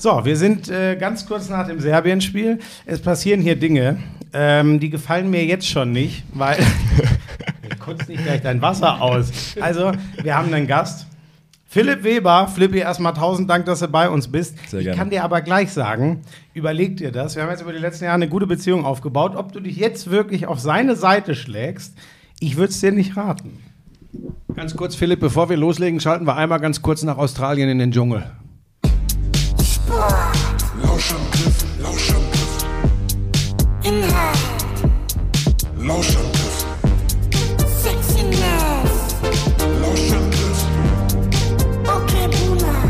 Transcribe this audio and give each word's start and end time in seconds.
So, 0.00 0.24
wir 0.24 0.36
sind 0.36 0.68
äh, 0.68 0.94
ganz 0.94 1.26
kurz 1.26 1.48
nach 1.48 1.66
dem 1.66 1.80
Serbien-Spiel. 1.80 2.60
Es 2.86 3.00
passieren 3.00 3.40
hier 3.40 3.56
Dinge, 3.56 3.98
ähm, 4.32 4.78
die 4.78 4.90
gefallen 4.90 5.28
mir 5.28 5.44
jetzt 5.44 5.66
schon 5.66 5.90
nicht, 5.90 6.22
weil. 6.34 6.56
Kotzt 7.80 8.08
nicht 8.08 8.22
gleich 8.22 8.40
dein 8.40 8.62
Wasser 8.62 9.02
aus. 9.02 9.32
Also, 9.60 9.90
wir 10.22 10.36
haben 10.36 10.54
einen 10.54 10.68
Gast. 10.68 11.08
Philipp 11.66 12.04
Weber, 12.04 12.46
Flippi, 12.46 12.78
erstmal 12.78 13.12
tausend 13.12 13.50
Dank, 13.50 13.66
dass 13.66 13.80
du 13.80 13.88
bei 13.88 14.08
uns 14.08 14.28
bist. 14.28 14.56
Sehr 14.68 14.78
ich 14.78 14.84
gerne. 14.84 14.96
kann 14.96 15.10
dir 15.10 15.24
aber 15.24 15.40
gleich 15.40 15.72
sagen, 15.72 16.20
überleg 16.54 16.96
dir 16.96 17.10
das. 17.10 17.34
Wir 17.34 17.42
haben 17.42 17.50
jetzt 17.50 17.62
über 17.62 17.72
die 17.72 17.80
letzten 17.80 18.04
Jahre 18.04 18.14
eine 18.14 18.28
gute 18.28 18.46
Beziehung 18.46 18.84
aufgebaut. 18.84 19.34
Ob 19.34 19.52
du 19.52 19.58
dich 19.58 19.78
jetzt 19.78 20.12
wirklich 20.12 20.46
auf 20.46 20.60
seine 20.60 20.94
Seite 20.94 21.34
schlägst, 21.34 21.98
ich 22.38 22.56
würde 22.56 22.70
es 22.70 22.78
dir 22.78 22.92
nicht 22.92 23.16
raten. 23.16 23.58
Ganz 24.54 24.76
kurz, 24.76 24.94
Philipp, 24.94 25.18
bevor 25.18 25.50
wir 25.50 25.56
loslegen, 25.56 25.98
schalten 25.98 26.24
wir 26.24 26.36
einmal 26.36 26.60
ganz 26.60 26.82
kurz 26.82 27.02
nach 27.02 27.18
Australien 27.18 27.68
in 27.68 27.80
den 27.80 27.90
Dschungel. 27.90 28.30
Lauschangriff, 30.98 31.64
Lauschangriff. 31.80 32.66
Inhalt, 33.84 34.38
Lauschangriff, 35.78 36.66
Sexiness, 37.80 39.14
Lauschangriff, 39.80 40.64
okay 41.84 42.26
Boomer, 42.26 42.82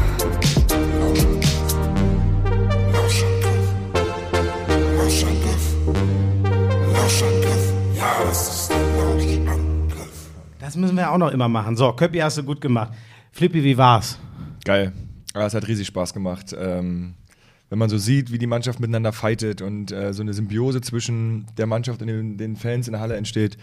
Lauschangriff. 2.94 3.74
Lauschangriff. 4.96 5.64
Lauschangriff. 6.94 7.72
Ja, 7.94 8.10
es 8.30 8.40
ist 8.48 8.70
der 8.70 8.78
Lauschangriff. 8.96 10.30
Das 10.58 10.77
müssen 10.77 10.96
wir 10.96 11.10
auch 11.10 11.18
noch 11.18 11.30
immer 11.30 11.48
machen. 11.48 11.77
So, 11.77 11.92
Köppi 11.92 12.20
hast 12.20 12.38
du 12.38 12.42
gut 12.42 12.62
gemacht. 12.62 12.92
Flippi, 13.32 13.62
wie 13.62 13.77
war's? 13.77 14.18
Geil. 14.64 14.94
Aber 15.34 15.44
es 15.44 15.52
hat 15.52 15.68
riesig 15.68 15.88
Spaß 15.88 16.14
gemacht. 16.14 16.56
Ähm, 16.58 17.12
wenn 17.70 17.78
man 17.78 17.88
so 17.88 17.98
sieht, 17.98 18.32
wie 18.32 18.38
die 18.38 18.46
Mannschaft 18.46 18.80
miteinander 18.80 19.12
fightet 19.12 19.62
und 19.62 19.92
äh, 19.92 20.12
so 20.12 20.22
eine 20.22 20.32
Symbiose 20.32 20.80
zwischen 20.80 21.47
der 21.56 21.66
Mannschaft 21.66 22.00
und 22.00 22.08
den, 22.08 22.38
den 22.38 22.56
Fans 22.56 22.88
in 22.88 22.92
der 22.92 23.00
Halle 23.00 23.16
entsteht. 23.16 23.58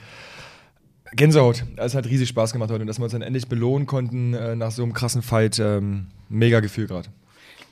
Gänsehaut. 1.15 1.63
Es 1.77 1.95
hat 1.95 2.05
riesig 2.07 2.29
Spaß 2.29 2.51
gemacht 2.51 2.71
heute 2.71 2.81
und 2.81 2.87
dass 2.87 2.99
wir 2.99 3.03
uns 3.03 3.13
dann 3.13 3.21
endlich 3.21 3.47
belohnen 3.47 3.87
konnten 3.87 4.33
äh, 4.33 4.55
nach 4.55 4.71
so 4.71 4.83
einem 4.83 4.93
krassen 4.93 5.21
Fight. 5.21 5.59
Ähm, 5.59 6.07
mega 6.29 6.59
Gefühl 6.59 6.87
gerade. 6.87 7.09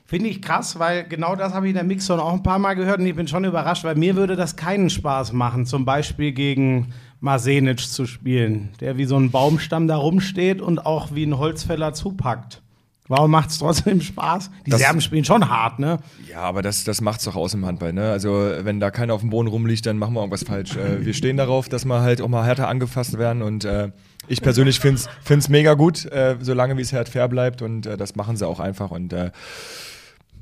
Finde 0.06 0.28
ich 0.28 0.42
krass, 0.42 0.78
weil 0.78 1.04
genau 1.04 1.34
das 1.34 1.54
habe 1.54 1.66
ich 1.66 1.70
in 1.70 1.76
der 1.76 1.84
Mixzone 1.84 2.22
auch 2.22 2.34
ein 2.34 2.42
paar 2.42 2.58
Mal 2.58 2.74
gehört 2.74 3.00
und 3.00 3.06
ich 3.06 3.16
bin 3.16 3.26
schon 3.26 3.44
überrascht, 3.44 3.84
weil 3.84 3.94
mir 3.94 4.16
würde 4.16 4.36
das 4.36 4.54
keinen 4.54 4.90
Spaß 4.90 5.32
machen, 5.32 5.64
zum 5.64 5.84
Beispiel 5.86 6.32
gegen 6.32 6.92
Marsenic 7.20 7.80
zu 7.80 8.06
spielen, 8.06 8.70
der 8.80 8.98
wie 8.98 9.06
so 9.06 9.16
ein 9.16 9.30
Baumstamm 9.30 9.88
da 9.88 9.96
rumsteht 9.96 10.60
und 10.60 10.84
auch 10.84 11.14
wie 11.14 11.24
ein 11.24 11.38
Holzfäller 11.38 11.94
zupackt. 11.94 12.62
Warum 13.06 13.30
macht 13.32 13.50
es 13.50 13.58
trotzdem 13.58 14.00
Spaß? 14.00 14.50
Die 14.66 14.70
Das- 14.70 14.80
Serben 14.80 15.00
spielen 15.02 15.24
schon 15.26 15.48
hart, 15.50 15.78
ne? 15.78 15.98
Ja, 16.30 16.40
aber 16.40 16.62
das, 16.62 16.84
das 16.84 17.02
macht's 17.02 17.24
doch 17.24 17.36
aus 17.36 17.52
im 17.52 17.66
Handball. 17.66 17.92
Ne? 17.92 18.10
Also, 18.10 18.30
wenn 18.62 18.80
da 18.80 18.90
keiner 18.90 19.12
auf 19.12 19.20
dem 19.20 19.28
Boden 19.28 19.48
rumliegt, 19.48 19.84
dann 19.84 19.98
machen 19.98 20.14
wir 20.14 20.20
irgendwas 20.20 20.44
falsch. 20.44 20.74
Äh, 20.76 21.04
wir 21.04 21.12
stehen 21.14 21.36
darauf, 21.36 21.68
dass 21.68 21.84
wir 21.84 22.00
halt 22.00 22.22
auch 22.22 22.28
mal 22.28 22.44
härter 22.46 22.68
angefasst 22.68 23.18
werden 23.18 23.42
und 23.42 23.64
äh, 23.66 23.90
ich 24.26 24.40
persönlich 24.40 24.80
finde 24.80 25.02
es 25.28 25.48
mega 25.50 25.74
gut, 25.74 26.06
äh, 26.06 26.36
solange 26.40 26.78
wie 26.78 26.80
es 26.80 26.94
halt 26.94 27.10
fair 27.10 27.28
bleibt 27.28 27.60
und 27.60 27.84
äh, 27.84 27.98
das 27.98 28.16
machen 28.16 28.38
sie 28.38 28.46
auch 28.48 28.58
einfach 28.58 28.90
und 28.90 29.12
äh, 29.12 29.30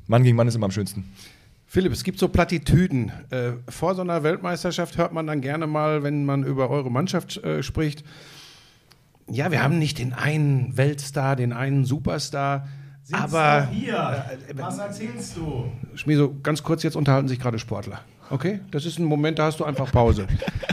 Mann 0.07 0.23
gegen 0.23 0.37
Mann 0.37 0.47
ist 0.47 0.55
immer 0.55 0.65
am 0.67 0.71
schönsten. 0.71 1.11
Philipp, 1.67 1.91
es 1.91 2.03
gibt 2.05 2.17
so 2.19 2.27
Plattitüden. 2.29 3.11
Äh, 3.29 3.53
vor 3.67 3.95
so 3.95 4.01
einer 4.01 4.23
Weltmeisterschaft 4.23 4.97
hört 4.97 5.11
man 5.11 5.27
dann 5.27 5.41
gerne 5.41 5.67
mal, 5.67 6.03
wenn 6.03 6.23
man 6.23 6.43
über 6.43 6.69
eure 6.69 6.91
Mannschaft 6.91 7.43
äh, 7.43 7.61
spricht, 7.63 8.05
ja, 9.29 9.51
wir 9.51 9.63
haben 9.63 9.79
nicht 9.79 9.99
den 9.99 10.13
einen 10.13 10.77
Weltstar, 10.77 11.35
den 11.35 11.53
einen 11.53 11.85
Superstar, 11.85 12.67
aber 13.11 13.67
hier. 13.67 14.25
Was 14.53 14.77
erzählst 14.77 15.35
du? 15.35 15.71
Schmieso, 15.95 16.35
ganz 16.41 16.63
kurz, 16.63 16.83
jetzt 16.83 16.95
unterhalten 16.95 17.27
sich 17.27 17.39
gerade 17.39 17.59
Sportler. 17.59 18.01
Okay? 18.29 18.61
Das 18.71 18.85
ist 18.85 18.99
ein 18.99 19.05
Moment, 19.05 19.39
da 19.39 19.45
hast 19.45 19.59
du 19.59 19.65
einfach 19.65 19.91
Pause. 19.91 20.27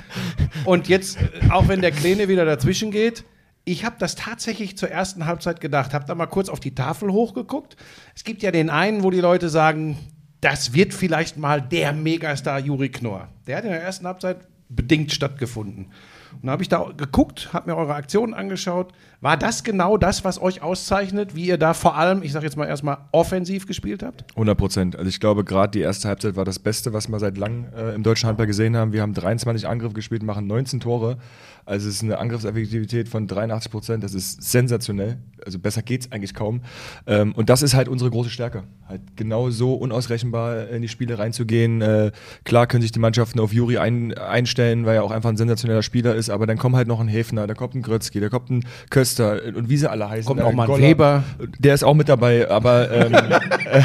Und 0.65 0.89
jetzt, 0.89 1.17
äh, 1.17 1.51
auch 1.51 1.69
wenn 1.69 1.81
der 1.81 1.91
Kleine 1.91 2.29
wieder 2.29 2.45
dazwischen 2.45 2.91
geht, 2.91 3.25
ich 3.65 3.85
habe 3.85 3.97
das 3.99 4.15
tatsächlich 4.15 4.79
zur 4.79 4.91
ersten 4.91 5.27
Halbzeit 5.27 5.61
gedacht, 5.61 5.93
habe 5.93 6.05
da 6.07 6.15
mal 6.15 6.27
kurz 6.27 6.49
auf 6.49 6.61
die 6.61 6.75
Tafel 6.75 7.13
hochgeguckt. 7.13 7.77
Es 8.15 8.25
gibt 8.25 8.43
ja 8.43 8.51
den 8.51 8.71
einen, 8.71 9.03
wo 9.03 9.11
die 9.11 9.21
Leute 9.21 9.49
sagen, 9.49 9.99
das 10.41 10.73
wird 10.73 10.95
vielleicht 10.95 11.37
mal 11.37 11.61
der 11.61 11.93
Megastar 11.93 12.59
Juri 12.61 12.89
Knorr. 12.89 13.29
Der 13.47 13.59
hat 13.59 13.65
in 13.65 13.71
der 13.71 13.83
ersten 13.83 14.07
Halbzeit 14.07 14.49
bedingt 14.71 15.13
stattgefunden. 15.13 15.87
Und 16.33 16.47
da 16.47 16.53
habe 16.53 16.63
ich 16.63 16.69
da 16.69 16.91
geguckt, 16.97 17.53
habe 17.53 17.71
mir 17.71 17.77
eure 17.77 17.95
Aktionen 17.95 18.35
angeschaut. 18.35 18.93
War 19.21 19.37
das 19.37 19.65
genau 19.65 19.97
das, 19.97 20.25
was 20.25 20.41
euch 20.41 20.63
auszeichnet, 20.63 21.35
wie 21.35 21.47
ihr 21.47 21.59
da 21.59 21.75
vor 21.75 21.97
allem, 21.97 22.23
ich 22.23 22.33
sage 22.33 22.47
jetzt 22.47 22.57
mal 22.57 22.67
erstmal, 22.67 22.99
offensiv 23.13 23.67
gespielt 23.67 24.03
habt? 24.03 24.25
100 24.31 24.57
Prozent. 24.57 24.97
Also 24.97 25.09
ich 25.09 25.21
glaube, 25.21 25.45
gerade 25.45 25.73
die 25.73 25.81
erste 25.81 26.09
Halbzeit 26.09 26.37
war 26.37 26.45
das 26.45 26.59
Beste, 26.59 26.93
was 26.93 27.09
wir 27.09 27.19
seit 27.19 27.37
langem 27.37 27.67
äh, 27.77 27.95
im 27.95 28.03
deutschen 28.03 28.29
Handball 28.29 28.47
gesehen 28.47 28.77
haben. 28.77 28.93
Wir 28.93 29.03
haben 29.03 29.13
23 29.13 29.69
Angriffe 29.69 29.95
gespielt, 29.95 30.23
machen 30.23 30.47
19 30.47 30.81
Tore. 30.81 31.19
Also 31.67 31.89
es 31.89 31.97
ist 31.97 32.03
eine 32.03 32.19
Angriffseffektivität 32.19 33.09
von 33.09 33.27
83 33.27 33.71
Prozent. 33.71 34.05
Das 34.05 34.15
ist 34.15 34.43
sensationell. 34.43 35.19
Also 35.45 35.59
besser 35.59 35.83
geht's 35.83 36.11
eigentlich 36.11 36.35
kaum. 36.35 36.63
Ähm, 37.07 37.33
und 37.33 37.51
das 37.51 37.63
ist 37.63 37.75
halt 37.75 37.89
unsere 37.89 38.11
große 38.11 38.31
Stärke. 38.31 38.65
Halt 38.89 39.03
genau 39.17 39.51
so 39.51 39.75
unausrechenbar 39.75 40.69
in 40.69 40.83
die 40.83 40.89
Spiele 40.89 41.19
reinzugehen. 41.19 41.83
Äh, 41.83 42.13
klar 42.45 42.67
können 42.67 42.83
sich 42.83 42.93
die 42.93 42.99
Mannschaften 42.99 43.39
auf 43.41 43.53
Juri 43.53 43.79
ein, 43.79 44.17
einstellen, 44.17 44.60
weil 44.61 44.97
er 44.97 45.05
auch 45.05 45.11
einfach 45.11 45.31
ein 45.31 45.37
sensationeller 45.37 45.83
Spieler 45.83 46.15
ist. 46.15 46.31
Aber 46.31 46.47
dann 46.47 46.59
kommt 46.59 46.77
halt 46.77 46.89
noch 46.89 47.01
ein 47.01 47.09
Hefner, 47.09 47.47
da 47.47 47.55
kommt 47.55 47.75
ein 47.75 47.83
Grötzky, 47.83 48.21
da 48.21 48.29
kommt 48.29 48.51
ein 48.51 48.65
Köster 48.91 49.41
und 49.55 49.69
wie 49.69 49.77
sie 49.77 49.91
alle 49.91 50.09
heißen. 50.09 50.27
Kommt 50.27 50.43
auch 50.43 50.53
mal 50.53 50.71
ein. 50.71 50.81
Weber. 50.81 51.25
Der 51.59 51.75
ist 51.75 51.83
auch 51.83 51.95
mit 51.95 52.09
dabei, 52.09 52.51
aber, 52.51 52.91
ähm, 52.91 53.15
äh, 53.15 53.83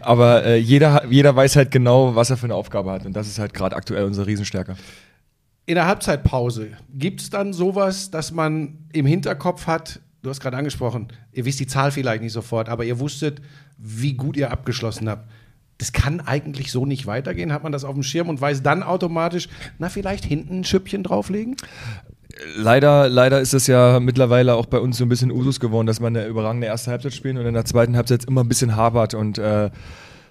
aber 0.00 0.44
äh, 0.44 0.56
jeder, 0.56 1.04
jeder 1.08 1.34
weiß 1.34 1.56
halt 1.56 1.70
genau, 1.70 2.14
was 2.14 2.30
er 2.30 2.36
für 2.36 2.46
eine 2.46 2.54
Aufgabe 2.54 2.90
hat. 2.90 3.06
Und 3.06 3.14
das 3.14 3.26
ist 3.26 3.38
halt 3.38 3.54
gerade 3.54 3.76
aktuell 3.76 4.04
unsere 4.04 4.26
Riesenstärke. 4.26 4.76
In 5.66 5.74
der 5.74 5.86
Halbzeitpause 5.86 6.68
gibt 6.94 7.20
es 7.20 7.30
dann 7.30 7.52
sowas, 7.52 8.10
dass 8.10 8.32
man 8.32 8.78
im 8.92 9.04
Hinterkopf 9.04 9.66
hat, 9.66 10.00
du 10.22 10.30
hast 10.30 10.40
gerade 10.40 10.56
angesprochen, 10.56 11.08
ihr 11.32 11.44
wisst 11.44 11.60
die 11.60 11.66
Zahl 11.66 11.90
vielleicht 11.90 12.22
nicht 12.22 12.32
sofort, 12.32 12.68
aber 12.68 12.84
ihr 12.84 12.98
wusstet, 12.98 13.42
wie 13.76 14.14
gut 14.14 14.36
ihr 14.36 14.50
abgeschlossen 14.50 15.08
habt. 15.08 15.28
Das 15.78 15.92
kann 15.92 16.20
eigentlich 16.20 16.72
so 16.72 16.86
nicht 16.86 17.06
weitergehen. 17.06 17.52
Hat 17.52 17.62
man 17.62 17.72
das 17.72 17.84
auf 17.84 17.94
dem 17.94 18.02
Schirm 18.02 18.28
und 18.28 18.40
weiß 18.40 18.62
dann 18.62 18.82
automatisch, 18.82 19.48
na, 19.78 19.88
vielleicht 19.88 20.24
hinten 20.24 20.60
ein 20.60 20.64
Schüppchen 20.64 21.02
drauflegen? 21.02 21.56
Leider, 22.56 23.08
leider 23.08 23.40
ist 23.40 23.54
es 23.54 23.66
ja 23.66 24.00
mittlerweile 24.00 24.54
auch 24.54 24.66
bei 24.66 24.78
uns 24.78 24.98
so 24.98 25.04
ein 25.04 25.08
bisschen 25.08 25.30
Usus 25.30 25.60
geworden, 25.60 25.86
dass 25.86 26.00
man 26.00 26.16
eine 26.16 26.26
überragende 26.26 26.66
erste 26.66 26.90
Halbzeit 26.90 27.14
spielt 27.14 27.36
und 27.36 27.46
in 27.46 27.54
der 27.54 27.64
zweiten 27.64 27.96
Halbzeit 27.96 28.24
immer 28.26 28.44
ein 28.44 28.48
bisschen 28.48 28.76
hapert 28.76 29.14
und 29.14 29.38
äh, 29.38 29.70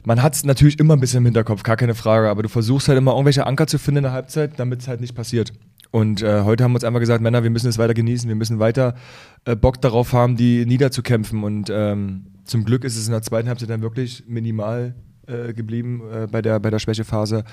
man 0.05 0.23
hat 0.23 0.35
es 0.35 0.45
natürlich 0.45 0.79
immer 0.79 0.95
ein 0.95 1.01
bisschen 1.01 1.17
im 1.17 1.25
Hinterkopf, 1.25 1.63
gar 1.63 1.75
keine 1.75 1.93
Frage, 1.95 2.29
aber 2.29 2.43
du 2.43 2.47
versuchst 2.47 2.87
halt 2.87 2.97
immer 2.97 3.11
irgendwelche 3.11 3.45
Anker 3.45 3.67
zu 3.67 3.77
finden 3.77 3.97
in 3.97 4.03
der 4.03 4.13
Halbzeit, 4.13 4.57
damit 4.57 4.79
es 4.79 4.87
halt 4.87 5.01
nicht 5.01 5.15
passiert. 5.15 5.51
Und 5.91 6.21
äh, 6.21 6.43
heute 6.43 6.63
haben 6.63 6.71
wir 6.71 6.75
uns 6.75 6.85
einfach 6.85 7.01
gesagt, 7.01 7.21
Männer, 7.21 7.43
wir 7.43 7.49
müssen 7.49 7.67
es 7.67 7.77
weiter 7.77 7.93
genießen, 7.93 8.29
wir 8.29 8.35
müssen 8.35 8.59
weiter 8.59 8.95
äh, 9.43 9.57
Bock 9.57 9.81
darauf 9.81 10.13
haben, 10.13 10.37
die 10.37 10.65
niederzukämpfen. 10.65 11.43
Und 11.43 11.69
ähm, 11.69 12.27
zum 12.45 12.63
Glück 12.63 12.85
ist 12.85 12.95
es 12.95 13.07
in 13.07 13.11
der 13.11 13.21
zweiten 13.21 13.49
Halbzeit 13.49 13.69
dann 13.69 13.81
wirklich 13.81 14.23
minimal 14.27 14.95
äh, 15.27 15.53
geblieben 15.53 16.01
äh, 16.11 16.27
bei, 16.27 16.41
der, 16.41 16.59
bei 16.59 16.69
der 16.69 16.79
Schwächephase. 16.79 17.43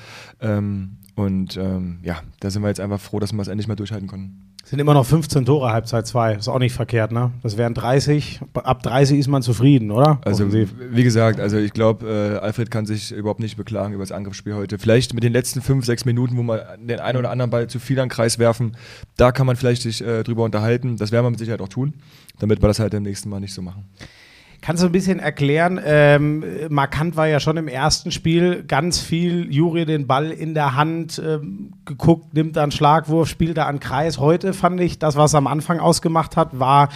Ähm, 0.41 0.97
und 1.17 1.57
ähm, 1.57 1.99
ja, 2.03 2.21
da 2.41 2.51
sind 2.51 2.62
wir 2.62 2.69
jetzt 2.69 2.81
einfach 2.81 3.01
froh, 3.01 3.21
dass 3.21 3.33
wir 3.33 3.41
es 3.41 3.49
endlich 3.49 3.69
mal 3.69 3.77
durchhalten 3.77 4.09
konnten. 4.09 4.55
Sind 4.65 4.79
immer 4.79 4.95
noch 4.95 5.05
15 5.05 5.45
Tore 5.45 5.71
Halbzeit 5.73 6.07
2. 6.07 6.37
Ist 6.37 6.49
auch 6.49 6.59
nicht 6.59 6.73
verkehrt, 6.75 7.12
ne? 7.12 7.33
Das 7.43 7.59
wären 7.59 7.75
30. 7.75 8.41
Ab 8.55 8.83
30 8.83 9.19
ist 9.19 9.29
man 9.29 9.43
zufrieden, 9.43 9.91
oder? 9.91 10.21
Also 10.25 10.45
Offensiv. 10.45 10.75
wie 10.91 11.05
gesagt, 11.05 11.39
also 11.39 11.59
ich 11.59 11.75
glaube, 11.75 12.07
äh, 12.09 12.39
Alfred 12.39 12.71
kann 12.71 12.87
sich 12.87 13.12
überhaupt 13.12 13.41
nicht 13.41 13.59
beklagen 13.59 13.93
über 13.93 14.03
das 14.03 14.11
Angriffsspiel 14.11 14.55
heute. 14.55 14.79
Vielleicht 14.79 15.12
mit 15.12 15.23
den 15.23 15.35
letzten 15.35 15.61
fünf, 15.61 15.85
sechs 15.85 16.06
Minuten, 16.06 16.39
wo 16.39 16.43
wir 16.43 16.79
den 16.79 16.99
einen 16.99 17.19
oder 17.19 17.31
anderen 17.31 17.51
Ball 17.51 17.67
zu 17.67 17.79
viel 17.79 18.01
an 18.01 18.06
den 18.06 18.11
Kreis 18.11 18.39
werfen, 18.39 18.75
da 19.19 19.33
kann 19.33 19.47
man 19.47 19.56
vielleicht 19.56 19.83
sich 19.83 20.03
äh, 20.03 20.23
drüber 20.23 20.45
unterhalten. 20.45 20.97
Das 20.97 21.12
werden 21.12 21.27
wir 21.27 21.31
mit 21.31 21.39
Sicherheit 21.39 21.61
auch 21.61 21.69
tun, 21.69 21.93
damit 22.39 22.62
wir 22.62 22.69
das 22.69 22.79
halt 22.79 22.93
beim 22.93 23.03
nächsten 23.03 23.29
Mal 23.29 23.41
nicht 23.41 23.53
so 23.53 23.61
machen. 23.61 23.85
Kannst 24.60 24.82
du 24.82 24.87
ein 24.87 24.92
bisschen 24.92 25.19
erklären? 25.19 25.81
Ähm, 25.84 26.44
markant 26.69 27.16
war 27.16 27.26
ja 27.26 27.41
schon 27.41 27.56
im 27.56 27.69
ersten 27.69 28.11
Spiel 28.11 28.64
ganz 28.64 29.00
viel 29.00 29.52
Juri 29.52 29.84
den 29.84 30.06
Ball 30.06 30.31
in 30.31 30.55
der 30.55 30.75
Hand 30.75 31.20
ähm, 31.25 31.73
geguckt, 31.84 32.34
nimmt 32.34 32.56
dann 32.56 32.70
Schlagwurf, 32.70 33.29
spielt 33.29 33.56
da 33.58 33.67
an 33.67 33.81
Kreis. 33.81 34.19
Heute 34.19 34.52
fand 34.52 34.81
ich, 34.81 34.99
das, 34.99 35.17
was 35.17 35.34
am 35.34 35.46
Anfang 35.46 35.81
ausgemacht 35.81 36.37
hat, 36.37 36.58
war, 36.58 36.88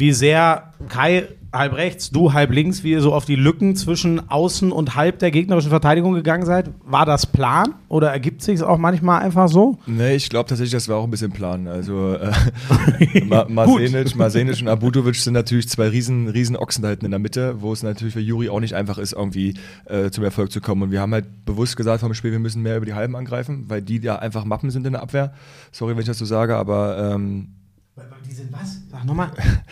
wie 0.00 0.12
sehr 0.12 0.72
Kai 0.88 1.28
halb 1.52 1.74
rechts, 1.74 2.10
du 2.10 2.32
halb 2.32 2.52
links, 2.52 2.84
wie 2.84 2.92
ihr 2.92 3.00
so 3.00 3.12
auf 3.12 3.24
die 3.24 3.34
Lücken 3.34 3.74
zwischen 3.74 4.30
außen 4.30 4.70
und 4.70 4.94
halb 4.94 5.18
der 5.18 5.30
gegnerischen 5.30 5.70
Verteidigung 5.70 6.14
gegangen 6.14 6.46
seid. 6.46 6.70
War 6.84 7.04
das 7.04 7.26
Plan 7.26 7.74
oder 7.88 8.10
ergibt 8.10 8.42
sich 8.42 8.56
es 8.56 8.62
auch 8.62 8.78
manchmal 8.78 9.22
einfach 9.22 9.48
so? 9.48 9.78
Nee, 9.86 10.14
ich 10.14 10.28
glaube 10.28 10.48
tatsächlich, 10.48 10.72
das 10.72 10.88
war 10.88 10.98
auch 10.98 11.04
ein 11.04 11.10
bisschen 11.10 11.32
Plan. 11.32 11.66
Also 11.66 12.14
äh, 13.14 13.24
Ma 13.24 13.46
Marsenic, 13.48 14.14
Marsenic 14.14 14.60
und 14.60 14.68
Abutovic 14.68 15.16
sind 15.16 15.34
natürlich 15.34 15.68
zwei 15.68 15.88
riesen, 15.88 16.28
riesen 16.28 16.56
Ochsen 16.56 16.82
da 16.82 16.90
hinten 16.90 17.06
in 17.06 17.10
der 17.10 17.20
Mitte, 17.20 17.60
wo 17.60 17.72
es 17.72 17.82
natürlich 17.82 18.14
für 18.14 18.20
Juri 18.20 18.48
auch 18.48 18.60
nicht 18.60 18.74
einfach 18.74 18.98
ist, 18.98 19.12
irgendwie 19.12 19.54
äh, 19.86 20.10
zum 20.10 20.22
Erfolg 20.24 20.52
zu 20.52 20.60
kommen. 20.60 20.82
Und 20.82 20.90
wir 20.92 21.00
haben 21.00 21.12
halt 21.12 21.44
bewusst 21.44 21.76
gesagt 21.76 22.00
vom 22.00 22.14
Spiel, 22.14 22.30
wir 22.30 22.38
müssen 22.38 22.62
mehr 22.62 22.76
über 22.76 22.86
die 22.86 22.94
Halben 22.94 23.16
angreifen, 23.16 23.64
weil 23.66 23.82
die 23.82 24.00
da 24.00 24.16
einfach 24.16 24.44
Mappen 24.44 24.70
sind 24.70 24.86
in 24.86 24.92
der 24.92 25.02
Abwehr. 25.02 25.32
Sorry, 25.72 25.94
wenn 25.94 26.00
ich 26.00 26.06
das 26.06 26.18
so 26.18 26.24
sage, 26.24 26.56
aber 26.56 27.12
ähm, 27.14 27.48
Die 28.26 28.32
sind 28.32 28.52
was? 28.52 28.80
Sag 28.90 29.04
nochmal. 29.04 29.30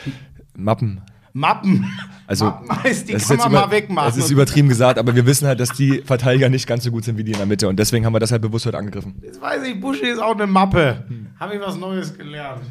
Mappen. 0.56 1.00
Mappen. 1.34 1.86
Also, 2.26 2.46
Mappen 2.46 2.82
heißt, 2.82 3.08
die 3.08 3.12
das 3.12 3.22
ist 3.22 3.28
kann 3.28 3.38
man 3.38 3.50
über- 3.50 3.60
mal 3.66 3.70
wegmachen. 3.70 4.08
Das 4.08 4.16
ist 4.16 4.30
übertrieben 4.30 4.68
gesagt, 4.68 4.98
aber 4.98 5.14
wir 5.14 5.24
wissen 5.26 5.46
halt, 5.46 5.60
dass 5.60 5.68
die 5.70 6.02
Verteidiger 6.04 6.48
nicht 6.48 6.66
ganz 6.66 6.84
so 6.84 6.90
gut 6.90 7.04
sind 7.04 7.16
wie 7.18 7.22
die 7.24 7.32
in 7.32 7.38
der 7.38 7.46
Mitte 7.46 7.68
und 7.68 7.78
deswegen 7.78 8.04
haben 8.06 8.12
wir 8.14 8.18
das 8.20 8.32
halt 8.32 8.42
bewusst 8.42 8.66
heute 8.66 8.78
angegriffen. 8.78 9.14
Jetzt 9.22 9.40
weiß 9.40 9.62
ich, 9.64 9.78
Buschi 9.80 10.06
ist 10.08 10.18
auch 10.20 10.34
eine 10.34 10.46
Mappe. 10.46 11.04
Habe 11.38 11.54
ich 11.54 11.60
was 11.60 11.76
Neues 11.76 12.16
gelernt. 12.16 12.62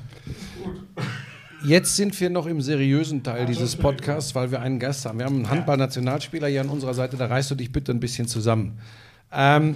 Jetzt 1.63 1.95
sind 1.95 2.19
wir 2.19 2.29
noch 2.29 2.45
im 2.45 2.61
seriösen 2.61 3.23
Teil 3.23 3.45
dieses 3.45 3.75
Podcasts, 3.75 4.35
weil 4.35 4.51
wir 4.51 4.61
einen 4.61 4.79
Gast 4.79 5.05
haben. 5.05 5.17
Wir 5.19 5.25
haben 5.25 5.35
einen 5.37 5.49
Handball-Nationalspieler 5.49 6.47
hier 6.47 6.61
an 6.61 6.69
unserer 6.69 6.93
Seite, 6.93 7.17
da 7.17 7.25
reißt 7.27 7.49
du 7.51 7.55
dich 7.55 7.71
bitte 7.71 7.91
ein 7.91 7.99
bisschen 7.99 8.27
zusammen. 8.27 8.77
Ähm, 9.31 9.75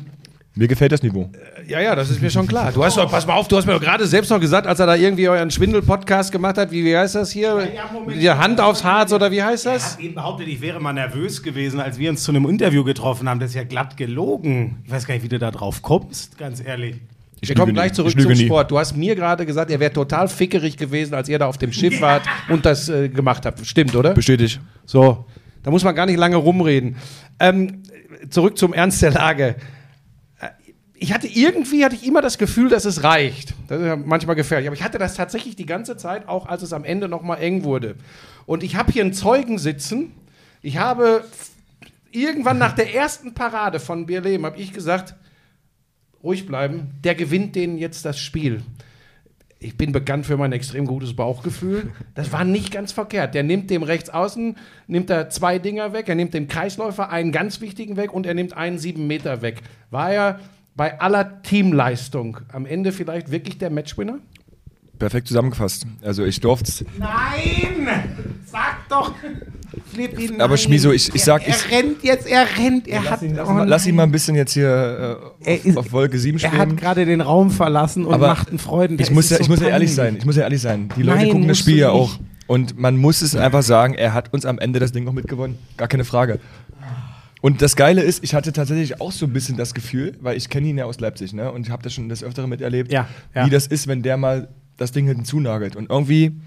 Mir 0.54 0.68
gefällt 0.68 0.92
das 0.92 1.02
Niveau. 1.02 1.30
ja, 1.66 1.80
ja, 1.80 1.96
das 1.96 2.10
ist 2.10 2.22
mir 2.22 2.30
schon 2.30 2.46
klar. 2.46 2.74
Du 2.74 2.84
hast 2.84 2.98
doch, 2.98 3.10
pass 3.10 3.26
mal 3.26 3.36
auf, 3.36 3.48
du 3.48 3.56
hast 3.56 3.66
mir 3.66 3.72
doch 3.72 3.80
gerade 3.82 4.06
selbst 4.06 4.30
noch 4.30 4.40
gesagt, 4.40 4.68
als 4.68 4.82
er 4.82 4.86
da 4.86 4.96
irgendwie 4.96 5.30
euren 5.30 5.50
Schwindel-Podcast 5.50 6.30
gemacht 6.30 6.58
hat, 6.58 6.72
wie, 6.72 6.84
wie 6.84 6.96
heißt 6.98 7.16
das 7.16 7.32
hier? 7.32 7.70
ja, 7.74 7.90
Moment. 7.94 8.22
Die 8.22 8.30
Hand 8.30 8.60
aufs 8.60 8.84
Harz 8.84 9.14
oder 9.14 9.32
wie 9.32 9.42
heißt 9.42 9.66
Er 9.66 9.74
das? 9.74 9.94
hat 9.94 10.02
eben 10.02 10.16
behauptet, 10.16 10.50
ich 10.50 10.60
wäre 10.60 10.82
mal 10.82 10.92
nervös 10.92 11.42
gewesen, 11.42 11.80
als 11.80 11.98
wir 11.98 12.10
uns 12.10 12.24
zu 12.24 12.32
einem 12.34 12.46
Interview 12.50 12.84
getroffen 12.84 13.30
haben. 13.30 13.40
Das 13.40 13.52
ist 13.52 13.56
ja 13.56 13.64
glatt 13.64 13.96
gelogen. 13.96 14.80
Ich 14.86 14.92
weiß 14.92 15.08
gar 15.08 15.14
nicht, 15.14 15.24
wie 15.24 15.30
du 15.30 15.40
da 15.40 15.52
drauf 15.52 15.82
kommst, 15.82 16.38
ganz 16.38 16.62
ehrlich. 16.62 16.98
Ich 17.40 17.48
Wir 17.48 17.56
kommen 17.56 17.74
gleich 17.74 17.94
zurück 17.94 18.14
Ich 18.16 18.22
zum 18.22 18.32
nie. 18.34 18.46
Sport. 18.46 18.70
Du 18.72 18.78
hast 18.78 18.98
mir 18.98 19.16
gerade 19.16 19.46
gesagt, 19.46 19.72
ihr 19.72 19.80
wärt 19.80 19.94
total 19.94 20.28
fickerig 20.28 20.76
gewesen, 20.76 21.14
als 21.14 21.30
ihr 21.30 21.40
da 21.40 21.48
auf 21.48 21.58
dem 21.58 21.72
Schiff 21.72 22.02
wart 22.02 22.24
und 22.50 22.66
das 22.66 22.90
äh, 22.90 23.08
gemacht 23.08 23.46
habt. 23.46 23.66
Stimmt, 23.66 23.96
oder? 23.96 24.14
Bestätigt. 24.14 24.60
So, 24.86 25.24
da 25.64 25.72
muss 25.72 25.84
man 25.86 25.96
gar 25.96 26.06
nicht 26.08 26.18
lange 26.20 26.36
rumreden. 26.36 26.98
Ähm, 27.40 27.84
zurück 28.30 28.58
zum 28.58 28.74
Ernst 28.74 29.02
der 29.02 29.12
Lage. 29.12 29.56
Ich 31.04 31.12
hatte 31.12 31.26
irgendwie 31.26 31.84
hatte 31.84 31.96
ich 31.96 32.06
immer 32.06 32.22
das 32.22 32.38
Gefühl, 32.38 32.70
dass 32.70 32.86
es 32.86 33.04
reicht. 33.04 33.56
Das 33.68 33.82
ist 33.82 33.88
ja 33.88 33.96
manchmal 33.96 34.36
gefährlich, 34.36 34.68
aber 34.68 34.76
ich 34.76 34.84
hatte 34.84 35.00
das 35.00 35.16
tatsächlich 35.16 35.56
die 35.56 35.66
ganze 35.66 35.98
Zeit, 35.98 36.28
auch 36.28 36.46
als 36.46 36.62
es 36.62 36.74
am 36.74 36.84
Ende 36.84 37.10
noch 37.10 37.24
mal 37.24 37.38
eng 37.38 37.64
wurde. 37.64 37.96
Und 38.46 38.62
ich 38.62 38.76
habe 38.76 38.92
hier 38.92 39.02
einen 39.02 39.14
Zeugen 39.14 39.58
sitzen. 39.58 40.12
Ich 40.62 40.78
habe 40.78 41.26
irgendwann 42.12 42.60
nach 42.60 42.74
der 42.74 42.94
ersten 42.94 43.34
Parade 43.34 43.80
von 43.80 44.06
Bierlehm 44.06 44.46
habe 44.46 44.60
ich 44.60 44.74
gesagt, 44.74 45.16
ruhig 46.22 46.46
bleiben, 46.46 46.92
der 47.04 47.16
gewinnt 47.16 47.56
denen 47.56 47.80
jetzt 47.80 48.06
das 48.06 48.20
Spiel. 48.20 48.62
Ich 49.58 49.78
bin 49.78 49.94
bekannt 49.94 50.28
für 50.28 50.38
mein 50.38 50.52
extrem 50.52 50.86
gutes 50.86 51.16
Bauchgefühl. 51.16 51.90
Das 52.14 52.32
war 52.32 52.44
nicht 52.44 52.72
ganz 52.72 52.92
verkehrt. 52.92 53.34
Der 53.34 53.42
nimmt 53.42 53.72
dem 53.72 53.82
rechts 53.82 54.12
außen, 54.12 54.56
nimmt 54.86 55.10
er 55.10 55.32
zwei 55.32 55.58
Dinger 55.58 55.94
weg, 55.94 56.10
er 56.10 56.16
nimmt 56.16 56.36
dem 56.36 56.48
Kreisläufer 56.48 57.10
einen 57.10 57.32
ganz 57.32 57.60
wichtigen 57.60 57.98
weg 57.98 58.14
und 58.14 58.28
er 58.28 58.36
nimmt 58.36 58.56
einen 58.56 58.78
sieben 58.78 59.08
Meter 59.08 59.42
weg. 59.42 59.64
War 59.90 60.12
er 60.12 60.40
bei 60.76 61.00
aller 61.00 61.42
Teamleistung 61.44 62.38
am 62.52 62.66
Ende 62.66 62.92
vielleicht 62.92 63.32
wirklich 63.32 63.58
der 63.58 63.70
Matchwinner? 63.70 64.20
Perfekt 65.00 65.28
zusammengefasst. 65.28 65.86
Also 66.04 66.24
ich 66.24 66.40
durfte 66.40 66.86
Nein! 67.00 67.88
Sag 68.46 68.88
doch! 68.90 69.14
Flippi. 69.92 70.32
Aber 70.40 70.58
Schmiso, 70.58 70.92
ich- 70.92 71.14
ich 71.16 71.24
sag- 71.24 71.42
Er, 71.48 71.56
ich- 71.56 71.72
er 71.72 71.78
rennt 71.78 72.04
jetzt, 72.04 72.28
er 72.28 72.46
rennt, 72.58 72.88
er 72.88 73.10
hat. 73.10 73.22
Lass, 73.22 73.48
oh 73.50 73.52
ihn, 73.52 73.68
lass 73.68 73.88
ihn 73.88 73.96
mal 73.96 74.04
ein 74.04 74.12
bisschen 74.12 74.36
jetzt 74.36 74.54
hier 74.54 74.68
äh, 75.44 75.50
Er 75.54 75.56
auf, 75.60 75.66
ist- 75.66 75.78
auf 75.78 75.92
Wolke 75.92 76.20
7 76.20 76.38
Er 76.40 76.52
hat 76.58 76.78
gerade 76.78 77.06
den 77.06 77.22
Raum 77.22 77.50
verlassen 77.52 78.06
und 78.06 78.14
Aber 78.14 78.28
macht 78.28 78.50
einen 78.50 78.60
Freuden. 78.60 79.00
Ich 79.00 79.10
muss, 79.12 79.30
ja, 79.30 79.40
ich 79.40 79.50
muss 79.50 79.60
ja 79.62 79.70
ehrlich 79.70 79.94
sein. 79.96 80.18
Ich 80.18 80.26
muss 80.26 80.36
ja 80.36 80.44
ehrlich 80.44 80.62
sein. 80.62 80.90
Die 80.98 81.04
Leute 81.04 81.18
Nein, 81.20 81.30
gucken 81.30 81.48
das 81.48 81.58
Spiel 81.60 81.78
ja 81.78 81.90
auch. 81.90 82.20
Und 82.48 82.78
man 82.78 82.98
muss 82.98 83.22
es 83.22 83.34
einfach 83.36 83.64
sagen, 83.64 83.94
er 83.94 84.14
hat 84.14 84.34
uns 84.34 84.46
am 84.46 84.60
Ende 84.60 84.80
das 84.80 84.92
Ding 84.92 85.06
noch 85.06 85.14
mitgewonnen. 85.14 85.58
Gar 85.78 85.88
keine 85.88 86.04
Frage. 86.04 86.40
Und 87.42 87.62
das 87.62 87.76
Geile 87.76 88.02
ist, 88.02 88.24
ich 88.24 88.34
hatte 88.36 88.54
tatsächlich 88.54 89.02
auch 89.02 89.12
so 89.12 89.26
ein 89.26 89.34
bisschen 89.34 89.58
das 89.58 89.74
Gefühl, 89.74 90.16
weil 90.22 90.38
ich 90.38 90.50
kenne 90.50 90.68
ihn 90.68 90.78
ja 90.78 90.86
aus 90.86 91.00
Leipzig, 91.00 91.34
ne? 91.34 91.52
Und 91.52 91.66
ich 91.66 91.72
habe 91.72 91.82
das 91.84 91.94
schon 91.94 92.08
des 92.08 92.24
Öfteren 92.24 92.50
miterlebt, 92.50 92.92
Ja, 92.92 93.08
ja. 93.34 93.46
wie 93.46 93.50
das 93.50 93.68
ist, 93.68 93.88
wenn 93.88 94.04
der 94.04 94.18
mal 94.18 94.48
das 94.78 94.92
Ding 94.92 95.08
hinten 95.08 95.26
zunagelt. 95.26 95.76
Und 95.76 95.90
irgendwie, 95.90 96.40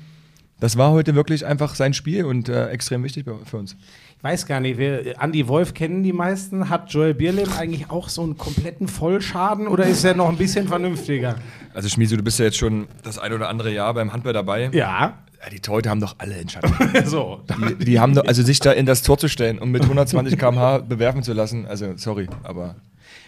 das 0.60 0.78
war 0.78 0.92
heute 0.92 1.14
wirklich 1.16 1.44
einfach 1.44 1.74
sein 1.74 1.94
Spiel 1.94 2.24
und 2.24 2.48
äh, 2.48 2.68
extrem 2.68 3.02
wichtig 3.02 3.26
für 3.44 3.56
uns. 3.56 3.76
Ich 4.16 4.22
weiß 4.24 4.46
gar 4.46 4.60
nicht, 4.60 4.78
wir, 4.78 5.20
Andi 5.20 5.46
Wolf 5.48 5.74
kennen 5.74 6.02
die 6.02 6.12
meisten. 6.12 6.70
Hat 6.70 6.90
Joel 6.92 7.12
Bierlehm 7.12 7.48
eigentlich 7.58 7.90
auch 7.90 8.08
so 8.08 8.22
einen 8.22 8.38
kompletten 8.38 8.88
Vollschaden 8.88 9.66
oder 9.68 9.84
ist 9.86 10.04
er 10.04 10.14
noch 10.14 10.28
ein 10.28 10.36
bisschen 10.38 10.66
vernünftiger? 10.68 11.34
Also 11.74 11.88
Schmieso, 11.88 12.16
du 12.16 12.22
bist 12.22 12.38
ja 12.38 12.46
jetzt 12.46 12.56
schon 12.56 12.86
das 13.02 13.18
ein 13.18 13.32
oder 13.32 13.48
andere 13.48 13.72
Jahr 13.72 13.92
beim 13.92 14.12
Handball 14.12 14.32
dabei. 14.32 14.70
Ja. 14.72 15.18
Ja, 15.44 15.50
die 15.50 15.60
Torhüter 15.60 15.90
haben 15.90 16.00
doch 16.00 16.14
alle 16.18 16.36
Entscheidung. 16.36 16.72
so. 17.04 17.42
Die, 17.78 17.84
die 17.84 18.00
haben 18.00 18.14
doch, 18.14 18.24
also 18.24 18.42
sich 18.42 18.60
da 18.60 18.72
in 18.72 18.86
das 18.86 19.02
Tor 19.02 19.18
zu 19.18 19.28
stellen 19.28 19.58
und 19.58 19.70
mit 19.70 19.82
120 19.82 20.38
km/h 20.38 20.78
bewerfen 20.78 21.22
zu 21.22 21.34
lassen, 21.34 21.66
also 21.66 21.92
sorry, 21.96 22.28
aber 22.44 22.76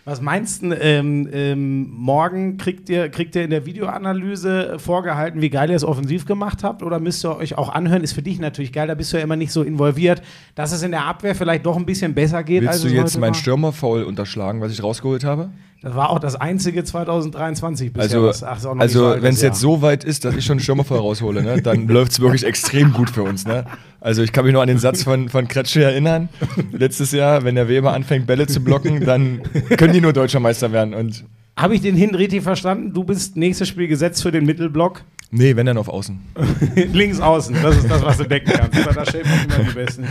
Was 0.06 0.22
meinst 0.22 0.62
du, 0.62 0.72
ähm, 0.72 1.28
ähm, 1.30 1.90
morgen 1.90 2.56
kriegt 2.56 2.88
ihr, 2.88 3.10
kriegt 3.10 3.36
ihr 3.36 3.44
in 3.44 3.50
der 3.50 3.66
Videoanalyse 3.66 4.78
vorgehalten, 4.78 5.42
wie 5.42 5.50
geil 5.50 5.68
ihr 5.68 5.76
es 5.76 5.84
offensiv 5.84 6.24
gemacht 6.24 6.64
habt? 6.64 6.82
Oder 6.82 7.00
müsst 7.00 7.22
ihr 7.22 7.36
euch 7.36 7.58
auch 7.58 7.68
anhören? 7.68 8.02
Ist 8.02 8.14
für 8.14 8.22
dich 8.22 8.38
natürlich 8.38 8.72
geil, 8.72 8.86
da 8.88 8.94
bist 8.94 9.12
du 9.12 9.18
ja 9.18 9.22
immer 9.22 9.36
nicht 9.36 9.52
so 9.52 9.62
involviert, 9.62 10.22
dass 10.54 10.72
es 10.72 10.82
in 10.82 10.92
der 10.92 11.04
Abwehr 11.04 11.34
vielleicht 11.34 11.66
doch 11.66 11.76
ein 11.76 11.84
bisschen 11.84 12.14
besser 12.14 12.42
geht. 12.42 12.62
willst 12.62 12.82
du 12.82 12.88
jetzt 12.88 13.12
heute 13.12 13.20
mein 13.20 13.28
war? 13.28 13.34
Stürmerfoul 13.34 14.04
unterschlagen, 14.04 14.62
was 14.62 14.72
ich 14.72 14.82
rausgeholt 14.82 15.24
habe? 15.24 15.50
Das 15.82 15.94
war 15.94 16.10
auch 16.10 16.18
das 16.18 16.34
einzige 16.36 16.82
2023 16.84 17.92
bisher. 17.92 18.02
Also, 18.18 18.22
was- 18.26 18.42
ach, 18.42 18.64
also 18.78 19.14
wenn 19.20 19.34
es 19.34 19.42
jetzt 19.42 19.60
so 19.60 19.82
weit 19.82 20.04
ist, 20.04 20.24
dass 20.24 20.34
ich 20.34 20.44
schon 20.44 20.54
einen 20.54 20.60
Stürmerfoul 20.60 20.98
raushole, 20.98 21.42
ne, 21.42 21.62
dann 21.62 21.86
läuft 21.88 22.12
es 22.12 22.20
wirklich 22.20 22.44
extrem 22.44 22.92
gut 22.92 23.10
für 23.10 23.22
uns. 23.22 23.46
Ne? 23.46 23.64
Also 24.00 24.22
ich 24.22 24.32
kann 24.32 24.44
mich 24.44 24.52
nur 24.52 24.62
an 24.62 24.68
den 24.68 24.78
Satz 24.78 25.02
von, 25.04 25.28
von 25.28 25.46
Kretsche 25.48 25.84
erinnern. 25.84 26.28
Letztes 26.72 27.12
Jahr, 27.12 27.44
wenn 27.44 27.54
der 27.54 27.68
Weber 27.68 27.92
anfängt, 27.92 28.26
Bälle 28.26 28.46
zu 28.46 28.60
blocken, 28.60 29.04
dann 29.04 29.42
können 29.76 29.92
die 29.92 30.00
nur 30.00 30.12
Deutscher 30.12 30.40
Meister 30.40 30.72
werden. 30.72 30.94
Und 30.94 31.24
Habe 31.56 31.74
ich 31.74 31.82
den 31.82 31.94
hin 31.94 32.14
richtig 32.14 32.42
verstanden? 32.42 32.92
Du 32.92 33.04
bist 33.04 33.36
nächstes 33.36 33.68
Spiel 33.68 33.86
gesetzt 33.88 34.22
für 34.22 34.32
den 34.32 34.44
Mittelblock. 34.46 35.02
nee, 35.30 35.54
wenn 35.56 35.66
dann 35.66 35.76
auf 35.78 35.88
Außen. 35.88 36.18
Links 36.92 37.20
außen, 37.20 37.56
das 37.62 37.76
ist 37.78 37.90
das, 37.90 38.02
was 38.02 38.16
du 38.18 38.24
decken 38.24 38.52
kannst. 38.52 38.96
Da 38.96 39.04
stellen 39.04 39.24
wir 39.26 39.56
immer 39.56 39.68
die 39.68 39.74
Besten. 39.74 40.04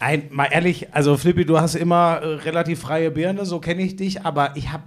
Nein, 0.00 0.24
mal 0.30 0.46
ehrlich, 0.46 0.94
also 0.94 1.16
Flippy, 1.16 1.44
du 1.44 1.60
hast 1.60 1.74
immer 1.74 2.20
äh, 2.22 2.34
relativ 2.36 2.80
freie 2.80 3.10
Birne, 3.10 3.44
so 3.44 3.58
kenne 3.58 3.82
ich 3.82 3.96
dich, 3.96 4.24
aber 4.24 4.56
ich 4.56 4.72
habe 4.72 4.84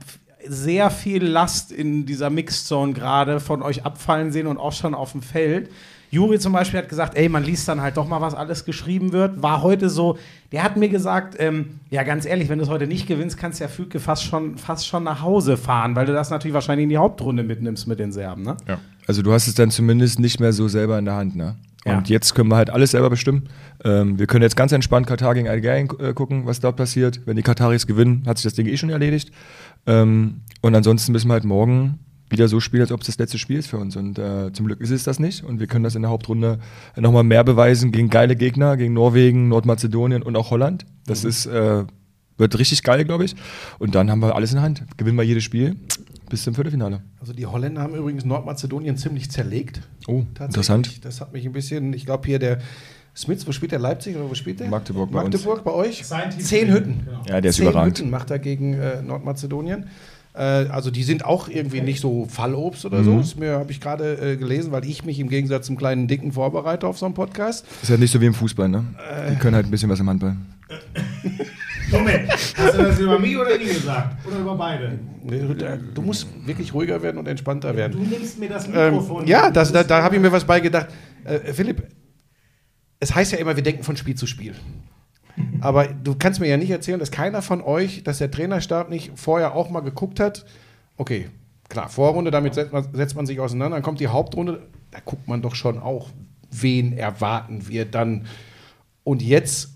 sehr 0.48 0.90
viel 0.90 1.26
Last 1.26 1.72
in 1.72 2.06
dieser 2.06 2.30
Mixzone 2.30 2.94
gerade 2.94 3.40
von 3.40 3.62
euch 3.62 3.86
abfallen 3.86 4.32
sehen 4.32 4.48
und 4.48 4.58
auch 4.58 4.74
schon 4.74 4.96
auf 4.96 5.12
dem 5.12 5.22
Feld. 5.22 5.70
Juri 6.12 6.40
zum 6.40 6.52
Beispiel 6.52 6.80
hat 6.80 6.90
gesagt, 6.90 7.16
ey, 7.16 7.30
man 7.30 7.44
liest 7.44 7.68
dann 7.70 7.82
halt 7.82 7.96
doch 7.96 8.06
mal, 8.06 8.20
was 8.20 8.34
alles 8.34 8.66
geschrieben 8.66 9.14
wird. 9.14 9.42
War 9.42 9.62
heute 9.62 9.90
so, 9.90 10.18
der 10.52 10.64
hat 10.64 10.76
mir 10.76 10.90
gesagt, 10.90 11.36
ähm, 11.40 11.80
ja, 11.90 12.04
ganz 12.04 12.26
ehrlich, 12.26 12.50
wenn 12.50 12.60
du 12.60 12.66
es 12.66 12.70
heute 12.70 12.86
nicht 12.86 13.08
gewinnst, 13.08 13.38
kannst 13.38 13.60
du 13.60 13.64
ja 13.64 13.70
Füke 13.70 14.00
fast 14.02 14.24
schon, 14.24 14.58
fast 14.58 14.86
schon 14.88 15.04
nach 15.04 15.22
Hause 15.22 15.56
fahren, 15.56 15.96
weil 15.96 16.06
du 16.06 16.12
das 16.12 16.30
natürlich 16.30 16.54
wahrscheinlich 16.54 16.84
in 16.84 16.90
die 16.90 16.98
Hauptrunde 16.98 17.44
mitnimmst 17.44 17.88
mit 17.88 18.00
den 18.00 18.12
Serben, 18.12 18.44
ne? 18.44 18.58
Also 19.08 19.22
du 19.22 19.32
hast 19.32 19.48
es 19.48 19.56
dann 19.56 19.72
zumindest 19.72 20.20
nicht 20.20 20.40
mehr 20.42 20.52
so 20.52 20.68
selber 20.68 21.00
in 21.00 21.06
der 21.06 21.16
Hand, 21.16 21.36
ne? 21.36 21.56
Und 21.84 22.10
Ja. 22.10 22.14
jetzt 22.14 22.36
können 22.36 22.50
wir 22.50 22.58
halt 22.58 22.70
alles 22.70 22.92
selber 22.92 23.10
bestimmen. 23.10 23.50
Ähm, 23.84 24.20
wir 24.20 24.28
können 24.28 24.44
jetzt 24.44 24.56
ganz 24.56 24.72
entspannt 24.72 25.08
Katar 25.08 25.34
gegen 25.34 25.48
Algerien 25.48 25.90
äh, 26.00 26.14
gucken, 26.14 26.46
was 26.46 26.60
dort 26.60 26.76
passiert. 26.78 27.22
Wenn 27.26 27.36
die 27.36 27.42
Kataris 27.42 27.88
gewinnen, 27.88 28.24
hat 28.28 28.38
sich 28.38 28.44
das 28.44 28.54
Ding 28.54 28.68
eh 28.68 28.78
schon 28.78 28.90
erledigt. 28.92 29.32
Ähm, 29.88 30.42
und 30.62 30.76
ansonsten 30.76 31.12
müssen 31.12 31.28
wir 31.28 31.34
halt 31.34 31.44
morgen 31.44 31.98
wieder 32.30 32.48
so 32.48 32.60
spielen, 32.60 32.82
als 32.84 32.92
ob 32.92 33.02
es 33.02 33.08
das 33.08 33.18
letzte 33.18 33.38
Spiel 33.40 33.58
ist 33.58 33.68
für 33.68 33.78
uns. 33.78 33.96
Und 33.96 34.20
äh, 34.20 34.54
zum 34.54 34.68
Glück 34.68 34.80
ist 34.80 34.92
es 34.92 35.04
das 35.04 35.20
nicht. 35.20 35.44
Und 35.44 35.60
wir 35.60 35.68
können 35.68 35.84
das 35.84 35.96
in 35.96 36.04
der 36.04 36.12
Hauptrunde 36.12 36.60
nochmal 36.96 37.24
mehr 37.24 37.44
beweisen 37.44 37.92
gegen 37.92 38.10
geile 38.10 38.36
Gegner, 38.36 38.78
gegen 38.78 38.94
Norwegen, 38.94 39.48
Nordmazedonien 39.48 40.22
und 40.22 40.36
auch 40.36 40.52
Holland. 40.52 40.86
Das 41.08 41.24
ist, 41.26 41.48
äh, 41.48 41.84
wird 42.38 42.58
richtig 42.60 42.84
geil, 42.84 43.04
glaube 43.06 43.26
ich. 43.26 43.36
Und 43.80 43.96
dann 43.96 44.10
haben 44.12 44.22
wir 44.22 44.36
alles 44.36 44.52
in 44.52 44.58
der 44.58 44.64
Hand. 44.64 44.84
Gewinnen 44.98 45.18
wir 45.18 45.24
jedes 45.24 45.44
Spiel 45.44 45.76
bis 46.32 46.44
zum 46.44 46.56
Viertelfinale. 46.56 47.02
Also 47.20 47.34
die 47.34 47.46
Holländer 47.46 47.82
haben 47.84 47.94
übrigens 47.94 48.26
Nordmazedonien 48.26 48.98
ziemlich 48.98 49.30
zerlegt. 49.30 49.82
Oh, 50.08 50.24
interessant. 50.40 51.06
Das 51.06 51.22
hat 51.22 51.34
mich 51.34 51.46
ein 51.46 51.52
bisschen, 51.52 51.94
ich 51.94 52.06
glaube 52.06 52.26
hier 52.26 52.40
der 52.40 52.58
Smits, 53.16 53.46
wo 53.46 53.52
spielt 53.52 53.74
der 53.74 53.80
Leipzig 53.80 54.16
oder 54.16 54.30
wo 54.30 54.34
spielt 54.34 54.62
der? 54.62 54.70
Magdeburg 54.70 55.12
bei 55.12 55.22
Magdeburg 55.22 55.64
bei 55.66 55.72
euch? 55.72 56.06
Sein 56.06 56.30
Team. 56.32 56.40
Zehn 56.40 56.72
Hütten. 56.72 57.08
Ja, 57.28 57.42
der 57.42 57.50
ist 57.50 57.58
Zehn 57.58 57.68
überragend. 57.68 58.00
Hütten 58.00 58.10
macht 58.10 58.32
er 58.32 58.40
gegen 58.40 58.74
äh, 58.74 59.02
Nordmazedonien. 59.02 59.88
Äh, 60.34 60.40
also 60.40 60.90
die 60.92 61.04
sind 61.04 61.26
auch 61.26 61.50
irgendwie 61.50 61.82
nicht 61.82 62.00
so 62.00 62.26
Fallobst 62.26 62.86
oder 62.86 63.00
Mhm. 63.00 63.04
so. 63.04 63.18
Das 63.18 63.36
mir 63.36 63.52
habe 63.60 63.70
ich 63.72 63.82
gerade 63.82 64.14
äh, 64.32 64.38
gelesen, 64.38 64.72
weil 64.72 64.86
ich 64.86 65.04
mich 65.04 65.20
im 65.20 65.28
Gegensatz 65.28 65.66
zum 65.68 65.76
kleinen 65.76 66.08
Dicken 66.08 66.32
vorbereite 66.32 66.88
auf 66.88 66.98
so 66.98 67.06
einen 67.06 67.14
Podcast. 67.14 67.66
Ist 67.84 67.90
halt 67.90 68.00
nicht 68.00 68.12
so 68.12 68.22
wie 68.22 68.28
im 68.28 68.34
Fußball, 68.34 68.70
ne? 68.70 68.86
Die 69.30 69.36
können 69.36 69.56
halt 69.56 69.66
ein 69.68 69.72
bisschen 69.72 69.90
was 69.90 70.00
im 70.00 70.08
Handball. 70.10 70.38
Moment, 71.92 72.30
hast 72.32 72.74
du 72.78 72.84
das 72.84 73.00
über 73.00 73.20
mich 73.20 73.38
oder 73.38 73.56
ihn 73.60 73.68
gesagt? 73.68 74.26
Oder 74.28 74.40
über 74.40 74.56
beide? 74.56 75.00
Du 75.94 76.02
musst 76.02 76.28
wirklich 76.46 76.74
ruhiger 76.74 77.02
werden 77.02 77.18
und 77.18 77.28
entspannter 77.28 77.72
Du 77.72 77.78
werden. 77.78 78.10
nimmst 78.10 78.40
mir 78.40 78.50
das 78.50 78.68
Ähm, 78.68 78.94
Mikrofon. 78.96 79.28
ja, 79.28 79.52
das, 79.52 79.72
da, 79.72 79.84
da 79.84 80.02
habe 80.04 80.16
ich 80.16 80.22
mir 80.22 80.32
was 80.32 80.46
beigedacht. 80.46 80.88
Äh, 81.26 81.54
Philipp, 81.54 81.84
es 83.00 83.14
heißt 83.14 83.32
ja 83.34 83.38
immer, 83.38 83.56
wir 83.56 83.64
denken 83.64 83.84
von 83.84 83.98
Spiel 83.98 84.16
zu 84.16 84.26
Spiel. 84.28 84.56
Aber 85.62 85.88
du 85.88 86.16
kannst 86.16 86.40
mir 86.40 86.48
ja 86.48 86.58
nicht 86.58 86.70
erzählen, 86.72 87.00
dass 87.00 87.12
keiner 87.12 87.42
von 87.42 87.62
euch, 87.62 88.04
dass 88.04 88.18
der 88.18 88.30
Trainerstab 88.32 88.90
nicht 88.90 89.12
vorher 89.16 89.56
auch 89.56 89.70
mal 89.70 89.80
geguckt 89.82 90.20
hat. 90.20 90.46
Okay, 90.98 91.30
klar, 91.70 91.90
Vorrunde, 91.90 92.32
damit 92.32 92.54
setzt 92.54 92.74
man, 92.74 92.86
setzt 92.94 93.16
man 93.16 93.26
sich 93.26 93.40
auseinander. 93.40 93.78
Dann 93.78 93.84
kommt 93.84 94.00
die 94.00 94.08
Hauptrunde, 94.08 94.68
da 94.92 95.00
guckt 95.04 95.28
man 95.28 95.42
doch 95.42 95.56
schon 95.56 95.80
auch, 95.80 96.10
wen 96.52 96.94
erwarten 96.98 97.68
wir 97.68 97.86
dann. 97.86 98.26
Und 99.04 99.22
jetzt 99.22 99.70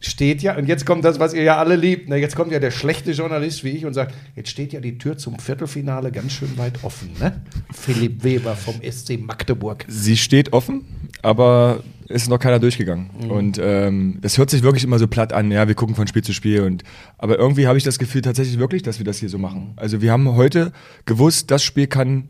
steht 0.00 0.42
ja, 0.42 0.56
und 0.56 0.66
jetzt 0.66 0.86
kommt 0.86 1.04
das, 1.04 1.18
was 1.18 1.34
ihr 1.34 1.42
ja 1.42 1.58
alle 1.58 1.76
liebt. 1.76 2.08
Ne? 2.08 2.16
Jetzt 2.16 2.36
kommt 2.36 2.52
ja 2.52 2.60
der 2.60 2.70
schlechte 2.70 3.12
Journalist 3.12 3.64
wie 3.64 3.70
ich 3.70 3.84
und 3.84 3.94
sagt, 3.94 4.14
jetzt 4.36 4.50
steht 4.50 4.72
ja 4.72 4.80
die 4.80 4.96
Tür 4.98 5.18
zum 5.18 5.38
Viertelfinale 5.38 6.12
ganz 6.12 6.32
schön 6.32 6.56
weit 6.56 6.84
offen. 6.84 7.10
Ne? 7.18 7.40
Philipp 7.72 8.22
Weber 8.22 8.54
vom 8.54 8.76
SC 8.82 9.18
Magdeburg. 9.18 9.84
Sie 9.88 10.16
steht 10.16 10.52
offen, 10.52 10.84
aber 11.22 11.82
ist 12.08 12.28
noch 12.28 12.38
keiner 12.38 12.58
durchgegangen. 12.58 13.10
Und 13.28 13.60
ähm, 13.62 14.18
das 14.22 14.38
hört 14.38 14.50
sich 14.50 14.62
wirklich 14.62 14.84
immer 14.84 14.98
so 14.98 15.08
platt 15.08 15.32
an, 15.32 15.50
ja, 15.50 15.68
wir 15.68 15.74
gucken 15.74 15.94
von 15.94 16.06
Spiel 16.06 16.22
zu 16.22 16.32
Spiel. 16.32 16.62
Und, 16.62 16.82
aber 17.18 17.38
irgendwie 17.38 17.66
habe 17.66 17.76
ich 17.76 17.84
das 17.84 17.98
Gefühl 17.98 18.22
tatsächlich 18.22 18.58
wirklich, 18.58 18.82
dass 18.82 18.98
wir 18.98 19.04
das 19.04 19.18
hier 19.18 19.28
so 19.28 19.38
machen. 19.38 19.72
Also 19.76 20.00
wir 20.00 20.10
haben 20.10 20.34
heute 20.34 20.72
gewusst, 21.04 21.50
das 21.50 21.62
Spiel 21.62 21.86
kann 21.86 22.28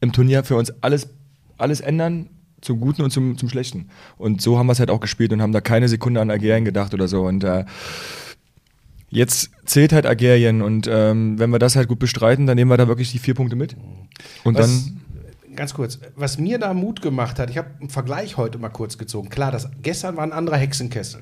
im 0.00 0.12
Turnier 0.12 0.42
für 0.42 0.56
uns 0.56 0.72
alles, 0.82 1.08
alles 1.56 1.80
ändern, 1.80 2.30
zum 2.62 2.80
Guten 2.80 3.02
und 3.02 3.10
zum, 3.10 3.36
zum 3.36 3.48
Schlechten. 3.48 3.88
Und 4.16 4.40
so 4.40 4.58
haben 4.58 4.66
wir 4.66 4.72
es 4.72 4.78
halt 4.78 4.90
auch 4.90 5.00
gespielt 5.00 5.32
und 5.32 5.42
haben 5.42 5.52
da 5.52 5.60
keine 5.60 5.88
Sekunde 5.88 6.20
an 6.20 6.30
Algerien 6.30 6.64
gedacht 6.64 6.94
oder 6.94 7.08
so. 7.08 7.22
Und 7.26 7.44
äh, 7.44 7.64
jetzt 9.10 9.50
zählt 9.66 9.92
halt 9.92 10.06
Algerien 10.06 10.62
und 10.62 10.88
ähm, 10.90 11.38
wenn 11.38 11.50
wir 11.50 11.58
das 11.58 11.76
halt 11.76 11.88
gut 11.88 11.98
bestreiten, 11.98 12.46
dann 12.46 12.56
nehmen 12.56 12.70
wir 12.70 12.78
da 12.78 12.88
wirklich 12.88 13.12
die 13.12 13.18
vier 13.18 13.34
Punkte 13.34 13.56
mit. 13.56 13.76
Und 14.44 14.56
Was, 14.56 14.86
dann. 14.86 15.00
ganz 15.54 15.74
kurz, 15.74 15.98
was 16.16 16.38
mir 16.38 16.58
da 16.58 16.72
Mut 16.72 17.02
gemacht 17.02 17.38
hat, 17.38 17.50
ich 17.50 17.58
habe 17.58 17.68
einen 17.80 17.90
Vergleich 17.90 18.36
heute 18.38 18.58
mal 18.58 18.70
kurz 18.70 18.96
gezogen. 18.96 19.28
Klar, 19.28 19.52
das, 19.52 19.68
gestern 19.82 20.16
war 20.16 20.24
ein 20.24 20.32
anderer 20.32 20.56
Hexenkessel. 20.56 21.20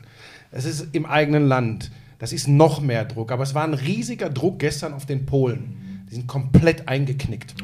Es 0.53 0.65
ist 0.65 0.89
im 0.93 1.07
eigenen 1.07 1.47
Land. 1.47 1.91
Das 2.19 2.33
ist 2.33 2.49
noch 2.49 2.81
mehr 2.81 3.07
Druck. 3.07 3.33
Aber 3.33 3.43
es 3.43 3.55
war 3.55 3.65
ein 3.65 3.75
riesiger 3.75 4.29
Druck 4.29 4.59
gestern 4.59 4.93
auf 4.93 5.07
den 5.07 5.27
Polen. 5.27 6.05
Die 6.11 6.15
sind 6.15 6.27
komplett 6.27 6.87
eingeknickt. 6.87 7.55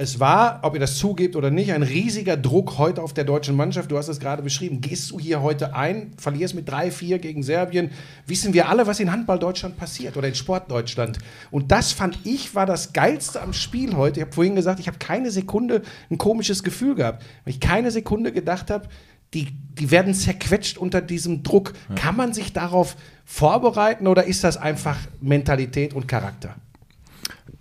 Es 0.00 0.20
war, 0.20 0.60
ob 0.62 0.74
ihr 0.74 0.80
das 0.80 0.96
zugebt 0.96 1.34
oder 1.34 1.50
nicht, 1.50 1.72
ein 1.72 1.82
riesiger 1.82 2.36
Druck 2.36 2.78
heute 2.78 3.02
auf 3.02 3.14
der 3.14 3.24
deutschen 3.24 3.56
Mannschaft. 3.56 3.90
Du 3.90 3.98
hast 3.98 4.06
es 4.06 4.20
gerade 4.20 4.44
beschrieben. 4.44 4.80
Gehst 4.80 5.10
du 5.10 5.18
hier 5.18 5.42
heute 5.42 5.74
ein, 5.74 6.12
verlierst 6.18 6.54
mit 6.54 6.70
3-4 6.70 7.18
gegen 7.18 7.42
Serbien, 7.42 7.90
wissen 8.24 8.54
wir 8.54 8.68
alle, 8.68 8.86
was 8.86 9.00
in 9.00 9.10
Handball 9.10 9.40
Deutschland 9.40 9.76
passiert 9.76 10.16
oder 10.16 10.28
in 10.28 10.36
Sport 10.36 10.70
Deutschland. 10.70 11.18
Und 11.50 11.72
das 11.72 11.90
fand 11.90 12.16
ich 12.22 12.54
war 12.54 12.64
das 12.64 12.92
Geilste 12.92 13.42
am 13.42 13.52
Spiel 13.52 13.96
heute. 13.96 14.20
Ich 14.20 14.26
habe 14.26 14.32
vorhin 14.32 14.54
gesagt, 14.54 14.78
ich 14.78 14.86
habe 14.86 14.98
keine 14.98 15.32
Sekunde 15.32 15.82
ein 16.12 16.16
komisches 16.16 16.62
Gefühl 16.62 16.94
gehabt, 16.94 17.24
weil 17.44 17.54
ich 17.54 17.60
keine 17.60 17.90
Sekunde 17.90 18.30
gedacht 18.30 18.70
habe, 18.70 18.88
die, 19.34 19.48
die 19.50 19.90
werden 19.90 20.14
zerquetscht 20.14 20.78
unter 20.78 21.00
diesem 21.00 21.42
Druck. 21.42 21.72
Kann 21.96 22.16
man 22.16 22.32
sich 22.32 22.52
darauf 22.52 22.94
vorbereiten 23.24 24.06
oder 24.06 24.22
ist 24.22 24.44
das 24.44 24.58
einfach 24.58 24.96
Mentalität 25.20 25.92
und 25.92 26.06
Charakter? 26.06 26.54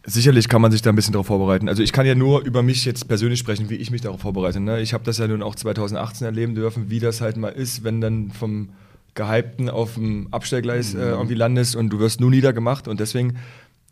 Sicherlich 0.09 0.47
kann 0.47 0.61
man 0.61 0.71
sich 0.71 0.81
da 0.81 0.89
ein 0.89 0.95
bisschen 0.95 1.11
darauf 1.11 1.27
vorbereiten. 1.27 1.67
Also 1.67 1.83
ich 1.83 1.91
kann 1.91 2.05
ja 2.05 2.15
nur 2.15 2.41
über 2.45 2.63
mich 2.63 2.85
jetzt 2.85 3.09
persönlich 3.09 3.39
sprechen, 3.39 3.69
wie 3.69 3.75
ich 3.75 3.91
mich 3.91 3.99
darauf 3.99 4.21
vorbereite. 4.21 4.61
Ne? 4.61 4.79
Ich 4.79 4.93
habe 4.93 5.03
das 5.03 5.17
ja 5.17 5.27
nun 5.27 5.43
auch 5.43 5.53
2018 5.53 6.23
erleben 6.23 6.55
dürfen, 6.55 6.89
wie 6.89 6.99
das 6.99 7.19
halt 7.19 7.35
mal 7.35 7.49
ist, 7.49 7.83
wenn 7.83 7.99
dann 7.99 8.31
vom 8.31 8.69
Gehypten 9.15 9.69
auf 9.69 9.95
dem 9.95 10.29
Abstellgleis 10.31 10.93
äh, 10.93 10.99
irgendwie 10.99 11.33
landest 11.33 11.75
und 11.75 11.89
du 11.89 11.99
wirst 11.99 12.21
nur 12.21 12.29
niedergemacht. 12.29 12.87
Und 12.87 13.01
deswegen, 13.01 13.35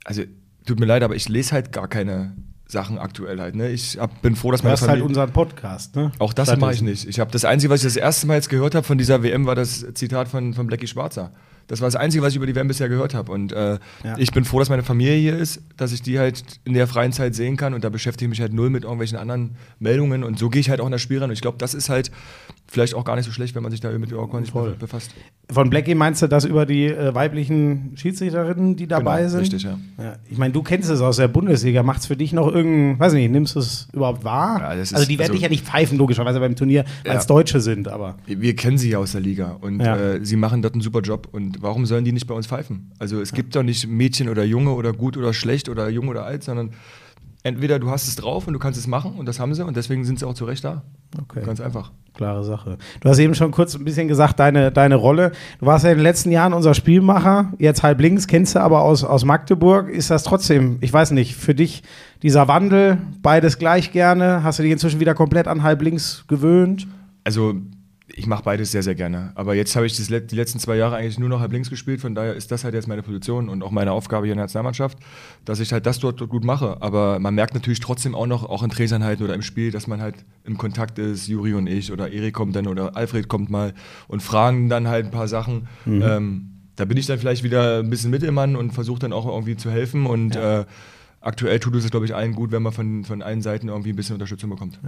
also 0.05 0.23
tut 0.65 0.79
mir 0.79 0.85
leid, 0.85 1.03
aber 1.03 1.17
ich 1.17 1.27
lese 1.27 1.51
halt 1.51 1.73
gar 1.73 1.89
keine 1.89 2.33
Sachen 2.65 2.97
aktuell 2.97 3.41
halt. 3.41 3.55
Ne? 3.55 3.69
Ich 3.71 3.97
hab, 3.99 4.21
bin 4.21 4.37
froh, 4.37 4.51
dass 4.51 4.63
meine 4.63 4.71
hast 4.71 4.87
halt 4.87 5.01
unseren 5.01 5.33
Podcast, 5.33 5.97
ne? 5.97 6.13
Auch 6.19 6.31
das 6.31 6.55
mache 6.55 6.73
ich 6.73 6.81
nicht. 6.81 7.09
Ich 7.09 7.19
habe 7.19 7.29
das 7.29 7.43
Einzige, 7.43 7.73
was 7.73 7.81
ich 7.81 7.87
das 7.87 7.97
erste 7.97 8.25
Mal 8.25 8.35
jetzt 8.35 8.49
gehört 8.49 8.73
habe 8.73 8.85
von 8.85 8.97
dieser 8.97 9.21
WM, 9.21 9.45
war 9.45 9.55
das 9.55 9.85
Zitat 9.95 10.29
von, 10.29 10.53
von 10.53 10.65
Blackie 10.65 10.87
Schwarzer. 10.87 11.33
Das 11.67 11.81
war 11.81 11.87
das 11.87 11.95
Einzige, 11.95 12.21
was 12.23 12.29
ich 12.33 12.37
über 12.37 12.45
die 12.45 12.55
WM 12.55 12.67
bisher 12.67 12.89
gehört 12.89 13.13
habe. 13.13 13.31
Und 13.31 13.51
äh, 13.51 13.79
Ja. 14.03 14.17
ich 14.17 14.31
bin 14.31 14.45
froh, 14.45 14.59
dass 14.59 14.69
meine 14.69 14.83
Familie 14.83 15.15
hier 15.15 15.37
ist, 15.37 15.61
dass 15.77 15.91
ich 15.91 16.01
die 16.01 16.19
halt 16.19 16.43
in 16.63 16.73
der 16.73 16.87
freien 16.87 17.11
Zeit 17.11 17.33
sehen 17.35 17.57
kann. 17.57 17.73
Und 17.73 17.83
da 17.83 17.89
beschäftige 17.89 18.25
ich 18.25 18.29
mich 18.29 18.41
halt 18.41 18.53
null 18.53 18.69
mit 18.69 18.83
irgendwelchen 18.83 19.17
anderen 19.17 19.55
Meldungen. 19.79 20.23
Und 20.23 20.37
so 20.37 20.49
gehe 20.49 20.59
ich 20.59 20.69
halt 20.69 20.79
auch 20.81 20.85
in 20.85 20.91
das 20.91 21.01
Spiel 21.01 21.19
ran. 21.19 21.29
Und 21.29 21.33
ich 21.33 21.41
glaube, 21.41 21.57
das 21.57 21.73
ist 21.73 21.89
halt 21.89 22.11
vielleicht 22.67 22.95
auch 22.95 23.03
gar 23.05 23.15
nicht 23.15 23.25
so 23.25 23.31
schlecht, 23.31 23.55
wenn 23.55 23.63
man 23.63 23.71
sich 23.71 23.79
da 23.81 23.91
mit 23.97 24.11
Oracle 24.11 24.41
nicht 24.41 24.51
Voll. 24.51 24.75
befasst. 24.79 25.11
Von 25.51 25.69
Blackie 25.69 25.93
meinst 25.95 26.21
du 26.23 26.27
das 26.27 26.43
über 26.45 26.65
die 26.65 26.85
äh, 26.85 27.13
weiblichen 27.13 27.91
Schiedsrichterinnen, 27.95 28.75
die 28.75 28.87
dabei 28.87 29.19
Genau, 29.19 29.29
sind? 29.29 29.41
richtig, 29.41 29.63
ja. 29.63 29.77
Ja, 29.97 30.15
ich 30.29 30.37
meine, 30.37 30.51
du 30.53 30.63
kennst 30.63 30.89
es 30.89 31.01
aus 31.01 31.17
der 31.17 31.27
Bundesliga. 31.27 31.83
Macht 31.83 31.99
es 32.01 32.07
für 32.07 32.17
dich 32.17 32.33
noch 32.33 32.47
irgendein, 32.51 32.99
weiß 32.99 33.13
nicht, 33.13 33.29
nimmst 33.31 33.55
du 33.55 33.59
es 33.59 33.87
überhaupt 33.93 34.23
wahr? 34.23 34.59
Ja, 34.59 34.67
also 34.69 35.05
die 35.05 35.19
werden 35.19 35.21
also- 35.21 35.33
dich 35.33 35.41
ja 35.43 35.49
nicht 35.49 35.65
pfeifen, 35.65 35.97
logischerweise 35.97 36.39
beim 36.39 36.55
Turnier, 36.55 36.85
weil 37.05 37.17
es 37.17 37.23
Ja. 37.23 37.27
Deutsche 37.27 37.61
sind, 37.61 37.87
aber. 37.87 38.17
Wir 38.25 38.55
kennen 38.55 38.77
sie 38.79 38.89
ja 38.89 38.97
aus 38.97 39.11
der 39.11 39.21
Liga 39.21 39.57
und 39.61 39.79
äh, 39.79 40.19
sie 40.23 40.35
machen 40.35 40.61
dort 40.61 40.73
einen 40.73 40.81
super 40.81 41.01
Job. 41.01 41.27
Und 41.31 41.61
warum 41.61 41.85
sollen 41.85 42.05
die 42.05 42.11
nicht 42.11 42.25
bei 42.27 42.33
uns 42.33 42.47
pfeifen? 42.47 42.91
Also 42.97 43.21
es 43.21 43.31
gibt 43.33 43.55
doch 43.55 43.63
nicht 43.63 43.87
Mädchen 43.87 44.27
oder 44.29 44.43
Junge 44.43 44.71
oder 44.71 44.93
gut 44.93 45.15
oder 45.17 45.33
schlecht 45.33 45.69
oder 45.69 45.87
jung 45.89 46.07
oder 46.07 46.25
alt, 46.25 46.43
sondern 46.43 46.71
entweder 47.45 47.77
du 47.77 47.91
hast 47.91 48.07
es 48.07 48.15
drauf 48.15 48.47
und 48.47 48.53
du 48.53 48.59
kannst 48.59 48.79
es 48.79 48.87
machen 48.87 49.13
und 49.19 49.27
das 49.27 49.39
haben 49.39 49.53
sie 49.53 49.63
und 49.63 49.77
deswegen 49.77 50.03
sind 50.03 50.17
sie 50.17 50.25
auch 50.25 50.33
zu 50.33 50.45
Recht 50.45 50.63
da. 50.63 50.81
Okay. 51.21 51.43
Ganz 51.45 51.61
einfach. 51.61 51.91
Klare 52.15 52.43
Sache. 52.43 52.77
Du 53.01 53.09
hast 53.09 53.19
eben 53.19 53.35
schon 53.35 53.51
kurz 53.51 53.75
ein 53.75 53.85
bisschen 53.85 54.07
gesagt, 54.07 54.39
deine, 54.39 54.71
deine 54.71 54.95
Rolle. 54.95 55.31
Du 55.59 55.67
warst 55.67 55.85
ja 55.85 55.91
in 55.91 55.97
den 55.97 56.03
letzten 56.03 56.31
Jahren 56.31 56.53
unser 56.53 56.73
Spielmacher, 56.73 57.53
jetzt 57.59 57.83
halb 57.83 58.01
links, 58.01 58.25
kennst 58.25 58.55
du 58.55 58.61
aber 58.61 58.81
aus, 58.81 59.03
aus 59.03 59.25
Magdeburg. 59.25 59.89
Ist 59.89 60.09
das 60.09 60.23
trotzdem, 60.23 60.79
ich 60.81 60.91
weiß 60.91 61.11
nicht, 61.11 61.35
für 61.35 61.53
dich 61.53 61.83
dieser 62.23 62.47
Wandel, 62.47 62.97
beides 63.21 63.59
gleich 63.59 63.91
gerne? 63.91 64.43
Hast 64.43 64.57
du 64.57 64.63
dich 64.63 64.71
inzwischen 64.71 64.99
wieder 64.99 65.13
komplett 65.13 65.47
an 65.47 65.61
halb 65.61 65.83
links 65.83 66.25
gewöhnt? 66.27 66.87
Also 67.23 67.53
ich 68.07 68.27
mache 68.27 68.43
beides 68.43 68.71
sehr, 68.71 68.83
sehr 68.83 68.93
gerne. 68.93 69.31
Aber 69.35 69.55
jetzt 69.55 69.75
habe 69.75 69.87
ich 69.87 69.97
das, 69.97 70.07
die 70.07 70.35
letzten 70.35 70.59
zwei 70.59 70.75
Jahre 70.75 70.95
eigentlich 70.95 71.17
nur 71.17 71.29
noch 71.29 71.39
halb 71.39 71.51
links 71.51 71.69
gespielt. 71.69 72.01
Von 72.01 72.13
daher 72.13 72.35
ist 72.35 72.51
das 72.51 72.63
halt 72.63 72.75
jetzt 72.75 72.87
meine 72.87 73.01
Position 73.01 73.49
und 73.49 73.63
auch 73.63 73.71
meine 73.71 73.91
Aufgabe 73.91 74.27
hier 74.27 74.33
in 74.33 74.37
der 74.37 74.45
Nationalmannschaft, 74.45 74.99
dass 75.43 75.59
ich 75.59 75.73
halt 75.73 75.85
das 75.87 75.99
dort, 75.99 76.21
dort 76.21 76.29
gut 76.29 76.43
mache. 76.43 76.77
Aber 76.81 77.19
man 77.19 77.33
merkt 77.33 77.55
natürlich 77.55 77.79
trotzdem 77.79 78.13
auch 78.13 78.27
noch, 78.27 78.43
auch 78.43 78.61
in 78.61 78.69
Trainingseinheiten 78.69 79.25
oder 79.25 79.33
im 79.33 79.41
Spiel, 79.41 79.71
dass 79.71 79.87
man 79.87 80.01
halt 80.01 80.15
im 80.43 80.57
Kontakt 80.57 80.99
ist, 80.99 81.27
Juri 81.27 81.55
und 81.55 81.67
ich 81.67 81.91
oder 81.91 82.11
Erik 82.11 82.35
kommt 82.35 82.55
dann 82.55 82.67
oder 82.67 82.95
Alfred 82.95 83.27
kommt 83.27 83.49
mal 83.49 83.73
und 84.07 84.21
fragen 84.21 84.69
dann 84.69 84.87
halt 84.87 85.05
ein 85.05 85.11
paar 85.11 85.27
Sachen. 85.27 85.67
Ähm, 86.03 86.51
da 86.75 86.85
bin 86.85 86.97
ich 86.97 87.07
dann 87.07 87.17
vielleicht 87.17 87.43
wieder 87.43 87.79
ein 87.79 87.89
bisschen 87.89 88.11
Mittelmann 88.11 88.55
und 88.55 88.71
versuche 88.71 88.99
dann 88.99 89.13
auch 89.13 89.25
irgendwie 89.25 89.55
zu 89.55 89.71
helfen. 89.71 90.05
Und 90.05 90.35
äh, 90.35 90.65
aktuell 91.25 91.59
tut 91.59 91.75
es, 91.75 91.89
glaube 91.89 92.05
ich, 92.05 92.15
allen 92.15 92.33
gut, 92.33 92.51
wenn 92.51 92.61
man 92.61 92.71
von, 92.71 93.03
von 93.03 93.21
allen 93.21 93.41
Seiten 93.41 93.67
irgendwie 93.67 93.89
ein 93.89 93.95
bisschen 93.95 94.13
Unterstützung 94.13 94.49
bekommt. 94.51 94.79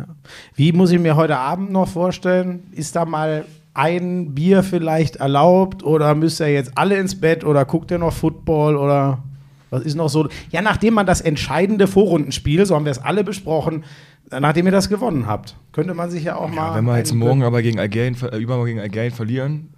Wie 0.56 0.72
muss 0.72 0.92
ich 0.92 1.00
mir 1.00 1.16
heute 1.16 1.38
Abend 1.38 1.72
noch 1.72 1.88
vorstellen? 1.88 2.64
Ist 2.72 2.96
da 2.96 3.06
mal 3.06 3.46
ein 3.74 4.34
Bier 4.34 4.64
vielleicht 4.64 5.18
erlaubt 5.18 5.84
oder 5.84 6.16
müsst 6.16 6.40
ihr 6.40 6.52
jetzt 6.52 6.78
alle 6.78 6.98
ins 6.98 7.20
Bett 7.20 7.44
oder 7.44 7.66
guckt 7.66 7.92
ihr 7.92 7.98
noch 7.98 8.14
Football 8.14 8.76
oder 8.76 9.24
was 9.70 9.84
ist 9.84 9.96
noch 9.96 10.10
so? 10.10 10.30
Ja, 10.50 10.62
nachdem 10.62 10.94
man 10.94 11.06
das 11.06 11.22
entscheidende 11.22 11.88
Vorrundenspiel, 11.88 12.66
so 12.66 12.76
haben 12.76 12.86
wir 12.86 12.92
es 12.92 13.00
alle 13.00 13.24
besprochen, 13.24 13.84
nachdem 14.32 14.66
ihr 14.66 14.72
das 14.72 14.90
gewonnen 14.90 15.28
habt, 15.28 15.56
könnte 15.74 15.94
man 15.94 16.10
sich 16.10 16.24
ja 16.24 16.38
auch 16.38 16.50
mal. 16.50 16.70
Ja, 16.70 16.76
wenn 16.76 16.86
wir 16.86 16.98
jetzt 16.98 17.14
morgen 17.14 17.44
aber 17.44 17.62
gegen 17.62 17.80
Algerien, 17.80 18.16
äh, 18.32 18.38
übermorgen 18.38 18.68
gegen 18.68 18.80
Algerien 18.80 19.14
verlieren, 19.14 19.70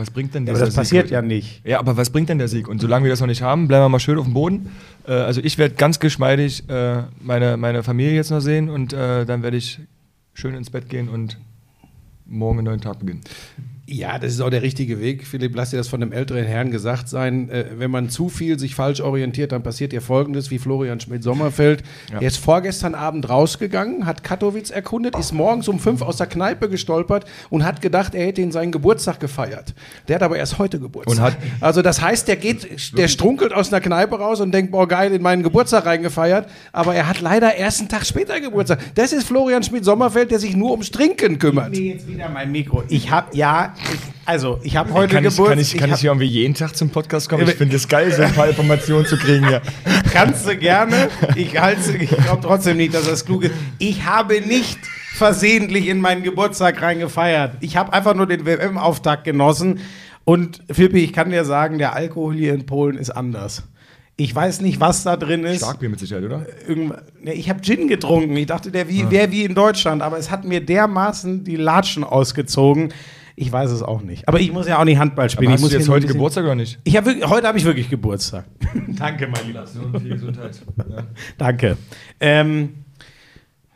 was 0.00 0.10
bringt 0.10 0.34
denn 0.34 0.46
Ja, 0.46 0.54
dieser 0.54 0.64
aber 0.64 0.66
das 0.66 0.74
Sieg 0.74 0.98
passiert 0.98 1.10
ja 1.10 1.22
nicht. 1.22 1.66
Ja, 1.66 1.78
aber 1.78 1.96
was 1.96 2.10
bringt 2.10 2.28
denn 2.28 2.38
der 2.38 2.48
Sieg? 2.48 2.68
Und 2.68 2.80
solange 2.80 3.04
wir 3.04 3.10
das 3.10 3.20
noch 3.20 3.26
nicht 3.26 3.42
haben, 3.42 3.68
bleiben 3.68 3.84
wir 3.84 3.88
mal 3.88 4.00
schön 4.00 4.18
auf 4.18 4.24
dem 4.24 4.34
Boden. 4.34 4.70
Äh, 5.06 5.12
also 5.12 5.40
ich 5.42 5.58
werde 5.58 5.74
ganz 5.74 6.00
geschmeidig 6.00 6.68
äh, 6.68 7.02
meine, 7.20 7.56
meine 7.56 7.82
Familie 7.82 8.14
jetzt 8.14 8.30
noch 8.30 8.40
sehen 8.40 8.70
und 8.70 8.92
äh, 8.92 9.24
dann 9.26 9.42
werde 9.42 9.56
ich 9.56 9.80
schön 10.34 10.54
ins 10.54 10.70
Bett 10.70 10.88
gehen 10.88 11.08
und 11.08 11.38
morgen 12.26 12.58
einen 12.58 12.66
neuen 12.66 12.80
Tag 12.80 13.00
beginnen. 13.00 13.20
Ja, 13.92 14.20
das 14.20 14.32
ist 14.34 14.40
auch 14.40 14.50
der 14.50 14.62
richtige 14.62 15.00
Weg. 15.00 15.26
Philipp, 15.26 15.56
lass 15.56 15.70
dir 15.70 15.78
das 15.78 15.88
von 15.88 16.00
einem 16.00 16.12
älteren 16.12 16.44
Herrn 16.44 16.70
gesagt 16.70 17.08
sein. 17.08 17.50
Äh, 17.50 17.64
wenn 17.76 17.90
man 17.90 18.08
zu 18.08 18.28
viel 18.28 18.56
sich 18.56 18.76
falsch 18.76 19.00
orientiert, 19.00 19.50
dann 19.50 19.64
passiert 19.64 19.90
dir 19.90 20.00
Folgendes, 20.00 20.52
wie 20.52 20.60
Florian 20.60 21.00
Schmidt-Sommerfeld. 21.00 21.82
Ja. 22.12 22.20
Er 22.20 22.28
ist 22.28 22.36
vorgestern 22.36 22.94
Abend 22.94 23.28
rausgegangen, 23.28 24.06
hat 24.06 24.22
Katowice 24.22 24.70
erkundet, 24.70 25.18
ist 25.18 25.32
morgens 25.32 25.66
um 25.66 25.80
fünf 25.80 26.02
aus 26.02 26.18
der 26.18 26.28
Kneipe 26.28 26.68
gestolpert 26.68 27.24
und 27.48 27.64
hat 27.64 27.80
gedacht, 27.82 28.14
er 28.14 28.26
hätte 28.26 28.40
in 28.42 28.52
seinen 28.52 28.70
Geburtstag 28.70 29.18
gefeiert. 29.18 29.74
Der 30.06 30.14
hat 30.16 30.22
aber 30.22 30.36
erst 30.38 30.58
heute 30.60 30.78
Geburtstag. 30.78 31.16
Und 31.16 31.20
hat- 31.22 31.36
also 31.60 31.82
das 31.82 32.00
heißt, 32.00 32.28
der 32.28 32.36
geht, 32.36 32.96
der 32.96 33.08
strunkelt 33.08 33.52
aus 33.52 33.72
einer 33.72 33.80
Kneipe 33.80 34.16
raus 34.20 34.40
und 34.40 34.52
denkt, 34.52 34.70
boah 34.70 34.86
geil, 34.86 35.12
in 35.12 35.20
meinen 35.22 35.42
Geburtstag 35.42 35.86
reingefeiert. 35.86 36.48
Aber 36.72 36.94
er 36.94 37.08
hat 37.08 37.20
leider 37.20 37.56
erst 37.56 37.80
einen 37.80 37.88
Tag 37.88 38.06
später 38.06 38.40
Geburtstag. 38.40 38.78
Das 38.94 39.12
ist 39.12 39.26
Florian 39.26 39.64
Schmidt-Sommerfeld, 39.64 40.30
der 40.30 40.38
sich 40.38 40.54
nur 40.54 40.70
ums 40.70 40.92
Trinken 40.92 41.40
kümmert. 41.40 41.70
mir 41.70 41.80
jetzt 41.80 42.06
wieder 42.06 42.28
mein 42.28 42.52
Mikro. 42.52 42.84
Ich 42.88 43.10
habe 43.10 43.36
ja, 43.36 43.74
ich, 43.76 43.79
also 44.26 44.60
ich 44.62 44.76
habe 44.76 44.92
heute 44.92 45.14
kann 45.14 45.24
ich, 45.24 45.30
Geburtstag. 45.30 45.48
kann 45.48 45.58
ich, 45.58 45.76
kann 45.76 45.86
ich, 45.88 45.92
hab- 45.92 46.00
hier 46.00 46.10
irgendwie 46.10 46.26
jeden 46.26 46.54
Tag 46.54 46.76
zum 46.76 46.90
Podcast 46.90 47.28
kommen? 47.28 47.48
Ich 47.48 47.54
finde 47.54 47.76
es 47.76 47.88
geil, 47.88 48.12
so 48.12 48.22
ein 48.22 48.32
paar 48.32 48.48
Informationen 48.48 49.06
zu 49.06 49.16
kriegen 49.16 49.46
hier. 49.48 49.62
Kannst 50.12 50.46
du 50.46 50.56
gerne. 50.56 51.08
Ich, 51.36 51.58
halte- 51.60 51.96
ich 51.96 52.10
glaube 52.10 52.40
trotzdem 52.42 52.76
nicht, 52.76 52.94
dass 52.94 53.06
das 53.06 53.24
klug 53.24 53.44
ist. 53.44 53.52
Ich 53.78 54.04
habe 54.04 54.40
nicht 54.40 54.78
versehentlich 55.14 55.88
in 55.88 56.00
meinen 56.00 56.22
Geburtstag 56.22 56.80
reingefeiert. 56.80 57.56
Ich 57.60 57.76
habe 57.76 57.92
einfach 57.92 58.14
nur 58.14 58.26
den 58.26 58.46
WM-Auftakt 58.46 59.24
genossen. 59.24 59.80
Und 60.24 60.62
Philippi, 60.70 60.98
ich 61.02 61.12
kann 61.12 61.30
dir 61.30 61.44
sagen, 61.44 61.78
der 61.78 61.94
Alkohol 61.94 62.34
hier 62.34 62.54
in 62.54 62.66
Polen 62.66 62.96
ist 62.96 63.10
anders. 63.10 63.64
Ich 64.16 64.34
weiß 64.34 64.60
nicht, 64.60 64.80
was 64.80 65.02
da 65.02 65.16
drin 65.16 65.44
ist. 65.44 65.58
Starkbier 65.62 65.88
mit 65.88 65.98
Sicherheit, 65.98 66.24
oder? 66.24 66.46
Ne, 67.22 67.32
ich 67.32 67.48
habe 67.48 67.62
Gin 67.62 67.88
getrunken. 67.88 68.36
Ich 68.36 68.46
dachte, 68.46 68.70
der 68.70 68.86
wäre 68.88 69.32
wie 69.32 69.44
in 69.44 69.54
Deutschland. 69.54 70.02
Aber 70.02 70.18
es 70.18 70.30
hat 70.30 70.44
mir 70.44 70.60
dermaßen 70.64 71.42
die 71.42 71.56
Latschen 71.56 72.04
ausgezogen. 72.04 72.92
Ich 73.40 73.50
weiß 73.50 73.70
es 73.70 73.82
auch 73.82 74.02
nicht. 74.02 74.28
Aber 74.28 74.38
ich 74.38 74.52
muss 74.52 74.68
ja 74.68 74.78
auch 74.78 74.84
nicht 74.84 74.98
Handball 74.98 75.30
spielen. 75.30 75.46
Aber 75.46 75.54
ich 75.54 75.54
hast 75.54 75.60
muss 75.62 75.70
du 75.70 75.78
jetzt 75.78 75.88
heute 75.88 76.06
Geburtstag 76.06 76.44
oder 76.44 76.54
nicht? 76.54 76.78
Ich 76.84 76.94
hab 76.94 77.06
wirklich, 77.06 77.26
heute 77.26 77.48
habe 77.48 77.56
ich 77.56 77.64
wirklich 77.64 77.88
Geburtstag. 77.88 78.44
Danke, 78.88 79.28
mein 79.28 79.46
Lieber. 79.46 79.66
Viel 79.66 80.10
Gesundheit. 80.10 80.60
Ja. 80.76 81.04
Danke. 81.38 81.78
Ähm, 82.20 82.84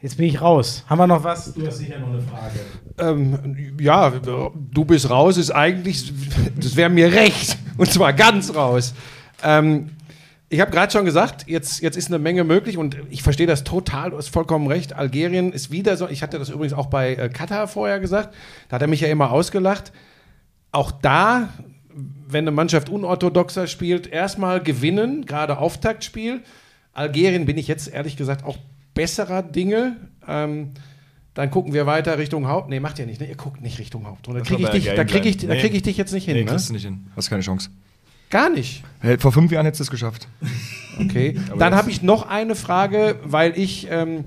jetzt 0.02 0.18
bin 0.18 0.26
ich 0.26 0.38
raus. 0.38 0.84
Haben 0.86 0.98
wir 0.98 1.06
noch 1.06 1.24
was? 1.24 1.54
Du 1.54 1.66
hast 1.66 1.78
sicher 1.78 1.98
noch 1.98 2.08
eine 2.08 2.20
Frage. 2.20 2.60
Ähm, 2.98 3.74
ja, 3.80 4.10
du 4.10 4.84
bist 4.84 5.08
raus, 5.08 5.38
ist 5.38 5.50
eigentlich, 5.50 6.12
das 6.60 6.76
wäre 6.76 6.90
mir 6.90 7.10
recht. 7.10 7.56
Und 7.78 7.90
zwar 7.90 8.12
ganz 8.12 8.54
raus. 8.54 8.92
Ähm, 9.42 9.92
Ich 10.54 10.60
habe 10.60 10.70
gerade 10.70 10.92
schon 10.92 11.04
gesagt, 11.04 11.46
jetzt, 11.48 11.82
jetzt 11.82 11.96
ist 11.96 12.06
eine 12.06 12.20
Menge 12.20 12.44
möglich 12.44 12.78
und 12.78 12.96
ich 13.10 13.24
verstehe 13.24 13.48
das 13.48 13.64
total, 13.64 14.10
du 14.10 14.18
hast 14.18 14.28
vollkommen 14.28 14.68
recht. 14.68 14.92
Algerien 14.92 15.52
ist 15.52 15.72
wieder 15.72 15.96
so, 15.96 16.08
ich 16.08 16.22
hatte 16.22 16.38
das 16.38 16.48
übrigens 16.48 16.74
auch 16.74 16.86
bei 16.86 17.16
äh, 17.16 17.28
Katar 17.28 17.66
vorher 17.66 17.98
gesagt, 17.98 18.32
da 18.68 18.76
hat 18.76 18.82
er 18.82 18.86
mich 18.86 19.00
ja 19.00 19.08
immer 19.08 19.32
ausgelacht. 19.32 19.90
Auch 20.70 20.92
da, 20.92 21.48
wenn 22.28 22.44
eine 22.44 22.52
Mannschaft 22.52 22.88
unorthodoxer 22.88 23.66
spielt, 23.66 24.06
erstmal 24.06 24.62
gewinnen, 24.62 25.26
gerade 25.26 25.58
Auftaktspiel. 25.58 26.40
Algerien 26.92 27.46
bin 27.46 27.58
ich 27.58 27.66
jetzt 27.66 27.92
ehrlich 27.92 28.16
gesagt 28.16 28.44
auch 28.44 28.58
besserer 28.94 29.42
Dinge. 29.42 29.96
Ähm, 30.28 30.70
dann 31.34 31.50
gucken 31.50 31.72
wir 31.72 31.86
weiter 31.86 32.16
Richtung 32.16 32.46
Haupt. 32.46 32.68
Nee, 32.68 32.78
macht 32.78 33.00
ihr 33.00 33.06
nicht, 33.06 33.20
ne? 33.20 33.26
Ihr 33.26 33.34
guckt 33.34 33.60
nicht 33.60 33.80
Richtung 33.80 34.06
Haupt. 34.06 34.28
Da 34.28 34.40
kriege 34.40 34.62
ich, 34.62 34.68
dich, 34.68 34.84
da 34.94 35.02
krieg 35.02 35.26
ich, 35.26 35.36
da 35.38 35.56
krieg 35.56 35.74
ich 35.74 35.82
dich 35.82 35.96
jetzt 35.96 36.12
nicht 36.12 36.26
hin. 36.26 36.36
Nee, 36.36 36.44
ne? 36.44 36.50
kriegst 36.50 36.68
du 36.68 36.74
nicht 36.74 36.84
hin. 36.84 37.08
Hast 37.16 37.28
keine 37.28 37.42
Chance. 37.42 37.70
Gar 38.34 38.50
nicht. 38.50 38.82
Hey, 38.98 39.16
vor 39.16 39.30
fünf 39.30 39.52
Jahren 39.52 39.64
hättest 39.64 39.78
du 39.78 39.84
es 39.84 39.90
geschafft. 39.92 40.26
Okay. 41.00 41.36
Dann 41.56 41.76
habe 41.76 41.88
ich 41.88 42.02
noch 42.02 42.28
eine 42.28 42.56
Frage, 42.56 43.20
weil 43.22 43.56
ich 43.56 43.86
ähm, 43.88 44.24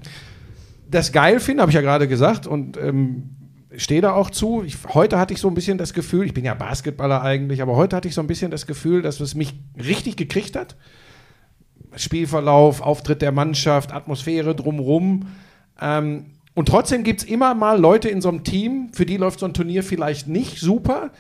das 0.90 1.12
geil 1.12 1.42
finde, 1.42 1.62
habe 1.62 1.72
ich 1.72 1.76
ja 1.76 1.82
gerade 1.82 2.08
gesagt 2.08 2.48
und 2.48 2.78
ähm, 2.78 3.32
stehe 3.76 4.00
da 4.00 4.14
auch 4.14 4.30
zu. 4.30 4.64
Ich, 4.66 4.78
heute 4.94 5.20
hatte 5.20 5.34
ich 5.34 5.42
so 5.42 5.50
ein 5.50 5.56
bisschen 5.56 5.78
das 5.78 5.94
Gefühl, 5.94 6.26
ich 6.26 6.34
bin 6.34 6.46
ja 6.46 6.54
Basketballer 6.54 7.22
eigentlich, 7.22 7.62
aber 7.62 7.76
heute 7.76 7.98
hatte 7.98 8.08
ich 8.08 8.14
so 8.14 8.22
ein 8.22 8.28
bisschen 8.28 8.50
das 8.50 8.66
Gefühl, 8.66 9.02
dass 9.02 9.20
es 9.20 9.36
mich 9.36 9.56
richtig 9.78 10.16
gekriegt 10.16 10.56
hat. 10.56 10.78
Spielverlauf, 11.98 12.80
Auftritt 12.80 13.22
der 13.22 13.34
Mannschaft, 13.34 13.92
Atmosphäre 13.92 14.56
drumrum. 14.56 15.28
Ähm, 15.82 16.28
und 16.54 16.70
trotzdem 16.70 17.04
gibt 17.04 17.24
es 17.24 17.28
immer 17.28 17.56
mal 17.56 17.78
Leute 17.78 18.08
in 18.08 18.22
so 18.22 18.30
einem 18.30 18.46
Team, 18.46 18.88
für 18.94 19.06
die 19.06 19.18
läuft 19.18 19.42
so 19.42 19.46
ein 19.46 19.54
Turnier 19.54 19.84
vielleicht 19.84 20.30
nicht 20.30 20.62
super. 20.62 21.12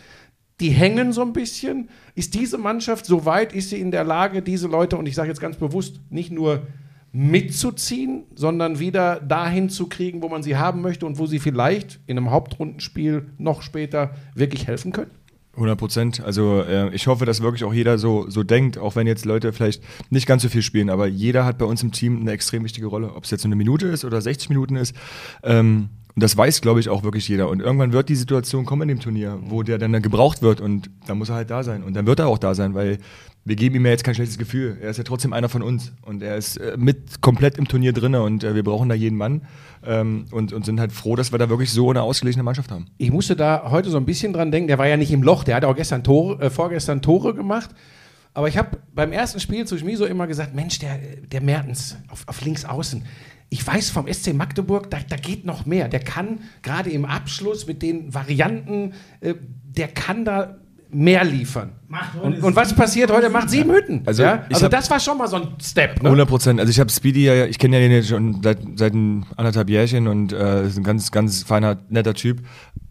Die 0.59 0.69
hängen 0.69 1.13
so 1.13 1.21
ein 1.21 1.33
bisschen. 1.33 1.89
Ist 2.15 2.33
diese 2.33 2.57
Mannschaft 2.57 3.05
so 3.05 3.25
weit, 3.25 3.53
ist 3.53 3.69
sie 3.69 3.79
in 3.79 3.91
der 3.91 4.03
Lage, 4.03 4.41
diese 4.41 4.67
Leute, 4.67 4.97
und 4.97 5.05
ich 5.07 5.15
sage 5.15 5.29
jetzt 5.29 5.41
ganz 5.41 5.57
bewusst, 5.57 5.99
nicht 6.09 6.31
nur 6.31 6.63
mitzuziehen, 7.11 8.23
sondern 8.35 8.79
wieder 8.79 9.19
dahin 9.19 9.69
zu 9.69 9.87
kriegen, 9.87 10.21
wo 10.21 10.29
man 10.29 10.43
sie 10.43 10.57
haben 10.57 10.81
möchte 10.81 11.05
und 11.05 11.17
wo 11.17 11.25
sie 11.25 11.39
vielleicht 11.39 11.99
in 12.05 12.17
einem 12.17 12.31
Hauptrundenspiel 12.31 13.27
noch 13.37 13.61
später 13.61 14.15
wirklich 14.35 14.67
helfen 14.67 14.91
können? 14.91 15.11
100 15.57 15.77
Prozent. 15.77 16.21
Also 16.21 16.61
äh, 16.61 16.93
ich 16.93 17.07
hoffe, 17.07 17.25
dass 17.25 17.41
wirklich 17.41 17.63
auch 17.63 17.73
jeder 17.73 17.97
so, 17.97 18.29
so 18.29 18.43
denkt, 18.43 18.77
auch 18.77 18.95
wenn 18.95 19.07
jetzt 19.07 19.25
Leute 19.25 19.51
vielleicht 19.53 19.83
nicht 20.11 20.27
ganz 20.27 20.43
so 20.43 20.49
viel 20.49 20.61
spielen, 20.61 20.89
aber 20.89 21.07
jeder 21.07 21.45
hat 21.45 21.57
bei 21.57 21.65
uns 21.65 21.81
im 21.81 21.91
Team 21.91 22.21
eine 22.21 22.31
extrem 22.31 22.63
wichtige 22.63 22.85
Rolle. 22.85 23.15
Ob 23.15 23.23
es 23.23 23.31
jetzt 23.31 23.43
eine 23.43 23.55
Minute 23.55 23.87
ist 23.87 24.05
oder 24.05 24.21
60 24.21 24.49
Minuten 24.49 24.75
ist. 24.75 24.95
Ähm, 25.41 25.89
und 26.17 26.23
das 26.23 26.35
weiß, 26.35 26.61
glaube 26.61 26.79
ich, 26.79 26.89
auch 26.89 27.03
wirklich 27.03 27.27
jeder. 27.27 27.47
Und 27.47 27.59
irgendwann 27.59 27.93
wird 27.93 28.09
die 28.09 28.15
Situation 28.15 28.65
kommen 28.65 28.81
in 28.81 28.87
dem 28.87 28.99
Turnier, 28.99 29.37
wo 29.39 29.61
der 29.61 29.77
dann 29.77 30.01
gebraucht 30.01 30.41
wird 30.41 30.61
und 30.61 30.89
dann 31.05 31.19
muss 31.19 31.29
er 31.29 31.35
halt 31.35 31.51
da 31.51 31.61
sein. 31.61 31.83
Und 31.83 31.93
dann 31.93 32.07
wird 32.07 32.17
er 32.17 32.27
auch 32.27 32.39
da 32.39 32.55
sein, 32.55 32.73
weil 32.73 32.97
wir 33.45 33.55
geben 33.55 33.75
ihm 33.75 33.85
ja 33.85 33.91
jetzt 33.91 34.03
kein 34.03 34.15
schlechtes 34.15 34.39
Gefühl. 34.39 34.79
Er 34.81 34.89
ist 34.89 34.97
ja 34.97 35.03
trotzdem 35.03 35.31
einer 35.31 35.47
von 35.47 35.61
uns 35.61 35.93
und 36.01 36.23
er 36.23 36.35
ist 36.35 36.57
äh, 36.57 36.75
mit 36.75 37.21
komplett 37.21 37.59
im 37.59 37.67
Turnier 37.67 37.93
drin 37.93 38.15
und 38.15 38.43
äh, 38.43 38.55
wir 38.55 38.63
brauchen 38.63 38.89
da 38.89 38.95
jeden 38.95 39.15
Mann 39.15 39.43
ähm, 39.85 40.25
und, 40.31 40.53
und 40.53 40.65
sind 40.65 40.79
halt 40.79 40.91
froh, 40.91 41.15
dass 41.15 41.31
wir 41.31 41.37
da 41.37 41.49
wirklich 41.49 41.69
so 41.69 41.91
eine 41.91 42.01
ausgeglichene 42.01 42.41
Mannschaft 42.41 42.71
haben. 42.71 42.87
Ich 42.97 43.11
musste 43.11 43.35
da 43.35 43.69
heute 43.69 43.91
so 43.91 43.97
ein 43.97 44.05
bisschen 44.05 44.33
dran 44.33 44.51
denken. 44.51 44.69
Der 44.69 44.79
war 44.79 44.87
ja 44.87 44.97
nicht 44.97 45.11
im 45.11 45.21
Loch, 45.21 45.43
der 45.43 45.57
hat 45.57 45.65
auch 45.65 45.75
gestern 45.75 46.03
Tore, 46.03 46.41
äh, 46.41 46.49
vorgestern 46.49 47.03
Tore 47.03 47.35
gemacht. 47.35 47.69
Aber 48.33 48.47
ich 48.47 48.57
habe 48.57 48.79
beim 48.91 49.11
ersten 49.11 49.39
Spiel 49.39 49.67
zu 49.67 49.77
Schmiso 49.77 50.05
immer 50.05 50.25
gesagt: 50.25 50.55
Mensch, 50.55 50.79
der, 50.79 50.97
der 51.31 51.41
Mertens 51.41 51.95
auf, 52.09 52.23
auf 52.27 52.41
links 52.41 52.65
außen. 52.65 53.03
Ich 53.49 53.65
weiß 53.65 53.89
vom 53.91 54.11
SC 54.11 54.33
Magdeburg, 54.33 54.89
da, 54.89 54.97
da 55.07 55.15
geht 55.15 55.45
noch 55.45 55.65
mehr. 55.65 55.87
Der 55.87 56.01
kann 56.01 56.39
gerade 56.61 56.89
im 56.89 57.05
Abschluss 57.05 57.65
mit 57.65 57.81
den 57.81 58.13
Varianten, 58.13 58.93
äh, 59.21 59.35
der 59.77 59.87
kann 59.87 60.25
da 60.25 60.57
mehr 60.89 61.23
liefern. 61.23 61.71
Und, 62.21 62.43
und 62.43 62.55
was 62.55 62.73
passiert 62.75 63.11
heute? 63.11 63.29
Macht 63.29 63.49
sieben 63.49 63.71
Hütten. 63.71 64.01
Also, 64.05 64.23
ja? 64.23 64.45
also 64.51 64.65
hab- 64.65 64.71
das 64.71 64.89
war 64.89 64.99
schon 64.99 65.17
mal 65.17 65.27
so 65.27 65.37
ein 65.37 65.47
Step. 65.61 66.01
Ne? 66.01 66.09
100 66.09 66.27
Prozent. 66.27 66.59
Also 66.59 66.69
ich 66.69 66.79
habe 66.79 66.89
Speedy 66.89 67.25
ja, 67.25 67.45
ich 67.45 67.59
kenne 67.59 67.77
ja 67.77 67.81
den 67.81 67.91
jetzt 67.91 68.09
schon 68.09 68.41
seit, 68.41 68.59
seit 68.75 68.93
ein 68.93 69.25
anderthalb 69.35 69.69
Jährchen 69.69 70.07
und 70.07 70.33
äh, 70.33 70.67
ist 70.67 70.77
ein 70.77 70.83
ganz, 70.83 71.11
ganz 71.11 71.43
feiner, 71.43 71.77
netter 71.89 72.13
Typ. 72.13 72.39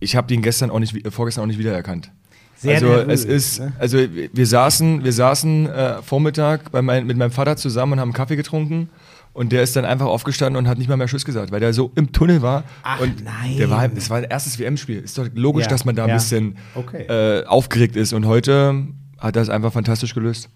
Ich 0.00 0.16
habe 0.16 0.26
den 0.26 0.42
gestern 0.42 0.70
auch 0.70 0.78
nicht, 0.78 1.06
äh, 1.06 1.10
vorgestern 1.10 1.42
auch 1.42 1.48
nicht 1.48 1.58
wiedererkannt. 1.58 2.10
Sehr 2.58 2.76
also 2.76 2.86
nervös, 2.86 3.20
es 3.20 3.24
ist, 3.24 3.60
ne? 3.60 3.72
also 3.78 3.98
wir 3.98 4.30
wir 4.32 4.46
saßen, 4.46 5.04
wir 5.04 5.12
saßen 5.12 5.66
äh, 5.68 6.02
Vormittag 6.02 6.70
bei 6.70 6.80
mein, 6.80 7.06
mit 7.06 7.18
meinem 7.18 7.30
Vater 7.30 7.56
zusammen 7.56 7.94
und 7.94 8.00
haben 8.00 8.12
Kaffee 8.14 8.36
getrunken. 8.36 8.88
Und 9.36 9.52
der 9.52 9.62
ist 9.62 9.76
dann 9.76 9.84
einfach 9.84 10.06
aufgestanden 10.06 10.56
und 10.58 10.66
hat 10.66 10.78
nicht 10.78 10.88
mal 10.88 10.96
mehr 10.96 11.06
Tschüss 11.08 11.26
gesagt, 11.26 11.52
weil 11.52 11.60
der 11.60 11.74
so 11.74 11.92
im 11.94 12.10
Tunnel 12.10 12.40
war. 12.40 12.64
Ach, 12.82 13.00
und 13.00 13.22
nein. 13.22 13.58
Der 13.58 13.68
war, 13.68 13.86
das 13.86 14.08
war 14.08 14.16
ein 14.16 14.24
erstes 14.24 14.58
WM-Spiel. 14.58 15.00
Ist 15.00 15.18
doch 15.18 15.28
logisch, 15.34 15.64
Ja, 15.64 15.68
dass 15.70 15.84
man 15.84 15.94
da 15.94 16.04
ein 16.04 16.08
ja. 16.08 16.14
bisschen 16.14 16.56
Okay. 16.74 17.02
äh, 17.02 17.44
aufgeregt 17.44 17.96
ist. 17.96 18.14
Und 18.14 18.24
heute 18.26 18.86
hat 19.18 19.36
er 19.36 19.42
es 19.42 19.50
einfach 19.50 19.72
fantastisch 19.74 20.14
gelöst. 20.14 20.48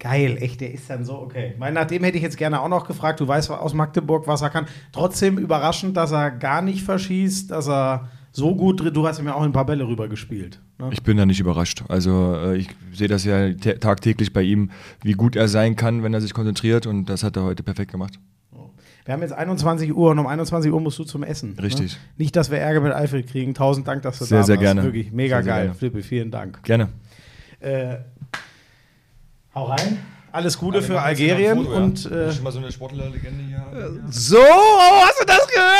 Geil, 0.00 0.38
echt, 0.40 0.60
der 0.60 0.74
ist 0.74 0.90
dann 0.90 1.04
so, 1.04 1.14
okay. 1.20 1.54
Weil 1.58 1.72
nach 1.72 1.86
dem 1.86 2.02
hätte 2.02 2.16
ich 2.16 2.22
jetzt 2.24 2.36
gerne 2.36 2.60
auch 2.60 2.68
noch 2.68 2.86
gefragt, 2.88 3.20
du 3.20 3.28
weißt 3.28 3.48
aus 3.50 3.72
Magdeburg, 3.74 4.26
was 4.26 4.42
er 4.42 4.50
kann. 4.50 4.66
Trotzdem 4.90 5.38
überraschend, 5.38 5.96
dass 5.96 6.10
er 6.10 6.32
gar 6.32 6.62
nicht 6.62 6.82
verschießt, 6.82 7.50
dass 7.52 7.68
er 7.68 8.08
so 8.36 8.54
gut 8.54 8.80
drin, 8.80 8.92
du 8.92 9.06
hast 9.06 9.18
ihm 9.18 9.26
ja 9.26 9.34
auch 9.34 9.42
ein 9.42 9.52
paar 9.52 9.64
Bälle 9.66 9.86
rübergespielt. 9.86 10.60
Ne? 10.78 10.90
Ich 10.92 11.02
bin 11.02 11.16
da 11.16 11.24
nicht 11.26 11.40
überrascht. 11.40 11.82
Also 11.88 12.34
äh, 12.36 12.56
ich 12.58 12.68
sehe 12.92 13.08
das 13.08 13.24
ja 13.24 13.36
tä- 13.36 13.78
tagtäglich 13.78 14.32
bei 14.32 14.42
ihm, 14.42 14.70
wie 15.02 15.12
gut 15.12 15.36
er 15.36 15.48
sein 15.48 15.74
kann, 15.76 16.02
wenn 16.02 16.12
er 16.14 16.20
sich 16.20 16.34
konzentriert 16.34 16.86
und 16.86 17.06
das 17.06 17.22
hat 17.22 17.36
er 17.36 17.44
heute 17.44 17.62
perfekt 17.62 17.92
gemacht. 17.92 18.18
Wir 19.04 19.12
haben 19.14 19.22
jetzt 19.22 19.32
21 19.34 19.94
Uhr 19.94 20.10
und 20.10 20.18
um 20.18 20.26
21 20.26 20.72
Uhr 20.72 20.80
musst 20.80 20.98
du 20.98 21.04
zum 21.04 21.22
Essen. 21.22 21.56
Richtig. 21.62 21.92
Ne? 21.92 21.98
Nicht, 22.18 22.34
dass 22.34 22.50
wir 22.50 22.58
Ärger 22.58 22.80
mit 22.80 22.92
Eifel 22.92 23.22
kriegen. 23.22 23.54
Tausend 23.54 23.86
Dank, 23.86 24.02
dass 24.02 24.18
du 24.18 24.24
Sehr, 24.24 24.38
da 24.38 24.44
sehr 24.44 24.56
warst. 24.56 24.62
gerne. 24.64 24.82
Wirklich 24.82 25.12
mega 25.12 25.36
Sehr, 25.36 25.44
sehr 25.44 25.52
geil. 25.52 25.62
gerne. 25.66 25.78
Flippi, 25.78 26.02
vielen 26.02 26.30
Dank. 26.32 26.60
Gerne. 26.64 26.88
Äh, 27.60 27.98
hau 29.54 29.64
rein. 29.66 29.98
Alles 30.32 30.58
Gute 30.58 30.82
für 30.82 31.00
Algerien 31.00 31.66
und 31.66 32.10
äh, 32.12 32.30
mal 32.42 32.52
so 32.52 32.58
eine 32.58 32.70
Sportlerlegende 32.70 33.44
hier. 33.48 34.00
So, 34.10 34.36
hast 34.36 35.20
du 35.20 35.24
das 35.24 35.46
gehört? 35.48 35.75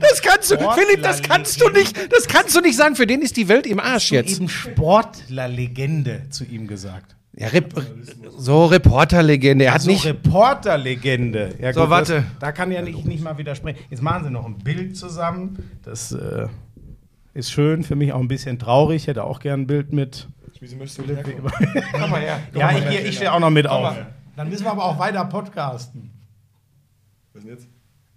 Das 0.00 0.22
kannst 0.22 0.50
du, 0.50 0.56
Philipp, 0.56 1.02
das 1.02 1.22
kannst 1.22 1.60
du 1.60 1.68
nicht, 1.70 1.96
das 2.12 2.26
kannst 2.28 2.54
du 2.56 2.60
nicht 2.60 2.76
sagen. 2.76 2.96
Für 2.96 3.06
den 3.06 3.22
ist 3.22 3.36
die 3.36 3.48
Welt 3.48 3.66
im 3.66 3.80
Arsch 3.80 4.10
jetzt. 4.12 4.36
eben 4.36 4.48
Sportlerlegende 4.48 6.22
zu 6.30 6.44
ihm 6.44 6.66
gesagt. 6.66 7.16
Ja, 7.36 7.48
Rep 7.48 7.74
so 8.36 8.66
Reporterlegende. 8.66 9.64
Er 9.64 9.74
hat 9.74 9.82
so 9.82 9.90
nicht. 9.90 10.04
Reporterlegende. 10.04 11.54
Ja, 11.60 11.72
So, 11.72 11.80
gut, 11.82 11.90
warte. 11.90 12.14
Das, 12.14 12.24
da 12.38 12.52
kann 12.52 12.70
ja 12.70 12.80
nicht, 12.80 13.04
nicht 13.04 13.24
mal 13.24 13.36
widersprechen. 13.38 13.78
Jetzt 13.90 14.02
machen 14.02 14.24
sie 14.24 14.30
noch 14.30 14.44
ein 14.46 14.58
Bild 14.58 14.96
zusammen. 14.96 15.58
Das 15.82 16.12
äh, 16.12 16.46
ist 17.32 17.50
schön, 17.50 17.82
für 17.82 17.96
mich 17.96 18.12
auch 18.12 18.20
ein 18.20 18.28
bisschen 18.28 18.58
traurig. 18.60 19.02
Ich 19.02 19.06
hätte 19.08 19.24
auch 19.24 19.40
gern 19.40 19.62
ein 19.62 19.66
Bild 19.66 19.92
mit. 19.92 20.28
Komm 21.92 22.10
mal 22.10 22.20
her. 22.20 22.38
Ja, 22.54 22.70
ich, 22.70 22.84
ich, 23.00 23.06
ich 23.06 23.16
stehe 23.16 23.32
auch 23.32 23.40
noch 23.40 23.50
mit 23.50 23.66
auf. 23.66 23.96
Dann 24.36 24.48
müssen 24.48 24.64
wir 24.64 24.70
aber 24.70 24.84
auch 24.84 24.98
weiter 24.98 25.24
podcasten. 25.24 26.10
Was 27.32 27.42
denn 27.42 27.50
jetzt? 27.52 27.66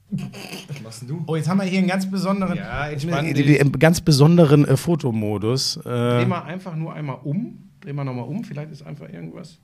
Was 0.09 0.81
machst 0.81 1.01
denn 1.01 1.09
du? 1.09 1.23
Oh, 1.27 1.35
jetzt 1.35 1.49
haben 1.49 1.57
wir 1.59 1.65
hier 1.65 1.79
einen 1.79 1.87
ganz 1.87 2.09
besonderen, 2.09 2.55
Ja, 2.57 2.87
entspann 2.89 3.25
äh, 3.25 3.59
einen 3.59 3.71
ganz 3.73 3.99
besonderen 3.99 4.65
äh, 4.65 4.77
Fotomodus. 4.77 5.79
Dreh 5.83 6.21
Äh, 6.23 6.25
mal 6.25 6.43
einfach 6.43 6.75
nur 6.75 6.93
einmal 6.93 7.17
um. 7.23 7.69
Dreh 7.81 7.91
mal 7.93 8.05
nochmal 8.05 8.25
um. 8.25 8.43
Vielleicht 8.43 8.71
ist 8.71 8.83
einfach 8.83 9.09
irgendwas. 9.09 9.59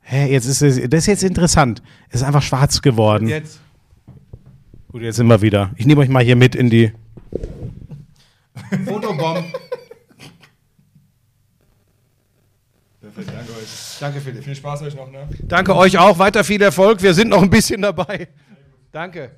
hä, 0.00 0.26
jetzt 0.32 0.46
ist 0.46 0.62
es, 0.62 0.76
das 0.90 1.00
ist 1.02 1.06
jetzt 1.06 1.22
interessant. 1.24 1.82
Es 2.08 2.20
ist 2.20 2.26
einfach 2.26 2.42
schwarz 2.42 2.82
geworden. 2.82 3.28
Jetzt. 3.28 3.60
Gut, 4.90 5.02
jetzt 5.02 5.16
sind 5.16 5.28
wir 5.28 5.40
wieder. 5.40 5.70
Ich 5.76 5.86
nehme 5.86 6.00
euch 6.00 6.08
mal 6.08 6.22
hier 6.24 6.36
mit 6.36 6.54
in 6.56 6.68
die. 6.70 6.92
Fotobomb. 8.86 9.44
Perfekt, 13.00 13.28
danke 13.32 13.52
euch. 13.52 13.96
Danke, 14.00 14.20
Philipp. 14.20 14.42
Viel 14.44 14.54
Spaß 14.56 14.82
euch 14.82 14.96
noch, 14.96 15.10
ne? 15.10 15.28
Danke 15.42 15.76
euch 15.76 15.96
auch. 15.98 16.18
Weiter 16.18 16.42
viel 16.42 16.60
Erfolg. 16.60 17.02
Wir 17.02 17.14
sind 17.14 17.28
noch 17.28 17.42
ein 17.42 17.50
bisschen 17.50 17.82
dabei. 17.82 18.28
Danke. 18.90 19.30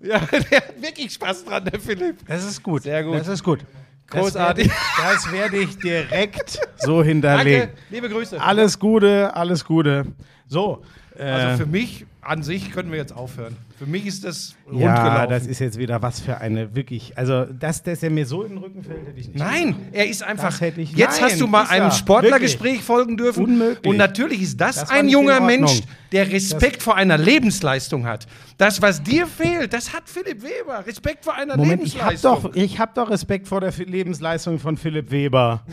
Ja, 0.00 0.18
der 0.50 0.58
hat 0.58 0.80
wirklich 0.82 1.12
Spaß 1.12 1.44
dran, 1.44 1.64
der 1.64 1.80
Philipp. 1.80 2.16
Das 2.26 2.44
ist 2.44 2.62
gut. 2.62 2.82
Sehr 2.82 3.02
gut. 3.04 3.16
Das 3.16 3.28
ist 3.28 3.42
gut. 3.42 3.60
Großartig. 4.10 4.70
Das 4.96 5.30
werde 5.32 5.58
ich, 5.58 5.70
ich 5.70 5.78
direkt 5.78 6.60
so 6.78 7.02
hinterlegen. 7.02 7.68
Danke. 7.68 7.74
Liebe 7.90 8.08
Grüße. 8.08 8.40
Alles 8.40 8.78
Gute, 8.78 9.34
alles 9.34 9.64
Gute. 9.64 10.06
So. 10.46 10.82
Äh, 11.16 11.22
Also 11.24 11.64
für 11.64 11.70
mich 11.70 12.06
an 12.28 12.42
sich 12.42 12.70
können 12.70 12.90
wir 12.90 12.98
jetzt 12.98 13.14
aufhören. 13.14 13.56
Für 13.78 13.86
mich 13.86 14.06
ist 14.06 14.24
das 14.24 14.54
rund 14.66 14.80
ja, 14.80 15.02
gelaufen. 15.02 15.30
das 15.30 15.46
ist 15.46 15.58
jetzt 15.60 15.78
wieder 15.78 16.02
was 16.02 16.20
für 16.20 16.38
eine 16.38 16.74
wirklich. 16.74 17.16
Also, 17.16 17.44
dass, 17.44 17.82
dass 17.82 18.02
er 18.02 18.10
mir 18.10 18.26
so 18.26 18.42
in 18.42 18.50
den 18.50 18.58
Rücken 18.58 18.82
fällt, 18.82 19.06
hätte 19.06 19.18
ich 19.18 19.28
nicht. 19.28 19.38
Nein, 19.38 19.76
er 19.92 20.06
ist 20.08 20.22
einfach. 20.22 20.50
Das 20.50 20.60
hätte 20.60 20.80
ich- 20.80 20.92
jetzt 20.92 21.20
Nein, 21.20 21.30
hast 21.30 21.40
du 21.40 21.46
mal 21.46 21.66
einem 21.66 21.86
er. 21.86 21.90
Sportlergespräch 21.92 22.82
folgen 22.82 23.16
dürfen. 23.16 23.44
Unmöglich. 23.44 23.86
Und 23.86 23.96
natürlich 23.96 24.42
ist 24.42 24.60
das, 24.60 24.76
Das 24.76 24.90
ein 24.90 25.08
junger. 25.08 25.40
Mensch, 25.40 25.80
der 26.12 26.30
Respekt 26.30 26.82
vor 26.82 26.96
einer 26.96 27.16
Lebensleistung 27.18 28.06
hat. 28.06 28.26
Das, 28.56 28.82
was 28.82 29.02
dir 29.02 29.26
fehlt, 29.26 29.72
das 29.72 29.92
hat 29.94 30.02
Philipp 30.08 30.42
Weber. 30.42 30.84
Respekt 30.86 31.24
vor 31.24 31.34
einer 31.34 31.56
Moment, 31.56 31.84
ich 31.84 31.94
habe 32.02 32.14
Lebensleistung. 32.14 32.52
doch, 32.52 32.54
ich 32.56 32.78
hab 32.78 32.94
doch 32.94 33.08
Respekt 33.10 33.46
vor 33.48 33.60
der 33.60 33.72
Lebensleistung 33.72 34.58
von 34.58 34.76
Philipp 34.76 35.10
Weber. 35.10 35.64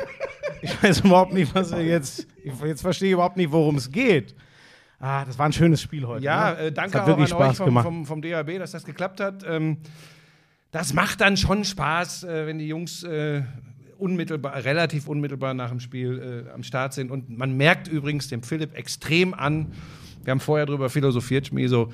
ich 0.62 0.82
weiß 0.82 1.00
überhaupt 1.00 1.34
nicht, 1.34 1.54
was 1.54 1.72
er 1.72 1.82
jetzt. 1.82 2.26
Jetzt 2.64 2.80
verstehe 2.82 3.08
ich 3.08 3.12
überhaupt 3.14 3.36
nicht, 3.36 3.52
worum 3.52 3.76
es 3.76 3.90
geht. 3.90 4.34
Ah, 5.02 5.24
das 5.24 5.36
war 5.36 5.46
ein 5.46 5.52
schönes 5.52 5.82
Spiel 5.82 6.06
heute. 6.06 6.24
Ja, 6.24 6.52
ne? 6.52 6.58
äh, 6.58 6.72
danke 6.72 6.92
das 6.92 7.02
hat 7.02 7.10
auch 7.10 7.18
an 7.18 7.26
Spaß 7.26 7.60
euch 7.60 7.66
vom, 7.66 7.82
vom, 7.82 8.06
vom 8.06 8.22
DAB, 8.22 8.58
dass 8.60 8.70
das 8.70 8.84
geklappt 8.84 9.18
hat. 9.18 9.44
Ähm, 9.44 9.78
das 10.70 10.94
macht 10.94 11.20
dann 11.20 11.36
schon 11.36 11.64
Spaß, 11.64 12.22
äh, 12.22 12.46
wenn 12.46 12.60
die 12.60 12.68
Jungs 12.68 13.02
äh, 13.02 13.42
unmittelbar, 13.98 14.64
relativ 14.64 15.08
unmittelbar 15.08 15.54
nach 15.54 15.70
dem 15.70 15.80
Spiel 15.80 16.46
äh, 16.48 16.52
am 16.52 16.62
Start 16.62 16.92
sind. 16.92 17.10
Und 17.10 17.36
man 17.36 17.56
merkt 17.56 17.88
übrigens 17.88 18.28
dem 18.28 18.44
Philipp 18.44 18.76
extrem 18.78 19.34
an, 19.34 19.72
wir 20.22 20.30
haben 20.30 20.40
vorher 20.40 20.66
darüber 20.66 20.88
philosophiert, 20.88 21.48
Schmi, 21.48 21.66
so, 21.66 21.92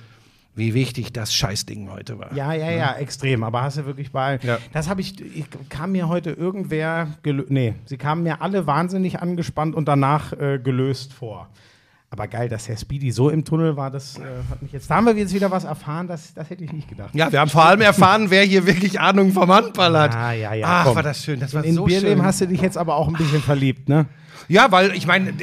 wie 0.55 0.75
wichtig 0.75 1.11
das 1.11 1.33
Scheißding 1.33 1.91
heute 1.91 2.19
war. 2.19 2.35
Ja, 2.35 2.53
ja, 2.53 2.71
ja, 2.71 2.93
extrem. 2.97 3.43
Aber 3.43 3.63
hast 3.63 3.79
du 3.79 3.87
wirklich 3.87 4.13
bei. 4.13 4.39
Ja. 4.43 4.59
Das 4.75 4.87
habe 4.87 5.01
ich, 5.01 5.19
ich. 5.19 5.47
Kam 5.71 5.93
mir 5.93 6.09
heute 6.09 6.33
irgendwer. 6.33 7.17
Nee, 7.25 7.75
sie 7.87 7.97
kamen 7.97 8.23
mir 8.23 8.43
alle 8.43 8.67
wahnsinnig 8.67 9.23
angespannt 9.23 9.75
und 9.75 9.89
danach 9.89 10.35
äh, 10.35 10.59
gelöst 10.59 11.15
vor. 11.15 11.49
Aber 12.11 12.27
geil, 12.27 12.49
dass 12.49 12.67
Herr 12.69 12.77
Speedy 12.79 13.11
so 13.11 13.29
im 13.29 13.45
Tunnel 13.45 13.77
war, 13.77 13.91
das 13.91 14.17
äh, 14.17 14.23
hat 14.51 14.63
mich 14.63 14.73
jetzt. 14.73 14.91
Da 14.91 14.95
haben 14.97 15.05
wir 15.07 15.15
jetzt 15.15 15.35
wieder 15.35 15.51
was 15.51 15.65
erfahren, 15.65 16.07
das, 16.09 16.33
das 16.33 16.49
hätte 16.49 16.65
ich 16.65 16.73
nicht 16.73 16.89
gedacht. 16.89 17.15
Ja, 17.15 17.31
wir 17.31 17.39
haben 17.39 17.51
vor 17.51 17.65
allem 17.67 17.83
erfahren, 17.83 18.31
wer 18.31 18.45
hier 18.45 18.67
wirklich 18.67 18.99
Ahnung 18.99 19.33
vom 19.33 19.53
Handball 19.53 19.99
hat. 19.99 20.15
Ah, 20.17 20.33
ja, 20.33 20.55
ja, 20.55 20.67
Ach, 20.67 20.85
komm. 20.87 20.97
war 20.97 21.03
das 21.03 21.23
schön. 21.23 21.39
Das 21.39 21.53
war 21.53 21.63
In 21.65 21.75
so 21.75 21.85
Bierlehm 21.85 22.19
schön. 22.19 22.25
hast 22.27 22.41
du 22.41 22.47
dich 22.49 22.63
jetzt 22.63 22.79
aber 22.79 22.97
auch 22.97 23.09
ein 23.09 23.15
bisschen 23.15 23.43
verliebt, 23.43 23.89
ne? 23.91 24.07
Ja, 24.49 24.73
weil 24.73 24.95
ich 24.95 25.07
meine, 25.07 25.35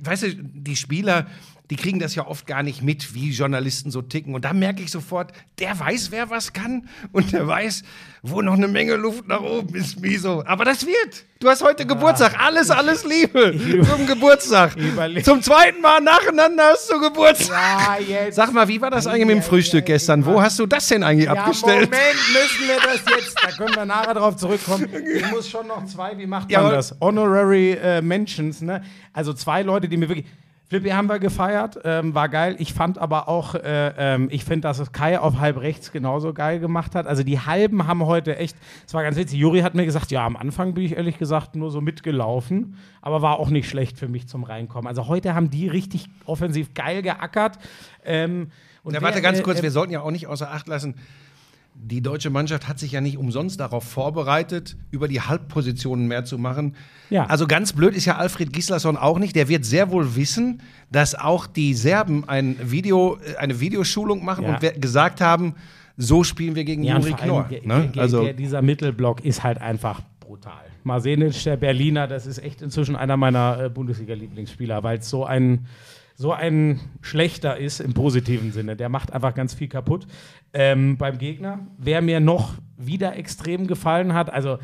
weißt 0.00 0.22
du, 0.24 0.34
die 0.34 0.74
Spieler, 0.74 1.26
die 1.70 1.76
kriegen 1.76 1.98
das 1.98 2.14
ja 2.14 2.26
oft 2.26 2.46
gar 2.46 2.62
nicht 2.62 2.82
mit, 2.82 3.14
wie 3.14 3.30
Journalisten 3.30 3.90
so 3.90 4.02
ticken. 4.02 4.34
Und 4.34 4.44
da 4.44 4.52
merke 4.52 4.82
ich 4.82 4.90
sofort, 4.90 5.32
der 5.58 5.78
weiß, 5.78 6.10
wer 6.12 6.30
was 6.30 6.52
kann 6.52 6.88
und 7.12 7.32
der 7.32 7.46
weiß, 7.46 7.82
wo 8.22 8.40
noch 8.40 8.54
eine 8.54 8.68
Menge 8.68 8.94
Luft 8.94 9.26
nach 9.26 9.40
oben 9.40 9.74
ist, 9.74 10.00
Miso. 10.00 10.44
Aber 10.46 10.64
das 10.64 10.86
wird. 10.86 11.24
Du 11.40 11.48
hast 11.48 11.62
heute 11.62 11.84
Geburtstag. 11.84 12.38
Alles, 12.38 12.70
alles 12.70 13.04
Liebe 13.04 13.54
zum 13.90 14.06
Geburtstag. 14.06 14.74
Zum 15.24 15.42
zweiten 15.42 15.80
Mal 15.80 16.00
nacheinander 16.00 16.70
hast 16.72 16.90
du 16.90 17.00
Geburtstag. 17.00 18.00
Ja, 18.08 18.24
jetzt. 18.24 18.36
Sag 18.36 18.52
mal, 18.52 18.68
wie 18.68 18.80
war 18.80 18.90
das 18.90 19.06
eigentlich 19.06 19.26
mit 19.26 19.36
dem 19.36 19.42
Frühstück 19.42 19.86
gestern? 19.86 20.24
Wo 20.24 20.40
hast 20.40 20.58
du 20.58 20.66
das 20.66 20.86
denn 20.88 21.02
eigentlich 21.02 21.26
Ja, 21.26 21.34
abgestellt? 21.34 21.90
Moment, 21.90 22.16
müssen 22.32 22.68
wir 22.68 22.76
das 22.76 23.16
jetzt, 23.16 23.36
da 23.42 23.50
können 23.50 23.74
wir 23.74 23.84
nachher 23.84 24.14
drauf 24.14 24.36
zurückkommen. 24.36 24.88
Ich 25.16 25.30
muss 25.30 25.48
schon 25.48 25.66
noch 25.66 25.84
zwei, 25.86 26.16
wie 26.18 26.26
macht 26.26 26.50
man 26.50 26.70
das? 26.70 26.94
Honorary 27.00 27.72
äh, 27.72 28.02
Mentions, 28.02 28.60
ne? 28.60 28.82
Also 29.12 29.32
zwei 29.32 29.62
Leute, 29.62 29.88
die 29.88 29.96
mir 29.96 30.08
wirklich. 30.08 30.26
Flippy 30.68 30.90
haben 30.90 31.08
wir 31.08 31.20
gefeiert, 31.20 31.78
ähm, 31.84 32.14
war 32.14 32.28
geil. 32.28 32.56
Ich 32.58 32.74
fand 32.74 32.98
aber 32.98 33.28
auch, 33.28 33.54
äh, 33.54 33.92
ähm, 33.96 34.28
ich 34.32 34.44
finde, 34.44 34.62
dass 34.62 34.80
es 34.80 34.90
Kai 34.90 35.20
auf 35.20 35.38
halb 35.38 35.60
rechts 35.60 35.92
genauso 35.92 36.34
geil 36.34 36.58
gemacht 36.58 36.96
hat. 36.96 37.06
Also 37.06 37.22
die 37.22 37.38
Halben 37.38 37.86
haben 37.86 38.04
heute 38.04 38.36
echt, 38.36 38.56
es 38.84 38.92
war 38.92 39.04
ganz 39.04 39.16
witzig. 39.16 39.38
Juri 39.38 39.60
hat 39.60 39.76
mir 39.76 39.84
gesagt, 39.84 40.10
ja, 40.10 40.26
am 40.26 40.36
Anfang 40.36 40.74
bin 40.74 40.84
ich 40.84 40.96
ehrlich 40.96 41.18
gesagt 41.18 41.54
nur 41.54 41.70
so 41.70 41.80
mitgelaufen, 41.80 42.76
aber 43.00 43.22
war 43.22 43.38
auch 43.38 43.48
nicht 43.48 43.68
schlecht 43.68 43.96
für 43.96 44.08
mich 44.08 44.26
zum 44.26 44.42
Reinkommen. 44.42 44.88
Also 44.88 45.06
heute 45.06 45.36
haben 45.36 45.50
die 45.50 45.68
richtig 45.68 46.08
offensiv 46.24 46.74
geil 46.74 47.00
geackert. 47.02 47.58
Ähm, 48.04 48.50
und 48.82 48.94
Ja, 48.94 49.02
warte 49.02 49.22
ganz 49.22 49.38
äh, 49.38 49.42
kurz, 49.42 49.60
äh, 49.60 49.62
wir 49.62 49.70
sollten 49.70 49.92
ja 49.92 50.00
auch 50.00 50.10
nicht 50.10 50.26
außer 50.26 50.50
Acht 50.50 50.66
lassen. 50.66 50.96
Die 51.78 52.00
deutsche 52.02 52.30
Mannschaft 52.30 52.66
hat 52.66 52.78
sich 52.80 52.92
ja 52.92 53.00
nicht 53.00 53.16
umsonst 53.16 53.60
darauf 53.60 53.84
vorbereitet, 53.84 54.76
über 54.90 55.06
die 55.06 55.20
Halbpositionen 55.20 56.08
mehr 56.08 56.24
zu 56.24 56.36
machen. 56.36 56.74
Ja. 57.10 57.26
Also 57.26 57.46
ganz 57.46 57.72
blöd 57.74 57.94
ist 57.94 58.06
ja 58.06 58.16
Alfred 58.16 58.52
Gislason 58.52 58.96
auch 58.96 59.18
nicht. 59.20 59.36
Der 59.36 59.48
wird 59.48 59.64
sehr 59.64 59.90
wohl 59.92 60.16
wissen, 60.16 60.62
dass 60.90 61.14
auch 61.14 61.46
die 61.46 61.74
Serben 61.74 62.28
ein 62.28 62.56
Video, 62.60 63.18
äh, 63.24 63.36
eine 63.36 63.60
Videoschulung 63.60 64.24
machen 64.24 64.44
Ja. 64.44 64.58
und 64.58 64.82
gesagt 64.82 65.20
haben, 65.20 65.54
so 65.96 66.24
spielen 66.24 66.56
wir 66.56 66.64
gegen 66.64 66.82
Ja, 66.82 66.98
Juri 66.98 67.12
Knorr. 67.12 67.46
der- 67.48 67.62
Ne? 67.66 67.90
der- 67.94 68.02
Also 68.02 68.24
der, 68.24 68.32
dieser 68.34 68.62
Mittelblock 68.62 69.24
ist 69.24 69.44
halt 69.44 69.58
einfach 69.58 70.00
brutal. 70.18 70.52
Marsenic, 70.82 71.40
der 71.44 71.56
Berliner, 71.56 72.06
das 72.08 72.26
ist 72.26 72.38
echt 72.38 72.62
inzwischen 72.62 72.96
einer 72.96 73.16
meiner 73.16 73.60
äh, 73.64 73.68
Bundesliga-Lieblingsspieler, 73.70 74.82
weil 74.82 74.98
es 74.98 75.08
so 75.08 75.24
ein, 75.24 75.66
so 76.16 76.32
ein 76.32 76.80
schlechter 77.02 77.58
ist 77.58 77.80
im 77.80 77.94
positiven 77.94 78.50
Sinne. 78.50 78.74
Der 78.74 78.88
macht 78.88 79.12
einfach 79.12 79.34
ganz 79.34 79.54
viel 79.54 79.68
kaputt 79.68 80.06
ähm, 80.52 80.96
beim 80.96 81.18
Gegner. 81.18 81.60
Wer 81.78 82.02
mir 82.02 82.20
noch 82.20 82.54
wieder 82.76 83.16
extrem 83.16 83.66
gefallen 83.66 84.14
hat, 84.14 84.32
also 84.32 84.58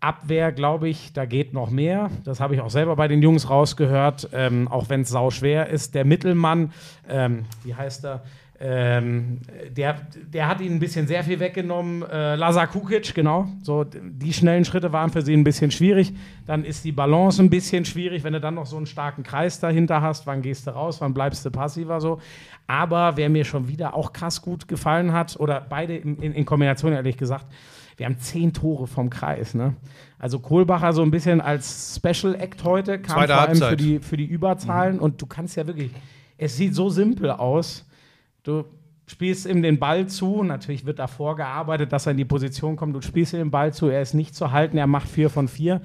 Abwehr, 0.00 0.52
glaube 0.52 0.88
ich, 0.88 1.12
da 1.14 1.24
geht 1.24 1.54
noch 1.54 1.70
mehr. 1.70 2.10
Das 2.24 2.38
habe 2.38 2.54
ich 2.54 2.60
auch 2.60 2.70
selber 2.70 2.94
bei 2.94 3.08
den 3.08 3.22
Jungs 3.22 3.48
rausgehört, 3.48 4.28
ähm, 4.32 4.68
auch 4.68 4.88
wenn 4.88 5.00
es 5.00 5.08
sau 5.08 5.30
schwer 5.30 5.68
ist. 5.68 5.94
Der 5.94 6.04
Mittelmann, 6.04 6.72
ähm, 7.08 7.46
wie 7.64 7.74
heißt 7.74 8.04
er? 8.04 8.22
Ähm, 8.60 9.40
der, 9.76 9.96
der 10.32 10.48
hat 10.48 10.60
ihnen 10.60 10.76
ein 10.76 10.78
bisschen 10.78 11.08
sehr 11.08 11.24
viel 11.24 11.40
weggenommen. 11.40 12.02
Äh, 12.02 12.36
Lazar 12.36 12.68
Kukic, 12.68 13.14
genau. 13.14 13.48
So, 13.62 13.84
die 13.84 14.32
schnellen 14.32 14.64
Schritte 14.64 14.92
waren 14.92 15.10
für 15.10 15.22
sie 15.22 15.34
ein 15.34 15.42
bisschen 15.42 15.70
schwierig. 15.70 16.12
Dann 16.46 16.64
ist 16.64 16.84
die 16.84 16.92
Balance 16.92 17.42
ein 17.42 17.50
bisschen 17.50 17.84
schwierig, 17.84 18.22
wenn 18.22 18.32
du 18.32 18.40
dann 18.40 18.54
noch 18.54 18.66
so 18.66 18.76
einen 18.76 18.86
starken 18.86 19.24
Kreis 19.24 19.58
dahinter 19.58 20.02
hast. 20.02 20.26
Wann 20.26 20.40
gehst 20.40 20.66
du 20.66 20.70
raus, 20.70 21.00
wann 21.00 21.14
bleibst 21.14 21.44
du 21.44 21.50
passiver 21.50 22.00
so. 22.00 22.20
Aber 22.66 23.16
wer 23.16 23.28
mir 23.28 23.44
schon 23.44 23.68
wieder 23.68 23.94
auch 23.94 24.12
krass 24.12 24.40
gut 24.40 24.68
gefallen 24.68 25.12
hat, 25.12 25.38
oder 25.38 25.60
beide 25.60 25.96
in, 25.96 26.16
in, 26.18 26.32
in 26.32 26.44
Kombination 26.44 26.92
ehrlich 26.92 27.16
gesagt, 27.16 27.46
wir 27.96 28.06
haben 28.06 28.18
zehn 28.18 28.52
Tore 28.52 28.86
vom 28.86 29.10
Kreis. 29.10 29.54
Ne? 29.54 29.74
Also 30.18 30.38
Kohlbacher 30.38 30.92
so 30.92 31.02
ein 31.02 31.10
bisschen 31.10 31.40
als 31.40 31.96
Special 31.96 32.34
Act 32.34 32.64
heute, 32.64 32.98
kam 32.98 33.16
Zweite 33.16 33.34
vor 33.34 33.42
allem 33.42 33.56
für 33.56 33.76
die, 33.76 33.98
für 33.98 34.16
die 34.16 34.26
Überzahlen. 34.26 34.98
Und 34.98 35.20
du 35.20 35.26
kannst 35.26 35.56
ja 35.56 35.66
wirklich, 35.66 35.90
es 36.38 36.56
sieht 36.56 36.74
so 36.74 36.88
simpel 36.88 37.30
aus. 37.30 37.84
Du 38.44 38.64
spielst 39.06 39.46
ihm 39.46 39.62
den 39.62 39.78
Ball 39.78 40.06
zu, 40.06 40.42
natürlich 40.42 40.86
wird 40.86 40.98
davor 40.98 41.34
gearbeitet, 41.36 41.92
dass 41.92 42.06
er 42.06 42.12
in 42.12 42.18
die 42.18 42.24
Position 42.24 42.76
kommt. 42.76 42.94
Du 42.94 43.00
spielst 43.00 43.32
ihm 43.32 43.38
den 43.40 43.50
Ball 43.50 43.72
zu, 43.72 43.88
er 43.88 44.00
ist 44.02 44.14
nicht 44.14 44.34
zu 44.36 44.52
halten, 44.52 44.76
er 44.78 44.86
macht 44.86 45.08
vier 45.08 45.30
von 45.30 45.48
vier. 45.48 45.80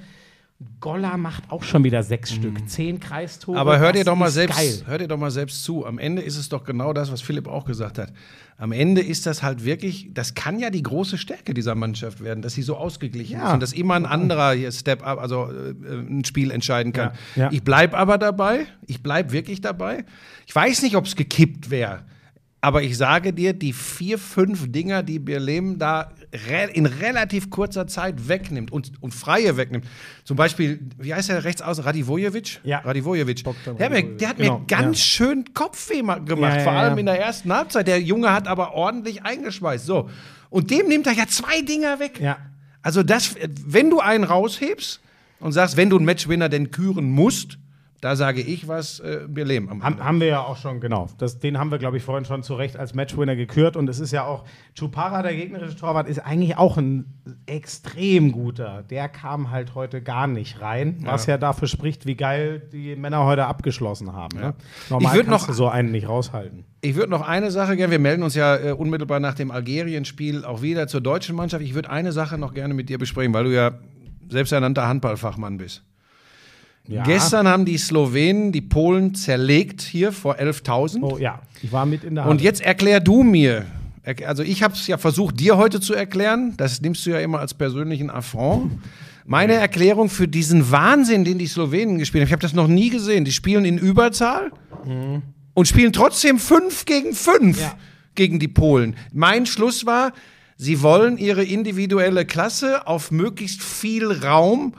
Goller 0.82 1.16
macht 1.16 1.52
auch 1.52 1.64
schon 1.64 1.86
wieder 1.86 2.04
sechs 2.04 2.34
Stück, 2.34 2.68
zehn 2.68 3.00
Kreistore. 3.00 3.56
Mhm. 3.56 3.62
Aber 3.62 3.80
hör 3.80 3.94
dir 3.94 4.00
das 4.00 4.08
doch 4.08 4.18
mal 4.18 4.30
selbst, 4.30 4.58
Geil. 4.58 4.82
hör 4.88 4.98
dir 4.98 5.08
doch 5.08 5.18
mal 5.18 5.32
selbst 5.32 5.64
zu. 5.64 5.86
Am 5.86 5.98
Ende 5.98 6.22
ist 6.22 6.36
es 6.36 6.50
doch 6.50 6.66
genau 6.66 6.92
das, 6.92 7.14
was 7.14 7.22
Philipp 7.22 7.48
auch 7.48 7.64
gesagt 7.64 7.98
hat. 7.98 8.12
Am 8.58 8.74
Ende 8.74 9.00
ist 9.00 9.26
das 9.26 9.42
halt 9.42 9.64
wirklich, 9.64 10.10
das 10.14 10.34
kann 10.34 10.60
ja 10.60 10.70
die 10.70 10.84
große 10.84 11.18
Stärke 11.18 11.54
dieser 11.54 11.76
Mannschaft 11.76 12.22
werden, 12.22 12.42
dass 12.42 12.56
sie 12.56 12.62
so 12.62 12.76
ausgeglichen 12.76 13.40
Ja. 13.40 13.48
ist 13.48 13.54
und 13.54 13.64
dass 13.64 13.72
immer 13.72 13.94
ein 13.94 14.06
anderer 14.06 14.52
hier 14.52 14.74
Step 14.74 15.08
up, 15.08 15.20
also 15.20 15.50
äh, 15.50 15.72
ein 15.94 16.26
Spiel 16.26 16.52
entscheiden 16.52 16.92
kann. 16.92 17.12
Ja, 17.38 17.44
ja. 17.44 17.52
Ich 17.54 17.64
bleib 17.64 17.94
aber 17.94 18.18
dabei. 18.18 18.66
Ich 18.86 19.02
bleib 19.02 19.32
wirklich 19.32 19.62
dabei. 19.62 20.04
Ich 20.46 20.54
weiß 20.54 20.82
nicht, 20.82 20.98
ob 20.98 21.06
es 21.06 21.16
gekippt 21.16 21.70
wäre. 21.70 22.04
Aber 22.62 22.84
ich 22.84 22.98
sage 22.98 23.32
dir, 23.32 23.54
die 23.54 23.72
vier, 23.72 24.18
fünf 24.20 24.70
Dinger, 24.70 25.02
die 25.02 25.18
Berlem 25.18 25.80
da 25.80 26.12
re 26.50 26.70
in 26.74 26.86
relativ 26.86 27.50
kurzer 27.50 27.88
Zeit 27.88 28.28
wegnimmt 28.28 28.70
und, 28.72 28.92
und 29.02 29.14
freie 29.14 29.56
wegnimmt. 29.56 29.86
Zum 30.26 30.36
Beispiel, 30.36 30.80
wie 30.98 31.14
heißt 31.14 31.30
der 31.30 31.46
rechts 31.46 31.62
außen? 31.62 31.86
Radivojevic? 31.86 32.60
Ja. 32.66 32.80
Radivojevic. 32.80 33.44
Der, 33.78 33.86
hat 33.86 33.92
mir, 33.94 34.04
der 34.18 34.30
hat 34.30 34.38
Genau, 34.38 34.60
mir 34.60 34.66
ganz 34.68 34.98
ja. 35.00 35.04
schön 35.06 35.46
Kopfweh 35.54 36.04
ma- 36.04 36.18
gemacht, 36.18 36.58
Ja, 36.58 36.64
vor 36.64 36.74
allem 36.74 36.98
in 36.98 37.06
der 37.06 37.18
ersten 37.20 37.52
Halbzeit. 37.54 37.88
Der 37.88 38.02
Junge 38.02 38.34
hat 38.34 38.48
aber 38.50 38.74
ordentlich 38.74 39.24
eingeschweißt. 39.24 39.86
So. 39.86 40.10
Und 40.50 40.70
dem 40.70 40.88
nimmt 40.90 41.08
er 41.08 41.14
ja 41.14 41.28
zwei 41.28 41.62
Dinger 41.62 42.00
weg. 42.02 42.20
Ja. 42.20 42.40
Also 42.82 43.04
das, 43.04 43.36
wenn 43.66 43.90
du 43.90 44.00
einen 44.02 44.26
raushebst 44.26 45.00
und 45.40 45.54
sagst, 45.54 45.78
wenn 45.78 45.90
du 45.90 45.96
einen 45.96 46.06
Matchwinner 46.06 46.50
denn 46.50 46.72
küren 46.72 47.10
musst, 47.10 47.58
da 48.02 48.16
sage 48.16 48.42
ich 48.42 48.68
was, 48.68 49.00
äh, 49.00 49.22
Berlem 49.28 49.70
am 49.70 49.84
Haben, 49.84 49.94
Ende. 49.94 50.04
haben 50.06 50.20
wir 50.22 50.28
ja 50.28 50.40
auch 50.42 50.58
schon, 50.58 50.80
genau. 50.80 51.08
Das, 51.18 51.40
den 51.40 51.58
haben 51.58 51.70
wir, 51.72 51.78
glaube 51.80 51.98
ich, 51.98 52.04
vorhin 52.04 52.26
schon 52.26 52.44
zu 52.44 52.54
Recht 52.56 52.78
als 52.78 52.94
Matchwinner 52.94 53.36
gekürt. 53.36 53.76
Und 53.76 53.90
es 53.90 54.00
ist 54.00 54.12
ja 54.12 54.26
auch, 54.26 54.46
Chupara, 54.78 55.22
der 55.22 55.36
gegnerische 55.36 55.76
Torwart, 55.76 56.08
ist 56.08 56.20
eigentlich 56.20 56.58
auch 56.58 56.78
ein 56.78 57.06
extrem 57.46 58.32
guter. 58.32 58.84
Der 58.90 59.10
kam 59.10 59.52
halt 59.52 59.76
heute 59.76 60.02
gar 60.02 60.28
nicht 60.28 60.62
rein, 60.62 60.98
was 61.04 61.26
ja 61.26 61.38
dafür 61.38 61.68
spricht, 61.68 62.06
wie 62.06 62.16
geil 62.16 62.62
die 62.72 62.96
Männer 62.96 63.26
heute 63.26 63.46
abgeschlossen 63.46 64.14
haben. 64.14 64.38
Ne? 64.40 64.54
Normal 64.90 65.18
Ich 65.20 65.26
kannst 65.26 65.42
noch- 65.42 65.48
du 65.48 65.54
so 65.54 65.68
einen 65.68 65.92
nicht 65.92 66.08
raushalten. 66.08 66.66
Ich 66.82 66.96
würde 66.96 67.12
noch 67.12 67.28
eine 67.28 67.52
Sache 67.52 67.76
gerne, 67.76 67.92
wir 67.92 68.00
melden 68.00 68.24
uns 68.24 68.36
ja 68.36 68.56
äh, 68.56 68.72
unmittelbar 68.72 69.20
nach 69.20 69.34
dem 69.34 69.52
Algerien-Spiel 69.52 70.46
auch 70.46 70.62
wieder 70.62 70.88
zur 70.88 71.02
deutschen 71.02 71.36
Mannschaft. 71.36 71.62
Ich 71.64 71.74
würde 71.74 71.90
eine 71.90 72.14
Sache 72.14 72.38
noch 72.38 72.54
gerne 72.54 72.74
mit 72.74 72.88
dir 72.88 72.98
besprechen, 72.98 73.34
weil 73.34 73.44
du 73.44 73.54
ja 73.54 73.72
selbsternannter 74.30 74.88
Handballfachmann 74.88 75.58
bist. 75.58 75.84
Ja. 76.90 77.04
Gestern 77.04 77.48
haben 77.48 77.66
die 77.66 77.78
Slowenen 77.78 78.52
die 78.52 78.62
Polen 78.62 79.14
zerlegt 79.14 79.82
hier 79.82 80.12
vor 80.12 80.38
11.000. 80.40 81.02
Oh 81.04 81.18
ja, 81.20 81.40
ich 81.62 81.72
war 81.72 81.86
mit 81.86 82.04
in 82.04 82.16
der 82.16 82.24
Und 82.26 82.30
Halle. 82.32 82.42
jetzt 82.42 82.62
erklär 82.62 83.00
du 83.00 83.22
mir, 83.22 83.66
also 84.26 84.42
ich 84.42 84.64
habe 84.64 84.74
es 84.74 84.88
ja 84.88 84.98
versucht, 84.98 85.40
dir 85.40 85.56
heute 85.58 85.80
zu 85.80 85.94
erklären, 85.94 86.56
das 86.58 86.82
nimmst 86.82 87.06
du 87.06 87.12
ja 87.12 87.20
immer 87.20 87.40
als 87.40 87.54
persönlichen 87.54 88.10
Affront. 88.10 88.72
Meine 89.26 89.54
Erklärung 89.54 90.10
für 90.10 90.28
diesen 90.28 90.72
Wahnsinn, 90.72 91.24
den 91.24 91.38
die 91.38 91.46
Slowenen 91.46 92.00
gespielt 92.00 92.22
haben, 92.24 92.28
ich 92.30 92.34
habe 92.34 92.42
das 92.42 92.54
noch 92.54 92.68
nie 92.68 92.90
gesehen. 92.90 93.24
Die 93.24 93.32
spielen 93.32 93.66
in 93.66 93.78
Überzahl 93.78 94.52
und 95.54 95.68
spielen 95.68 95.94
trotzdem 95.94 96.40
5 96.40 96.86
gegen 96.86 97.14
5 97.14 97.62
Ja. 97.62 97.74
gegen 98.16 98.40
die 98.40 98.48
Polen. 98.48 98.96
Mein 99.14 99.46
Schluss 99.46 99.86
war, 99.86 100.14
sie 100.58 100.82
wollen 100.82 101.20
ihre 101.20 101.44
individuelle 101.44 102.26
Klasse 102.26 102.88
auf 102.88 103.12
möglichst 103.12 103.62
viel 103.62 104.12
Raum 104.12 104.74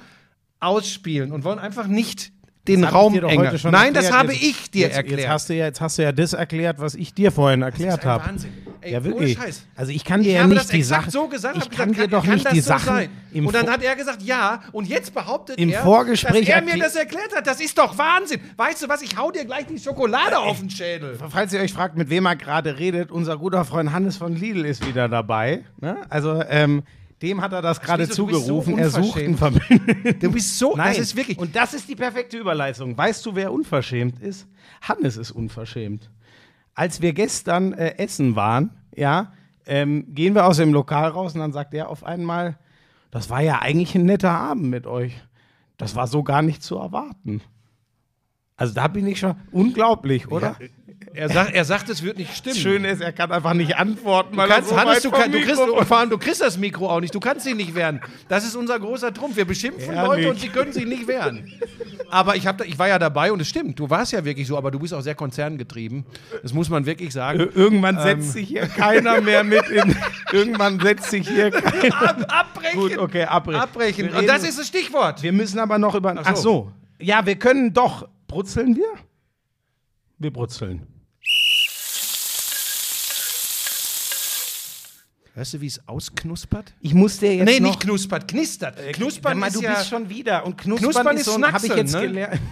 ausspielen 0.61 1.33
und 1.33 1.45
wollen 1.45 1.59
einfach 1.59 1.87
nicht 1.87 2.33
den 2.69 2.83
Das 2.83 2.93
Raum 2.93 3.15
enger. 3.15 3.29
heute 3.47 3.59
schon 3.59 3.73
Nein, 3.73 3.95
das 3.95 4.05
erklärt. 4.05 4.23
habe 4.23 4.33
Jetzt- 4.35 4.43
ich 4.45 4.71
dir 4.71 4.81
jetzt, 4.89 4.97
erklärt. 4.97 5.21
Jetzt 5.21 5.29
hast, 5.31 5.49
du 5.49 5.55
ja, 5.55 5.65
jetzt 5.65 5.81
hast 5.81 5.99
du 5.99 6.03
ja 6.03 6.13
das 6.13 6.33
erklärt, 6.35 6.79
was 6.79 6.95
ich 6.95 7.15
dir 7.15 7.33
vorhin 7.33 7.63
erklärt 7.63 8.05
habe. 8.05 8.27
Wahnsinn. 8.27 8.53
Ey, 8.83 8.93
ja, 8.93 8.99
ohne 8.99 9.07
wirklich. 9.09 9.37
Scheiß. 9.39 9.63
Also 9.77 9.93
ich 9.93 10.05
kann 10.05 10.23
dir 10.23 10.29
Ich 10.31 10.35
ja 10.37 10.47
nicht 10.47 10.61
das 10.61 10.67
die 10.69 10.83
Sachen. 10.83 11.11
so 11.11 11.27
gesagt, 11.27 11.57
ich 11.57 11.71
kann 11.71 11.93
gesagt, 11.93 12.13
dir 12.13 12.17
doch 12.17 12.25
kann 12.25 12.35
nicht 12.35 12.47
das 12.47 12.53
die 12.53 12.61
so 12.61 12.69
Sachen 12.69 13.09
Und 13.35 13.55
dann 13.55 13.69
hat 13.69 13.83
er 13.83 13.97
gesagt, 13.97 14.23
ja. 14.23 14.61
Und 14.73 14.89
jetzt 14.89 15.15
behauptet 15.15 15.59
Im 15.59 15.71
er, 15.71 15.81
Vorgespräch 15.83 16.47
dass 16.47 16.55
er 16.57 16.63
mir 16.63 16.79
das 16.79 16.95
erklärt 16.97 17.35
hat. 17.35 17.47
Das 17.47 17.61
ist 17.61 17.77
doch 17.77 17.97
Wahnsinn. 17.99 18.41
Weißt 18.57 18.83
du 18.83 18.89
was? 18.89 19.03
Ich 19.03 19.17
hau 19.17 19.31
dir 19.31 19.45
gleich 19.47 19.67
die 19.67 19.79
Schokolade 19.79 20.39
auf 20.39 20.61
den 20.61 20.71
Schädel. 20.71 21.19
Falls 21.31 21.53
ihr 21.55 21.61
euch 21.61 21.73
fragt, 21.73 21.97
mit 21.97 22.09
wem 22.11 22.27
er 22.27 22.37
gerade 22.37 22.79
redet, 22.79 23.11
unser 23.11 23.37
guter 23.39 23.65
Freund 23.65 23.93
Hannes 23.93 24.17
von 24.19 24.35
Lidl 24.37 24.65
ist 24.67 24.87
wieder 24.87 25.09
dabei. 25.09 25.65
Ne? 25.81 25.97
Also, 26.09 26.43
ähm, 26.49 26.83
dem 27.23 27.41
hat 27.41 27.53
er 27.53 27.63
das 27.63 27.81
gerade 27.81 28.07
bist 28.07 28.15
so 28.15 28.27
zugerufen. 28.27 28.79
er 28.79 28.91
sucht 28.91 29.19
einen 29.19 29.37
Verbündeten. 29.37 30.19
Du 30.21 30.33
bist 30.33 30.59
so, 30.59 30.75
Nein. 30.77 30.89
das 30.89 30.99
ist 30.99 31.17
wirklich. 31.17 31.39
Und 31.39 31.55
das 31.55 31.75
ist 31.75 31.89
die 31.89 31.97
perfekte 31.97 32.39
Überleitung. 32.39 32.97
Weißt 32.97 33.25
du, 33.27 33.35
wer 33.35 33.53
unverschämt 33.53 34.21
ist? 34.21 34.47
Hannes 34.81 35.17
ist 35.17 35.31
unverschämt. 35.31 36.11
Als 36.75 37.03
wir 37.03 37.13
gestern 37.13 37.73
äh, 37.73 37.97
essen 37.99 38.37
waren, 38.37 38.71
ja, 38.97 39.33
ähm, 39.67 40.07
gehen 40.15 40.35
wir 40.35 40.47
aus 40.47 40.57
dem 40.57 40.73
Lokal 40.73 41.11
raus 41.11 41.35
und 41.35 41.41
dann 41.41 41.53
sagt 41.53 41.75
er 41.75 41.91
auf 41.91 42.05
einmal, 42.05 42.59
das 43.11 43.29
war 43.29 43.43
ja 43.43 43.59
eigentlich 43.61 43.95
ein 43.95 44.05
netter 44.05 44.31
Abend 44.31 44.65
mit 44.71 44.87
euch. 44.87 45.15
Das 45.77 45.95
war 45.97 46.07
so 46.07 46.23
gar 46.23 46.43
nicht 46.43 46.63
zu 46.63 46.77
erwarten. 46.77 47.43
Also 48.57 48.75
da 48.75 48.89
bin 48.89 49.07
ich 49.07 49.19
schon 49.19 49.37
unglaublich, 49.53 50.31
oder? 50.31 50.57
Er, 51.13 51.29
sagt, 51.29 51.55
er 51.55 51.65
sagt, 51.65 51.89
es 51.89 52.03
wird 52.03 52.19
nicht 52.19 52.37
stimmen. 52.37 52.55
Das 52.55 52.63
Schöne 52.63 52.89
ist, 52.89 53.01
er 53.01 53.13
kann 53.13 53.33
einfach 53.33 53.55
nicht 53.55 53.77
antworten. 53.77 54.37
Du 54.37 54.43
kannst, 54.45 54.69
so 54.69 54.77
Hannes, 54.77 55.03
du, 55.03 55.11
kann, 55.11 55.33
du, 55.33 55.41
kriegst, 55.41 55.61
und 55.61 55.85
vor 55.87 55.99
allem, 55.99 56.11
du 56.11 56.19
kriegst 56.19 56.41
das 56.41 56.57
Mikro 56.57 56.89
auch 56.89 57.01
nicht. 57.01 57.15
Du 57.15 57.21
kannst 57.21 57.47
ihn 57.47 57.57
nicht 57.57 57.75
wehren. 57.75 58.01
Das 58.29 58.45
ist 58.45 58.55
unser 58.55 58.79
großer 58.79 59.13
Trumpf. 59.13 59.37
Wir 59.37 59.45
beschimpfen 59.45 59.95
Ehrlich. 59.95 60.09
Leute 60.09 60.31
und 60.31 60.41
sie 60.41 60.49
können 60.49 60.73
sich 60.73 60.87
nicht 60.87 61.07
wehren. 61.09 61.51
Aber 62.11 62.37
ich, 62.37 62.47
hab, 62.47 62.65
ich 62.65 62.79
war 62.79 62.89
ja 62.89 62.99
dabei 62.99 63.33
und 63.33 63.41
es 63.41 63.49
stimmt. 63.49 63.79
Du 63.79 63.91
warst 63.91 64.13
ja 64.13 64.25
wirklich 64.25 64.47
so, 64.47 64.57
aber 64.57 64.71
du 64.71 64.79
bist 64.79 64.95
auch 64.95 65.01
sehr 65.01 65.15
konzerngetrieben. 65.15 66.05
Das 66.43 66.53
muss 66.53 66.69
man 66.69 66.87
wirklich 66.87 67.13
sagen. 67.13 67.49
Irgendwann 67.55 68.01
setzt 68.01 68.33
sich 68.33 68.49
hier 68.49 68.67
keiner 68.67 69.21
mehr 69.21 69.45
mit 69.45 69.69
in. 69.69 69.97
Irgendwann 70.33 70.81
setzt 70.81 71.11
sich 71.11 71.29
hier 71.29 71.51
keiner. 71.51 72.31
Abbrechen. 72.31 72.81
Gut, 72.81 72.99
okay, 72.99 73.25
abbrechen. 73.25 73.61
Abbrechen. 73.61 74.11
Und 74.11 74.29
das 74.29 74.45
ist 74.45 74.59
das 74.59 74.67
Stichwort. 74.69 75.23
Wir 75.23 75.33
müssen 75.33 75.59
aber 75.59 75.79
noch 75.79 75.95
über. 75.95 76.15
Ach 76.17 76.37
so. 76.37 76.43
so. 76.43 76.73
Ja, 77.01 77.25
wir 77.27 77.37
können 77.37 77.73
doch. 77.73 78.09
Brutzeln 78.27 78.77
wir? 78.77 78.87
Wir 80.19 80.33
brutzeln. 80.33 80.87
Weißt 85.35 85.55
du, 85.55 85.61
wie 85.61 85.67
es 85.67 85.81
ausknuspert? 85.87 86.75
Ich 86.81 86.93
muss 86.93 87.19
dir 87.19 87.35
jetzt 87.35 87.47
nee, 87.47 87.61
nicht 87.61 87.81
knuspert, 87.81 88.27
knistert. 88.27 88.77
Knuspern 88.93 89.33
Sag 89.33 89.41
mal, 89.41 89.47
ist 89.47 89.57
du 89.57 89.63
ja, 89.63 89.75
bist 89.75 89.89
schon 89.89 90.09
wieder. 90.09 90.45
Und 90.45 90.59
Knuspern, 90.59 90.93
Knuspern 90.93 91.17
ist 91.17 91.21
ist 91.23 91.27
so 91.27 91.35
ein. 91.35 91.53
Habe 91.53 91.67
ich 91.67 91.75
jetzt 91.75 91.95
ne? 91.95 92.01
gelernt. 92.01 92.41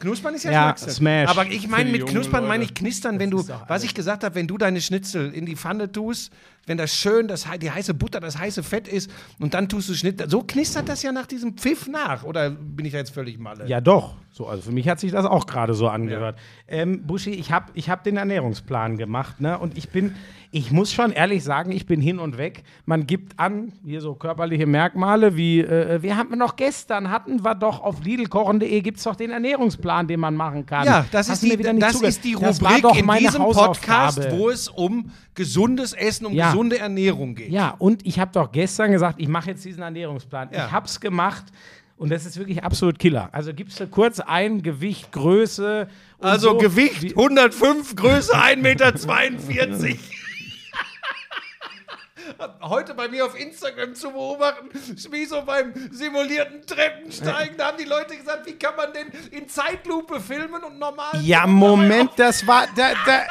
Knuspern 0.00 0.34
ist 0.34 0.44
ja, 0.44 0.50
Ja. 0.50 0.76
Smash 0.76 1.28
Aber 1.28 1.46
ich 1.46 1.68
meine, 1.68 1.90
mit 1.90 2.06
Knuspern 2.06 2.48
meine 2.48 2.64
ich 2.64 2.72
knistern, 2.72 3.18
wenn 3.18 3.30
du, 3.30 3.40
ist 3.40 3.50
doch 3.50 3.68
was 3.68 3.84
ich 3.84 3.94
gesagt 3.94 4.24
habe, 4.24 4.34
wenn 4.34 4.46
du 4.46 4.56
deine 4.56 4.80
Schnitzel 4.80 5.32
in 5.32 5.44
die 5.44 5.56
Pfanne 5.56 5.92
tust, 5.92 6.32
wenn 6.66 6.78
das 6.78 6.94
schön, 6.94 7.28
das, 7.28 7.46
die 7.60 7.70
heiße 7.70 7.92
Butter, 7.92 8.18
das 8.18 8.38
heiße 8.38 8.62
Fett 8.62 8.88
ist 8.88 9.10
und 9.38 9.52
dann 9.52 9.68
tust 9.68 9.90
du 9.90 9.94
Schnitt, 9.94 10.24
so 10.28 10.42
knistert 10.42 10.88
das 10.88 11.02
ja 11.02 11.12
nach 11.12 11.26
diesem 11.26 11.54
Pfiff 11.54 11.86
nach. 11.86 12.24
Oder 12.24 12.48
bin 12.48 12.86
ich 12.86 12.92
da 12.92 12.98
jetzt 12.98 13.12
völlig 13.12 13.38
malle? 13.38 13.66
Ja, 13.66 13.82
doch. 13.82 14.16
So, 14.30 14.46
also 14.46 14.62
für 14.62 14.72
mich 14.72 14.88
hat 14.88 15.00
sich 15.00 15.12
das 15.12 15.26
auch 15.26 15.46
gerade 15.46 15.74
so 15.74 15.88
angehört. 15.88 16.38
Ähm, 16.66 17.06
Buschi, 17.06 17.30
ich 17.30 17.52
habe 17.52 17.66
ich 17.74 17.90
hab 17.90 18.02
den 18.02 18.16
Ernährungsplan 18.16 18.96
gemacht, 18.96 19.40
ne? 19.40 19.58
Und 19.58 19.76
ich 19.76 19.90
bin, 19.90 20.14
ich 20.52 20.72
muss 20.72 20.92
schon 20.92 21.12
ehrlich 21.12 21.44
sagen, 21.44 21.70
ich 21.70 21.86
bin 21.86 22.00
hin 22.00 22.18
und 22.18 22.36
weg. 22.36 22.64
Man 22.84 23.06
gibt 23.06 23.38
an, 23.38 23.72
hier 23.84 24.00
so 24.00 24.14
körperliche 24.16 24.66
Merkmale 24.66 25.36
wie, 25.36 25.60
äh, 25.60 26.02
wir 26.02 26.16
haben 26.16 26.36
noch 26.36 26.56
gestern, 26.56 27.10
hatten 27.10 27.44
wir 27.44 27.54
doch 27.54 27.80
auf 27.80 28.02
lidlkochen.de 28.02 28.80
gibt 28.80 28.98
es 28.98 29.04
doch 29.04 29.14
den 29.14 29.30
Ernährungsplan, 29.30 30.08
den 30.08 30.18
man 30.18 30.34
machen 30.34 30.66
kann. 30.66 30.86
Ja, 30.86 31.06
das, 31.12 31.28
Hast 31.30 31.44
ist 31.44 31.52
die, 31.52 31.56
das 31.56 31.92
zugehört? 31.92 32.04
ist 32.04 32.24
die 32.24 32.34
Rubrik 32.34 32.84
in 32.98 33.08
diesem 33.18 33.42
Podcast, 33.42 34.28
wo 34.32 34.50
es 34.50 34.68
um 34.68 35.10
gesundes 35.36 35.92
Essen, 35.92 36.26
um 36.26 36.32
Ja. 36.32 36.50
gesunde 36.50 36.78
Ernährung 36.80 37.36
geht. 37.36 37.50
Ja, 37.50 37.76
und 37.78 38.04
ich 38.04 38.18
habe 38.18 38.32
doch 38.32 38.50
gestern 38.50 38.90
gesagt, 38.90 39.20
ich 39.20 39.28
mache 39.28 39.50
jetzt 39.50 39.64
diesen 39.64 39.82
Ernährungsplan. 39.82 40.48
Ja. 40.52 40.66
Ich 40.66 40.72
habe 40.72 40.86
es 40.86 40.98
gemacht 41.00 41.44
und 41.96 42.10
das 42.10 42.26
ist 42.26 42.36
wirklich 42.38 42.64
absolut 42.64 42.98
Killer. 42.98 43.28
Also 43.30 43.54
gibst 43.54 43.78
du 43.78 43.86
kurz 43.86 44.18
ein, 44.18 44.62
Gewicht, 44.62 45.12
Größe. 45.12 45.86
und 46.18 46.26
Also 46.26 46.50
so. 46.50 46.58
Gewicht 46.58 47.02
Wie- 47.02 47.14
105, 47.14 47.94
Größe 47.94 48.32
1,42 48.34 48.56
Meter. 48.56 48.92
Heute 52.62 52.94
bei 52.94 53.08
mir 53.08 53.24
auf 53.24 53.38
Instagram 53.38 53.94
zu 53.94 54.10
beobachten, 54.10 54.68
wie 55.10 55.24
so 55.24 55.42
beim 55.42 55.72
simulierten 55.90 56.64
Treppensteigen. 56.66 57.56
Da 57.56 57.68
haben 57.68 57.78
die 57.78 57.84
Leute 57.84 58.16
gesagt, 58.16 58.46
wie 58.46 58.54
kann 58.54 58.76
man 58.76 58.92
denn 58.92 59.08
in 59.30 59.48
Zeitlupe 59.48 60.20
filmen 60.20 60.62
und 60.62 60.78
normal. 60.78 61.20
Ja, 61.22 61.46
Moment, 61.46 62.12
das 62.16 62.46
war, 62.46 62.66
da, 62.76 62.92
da, 63.06 63.22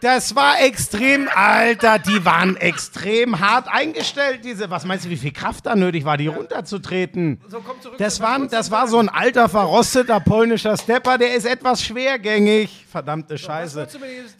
das 0.00 0.34
war 0.34 0.60
extrem, 0.60 1.28
Alter, 1.34 1.98
die 1.98 2.24
waren 2.24 2.56
extrem 2.56 3.40
hart 3.40 3.68
eingestellt, 3.68 4.44
diese, 4.44 4.70
was 4.70 4.84
meinst 4.84 5.04
du, 5.04 5.10
wie 5.10 5.16
viel 5.16 5.32
Kraft 5.32 5.66
da 5.66 5.74
nötig 5.74 6.04
war, 6.04 6.16
die 6.16 6.26
runterzutreten? 6.28 7.40
So, 7.48 7.60
komm 7.60 7.80
zurück 7.80 7.98
Das, 7.98 8.16
zu 8.16 8.22
war, 8.22 8.38
deinem 8.38 8.48
das 8.48 8.70
war 8.70 8.88
so 8.88 8.98
ein 8.98 9.08
alter, 9.08 9.48
verrosteter 9.48 10.20
polnischer 10.20 10.76
Stepper, 10.76 11.18
der 11.18 11.34
ist 11.34 11.46
etwas 11.46 11.82
schwergängig. 11.82 12.86
Verdammte 12.90 13.38
Scheiße. 13.38 13.88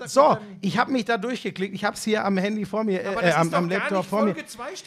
So, 0.07 0.37
ich 0.61 0.77
habe 0.77 0.93
mich 0.93 1.07
da 1.07 1.17
durchgeklickt. 1.17 1.75
Ich 1.75 1.85
habe 1.85 1.97
es 1.97 2.05
hier 2.05 2.23
am 2.25 2.37
Handy 2.37 2.67
vor 2.67 2.85
mir, 2.85 3.01
äh, 3.01 3.15
das 3.23 3.35
am, 3.35 3.55
am 3.55 3.69
Laptop 3.69 4.05
vor 4.05 4.25
mir. 4.25 4.35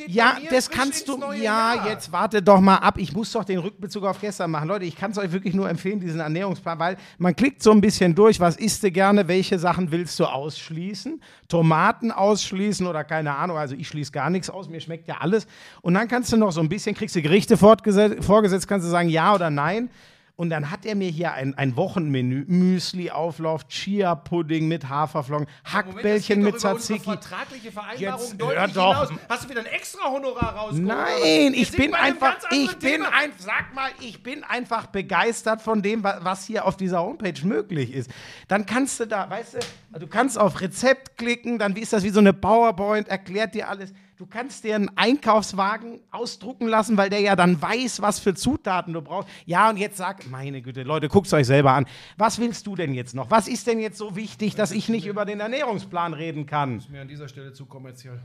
Ja, 0.07 0.37
das 0.51 0.69
kannst 0.69 1.07
du. 1.07 1.17
Ja, 1.33 1.73
Jahr. 1.73 1.89
jetzt 1.89 2.11
warte 2.11 2.43
doch 2.43 2.59
mal 2.59 2.75
ab. 2.75 2.99
Ich 2.99 3.13
muss 3.13 3.31
doch 3.31 3.43
den 3.43 3.57
Rückbezug 3.57 4.03
auf 4.03 4.21
gestern 4.21 4.51
machen. 4.51 4.67
Leute, 4.67 4.85
ich 4.85 4.95
kann 4.95 5.11
es 5.11 5.17
euch 5.17 5.31
wirklich 5.31 5.55
nur 5.55 5.67
empfehlen, 5.67 5.99
diesen 5.99 6.19
Ernährungsplan, 6.19 6.77
weil 6.77 6.97
man 7.17 7.35
klickt 7.35 7.63
so 7.63 7.71
ein 7.71 7.81
bisschen 7.81 8.13
durch, 8.13 8.39
was 8.39 8.55
isst 8.55 8.83
du 8.83 8.91
gerne, 8.91 9.27
welche 9.27 9.57
Sachen 9.57 9.91
willst 9.91 10.19
du 10.19 10.25
ausschließen, 10.55 11.21
Tomaten 11.47 12.11
ausschließen 12.11 12.87
oder 12.87 13.03
keine 13.03 13.35
Ahnung. 13.35 13.57
Also 13.57 13.75
ich 13.75 13.87
schließe 13.87 14.11
gar 14.11 14.29
nichts 14.29 14.49
aus, 14.49 14.69
mir 14.69 14.79
schmeckt 14.79 15.07
ja 15.07 15.17
alles. 15.19 15.47
Und 15.81 15.93
dann 15.95 16.07
kannst 16.07 16.31
du 16.31 16.37
noch 16.37 16.51
so 16.51 16.61
ein 16.61 16.69
bisschen, 16.69 16.95
kriegst 16.95 17.15
du 17.15 17.21
Gerichte 17.21 17.57
vorgesetzt, 17.57 18.67
kannst 18.67 18.87
du 18.87 18.91
sagen 18.91 19.09
ja 19.09 19.35
oder 19.35 19.49
nein. 19.49 19.89
Und 20.37 20.49
dann 20.49 20.69
hat 20.69 20.85
er 20.85 20.95
mir 20.95 21.09
hier 21.09 21.31
ein, 21.33 21.57
ein 21.57 21.77
Wochenmenü, 21.77 22.43
Müsli-Auflauf, 22.47 23.67
Chia-Pudding 23.69 24.67
mit 24.67 24.89
Haferflocken, 24.89 25.47
Hackbällchen 25.63 26.41
mit 26.41 26.59
Tzatziki. 26.59 26.99
vertragliche 26.99 27.71
Vereinbarung 27.71 28.19
Jetzt 28.21 28.35
hör 28.41 28.67
doch. 28.67 29.07
hinaus. 29.07 29.09
Hast 29.29 29.45
du 29.45 29.49
wieder 29.49 29.61
ein 29.61 29.65
extra 29.67 30.09
Honorar 30.09 30.55
rausgeholt? 30.55 30.85
Nein, 30.87 31.53
ich 31.53 31.71
bin 31.71 31.93
einfach, 31.93 32.35
ich 32.51 32.75
bin 32.77 32.91
Thema. 32.95 33.09
ein, 33.13 33.31
sag 33.37 33.73
mal, 33.73 33.89
ich 34.01 34.21
bin 34.23 34.43
einfach 34.43 34.87
begeistert 34.87 35.61
von 35.61 35.81
dem, 35.81 36.03
wa- 36.03 36.19
was 36.21 36.45
hier 36.45 36.65
auf 36.65 36.75
dieser 36.75 37.01
Homepage 37.01 37.45
möglich 37.45 37.93
ist. 37.93 38.11
Dann 38.49 38.65
kannst 38.65 38.99
du 38.99 39.05
da, 39.07 39.29
weißt 39.29 39.55
du, 39.93 39.99
du 39.99 40.07
kannst 40.07 40.37
auf 40.37 40.59
Rezept 40.59 41.17
klicken, 41.17 41.59
dann 41.59 41.75
ist 41.77 41.93
das 41.93 42.03
wie 42.03 42.09
so 42.09 42.19
eine 42.19 42.33
PowerPoint, 42.33 43.07
erklärt 43.07 43.55
dir 43.55 43.69
alles. 43.69 43.93
Du 44.17 44.25
kannst 44.25 44.63
dir 44.63 44.75
einen 44.75 44.89
Einkaufswagen 44.95 45.99
ausdrucken 46.09 46.67
lassen, 46.69 46.95
weil 46.95 47.09
der 47.09 47.19
ja 47.19 47.35
dann 47.35 47.61
weiß, 47.61 48.01
was 48.01 48.19
für 48.19 48.33
Zutaten 48.33 48.93
du 48.93 49.01
brauchst. 49.01 49.27
Ja, 49.45 49.69
und 49.69 49.75
jetzt 49.75 49.97
sag, 49.97 50.29
meine 50.29 50.61
Güte, 50.61 50.83
Leute, 50.83 51.09
guckt 51.09 51.31
euch 51.33 51.45
selber 51.45 51.73
an. 51.73 51.85
Was 52.15 52.39
willst 52.39 52.65
du 52.65 52.77
denn 52.77 52.93
jetzt 52.93 53.13
noch? 53.13 53.29
Was 53.29 53.49
ist 53.49 53.67
denn 53.67 53.77
jetzt 53.77 53.97
so 53.97 54.15
wichtig, 54.15 54.55
dass 54.55 54.71
ich 54.71 54.87
nicht 54.87 55.05
über 55.05 55.25
den 55.25 55.41
Ernährungsplan 55.41 56.13
reden 56.13 56.45
kann? 56.45 56.81
mir 56.89 57.01
an 57.01 57.09
dieser 57.09 57.27
Stelle 57.27 57.51
zu 57.51 57.65
kommerziell. 57.65 58.21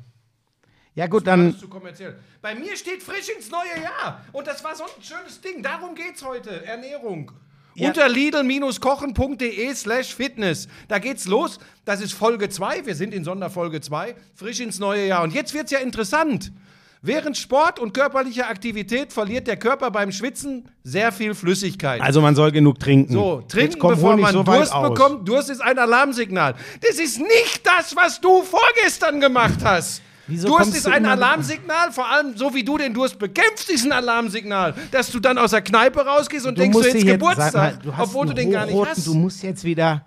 Ja 0.94 1.08
gut, 1.08 1.26
dann 1.26 1.56
zu 1.56 1.68
kommerziell. 1.68 2.20
Bei 2.40 2.54
mir 2.54 2.76
steht 2.76 3.02
frisch 3.02 3.28
ins 3.36 3.50
neue 3.50 3.82
Jahr. 3.82 4.24
Und 4.30 4.46
das 4.46 4.62
war 4.62 4.76
so 4.76 4.84
ein 4.84 5.02
schönes 5.02 5.40
Ding. 5.40 5.60
Darum 5.60 5.96
geht's 5.96 6.24
heute. 6.24 6.64
Ernährung. 6.66 7.32
Ja. 7.74 7.88
Unter 7.88 8.08
lidl-kochen.de 8.08 9.74
slash 9.74 10.14
fitness. 10.14 10.68
Da 10.88 10.98
geht's 10.98 11.26
los. 11.26 11.58
Das 11.84 12.00
ist 12.00 12.12
Folge 12.12 12.48
2. 12.48 12.86
Wir 12.86 12.94
sind 12.94 13.14
in 13.14 13.24
Sonderfolge 13.24 13.80
2. 13.80 14.14
Frisch 14.34 14.60
ins 14.60 14.78
neue 14.78 15.06
Jahr. 15.06 15.22
Und 15.22 15.32
jetzt 15.34 15.54
wird's 15.54 15.70
ja 15.70 15.78
interessant. 15.78 16.52
Während 17.02 17.38
Sport 17.38 17.78
und 17.78 17.94
körperlicher 17.94 18.48
Aktivität 18.50 19.10
verliert 19.12 19.46
der 19.46 19.56
Körper 19.56 19.90
beim 19.90 20.12
Schwitzen 20.12 20.68
sehr 20.84 21.12
viel 21.12 21.34
Flüssigkeit. 21.34 22.02
also 22.02 22.20
man 22.20 22.34
soll 22.34 22.52
genug 22.52 22.78
trinken. 22.78 23.14
So, 23.14 23.42
trinken, 23.48 23.80
bevor 23.80 24.18
man 24.18 24.34
so 24.34 24.42
Durst 24.42 24.74
bekommt. 24.82 25.26
Durst 25.26 25.48
ist 25.48 25.62
ein 25.62 25.78
Alarmsignal. 25.78 26.54
Das 26.82 26.98
ist 26.98 27.18
nicht 27.18 27.62
das, 27.64 27.96
was 27.96 28.20
du 28.20 28.42
vorgestern 28.42 29.18
gemacht 29.18 29.60
hast. 29.64 30.02
Wieso 30.30 30.48
Durst 30.48 30.76
ist 30.76 30.86
du 30.86 30.90
ein 30.90 31.04
Alarmsignal, 31.04 31.90
vor 31.90 32.08
allem 32.08 32.36
so 32.36 32.54
wie 32.54 32.62
du 32.62 32.78
den 32.78 32.94
Durst 32.94 33.18
bekämpfst, 33.18 33.68
ist 33.68 33.84
ein 33.84 33.92
Alarmsignal, 33.92 34.74
dass 34.92 35.10
du 35.10 35.18
dann 35.18 35.38
aus 35.38 35.50
der 35.50 35.62
Kneipe 35.62 36.06
rausgehst 36.06 36.46
und 36.46 36.56
denkst, 36.56 36.72
du 36.72 36.78
musst 36.78 36.88
hättest 36.90 37.04
dich 37.04 37.12
Geburtstag, 37.12 37.52
mal, 37.52 37.78
du 37.82 38.02
obwohl 38.02 38.26
du 38.26 38.32
den 38.34 38.52
gar 38.52 38.64
nicht 38.64 38.86
hast. 38.86 39.06
Du 39.06 39.14
musst 39.14 39.42
jetzt 39.42 39.64
wieder 39.64 40.04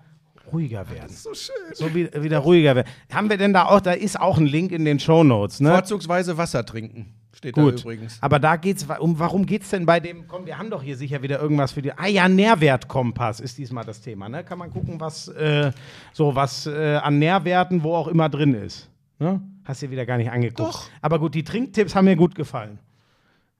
ruhiger 0.50 0.88
werden. 0.90 1.10
so 1.10 1.34
schön. 1.34 1.54
So 1.74 1.94
wie, 1.94 2.08
wieder 2.14 2.38
ruhiger 2.38 2.74
werden. 2.74 2.88
Haben 3.12 3.28
wir 3.28 3.36
denn 3.36 3.52
da 3.52 3.66
auch, 3.66 3.80
da 3.80 3.92
ist 3.92 4.18
auch 4.18 4.38
ein 4.38 4.46
Link 4.46 4.72
in 4.72 4.84
den 4.84 4.98
Shownotes, 4.98 5.60
ne? 5.60 5.70
Vorzugsweise 5.70 6.38
Wasser 6.38 6.64
trinken, 6.64 7.12
steht 7.34 7.54
Gut. 7.54 7.78
da 7.78 7.82
übrigens. 7.82 8.18
Aber 8.22 8.38
da 8.38 8.56
geht's 8.56 8.86
um, 8.98 9.18
warum 9.18 9.44
geht's 9.44 9.70
denn 9.70 9.84
bei 9.84 10.00
dem, 10.00 10.26
komm, 10.26 10.46
wir 10.46 10.56
haben 10.56 10.70
doch 10.70 10.82
hier 10.82 10.96
sicher 10.96 11.22
wieder 11.22 11.40
irgendwas 11.40 11.72
für 11.72 11.82
die, 11.82 11.92
ah 11.92 12.06
ja, 12.06 12.28
Nährwertkompass 12.28 13.40
ist 13.40 13.58
diesmal 13.58 13.84
das 13.84 14.00
Thema, 14.00 14.28
ne? 14.30 14.42
Kann 14.42 14.58
man 14.58 14.70
gucken, 14.70 15.00
was, 15.00 15.28
äh, 15.28 15.70
so, 16.12 16.34
was 16.34 16.66
äh, 16.66 16.96
an 16.96 17.18
Nährwerten, 17.18 17.82
wo 17.82 17.94
auch 17.94 18.08
immer 18.08 18.28
drin 18.30 18.54
ist. 18.54 18.88
Ne? 19.18 19.40
Hast 19.64 19.82
du 19.82 19.90
wieder 19.90 20.06
gar 20.06 20.16
nicht 20.18 20.30
angeguckt. 20.30 20.60
Doch. 20.60 20.88
Aber 21.00 21.18
gut, 21.18 21.34
die 21.34 21.44
Trinktipps 21.44 21.94
haben 21.94 22.04
mir 22.06 22.16
gut 22.16 22.34
gefallen. 22.34 22.78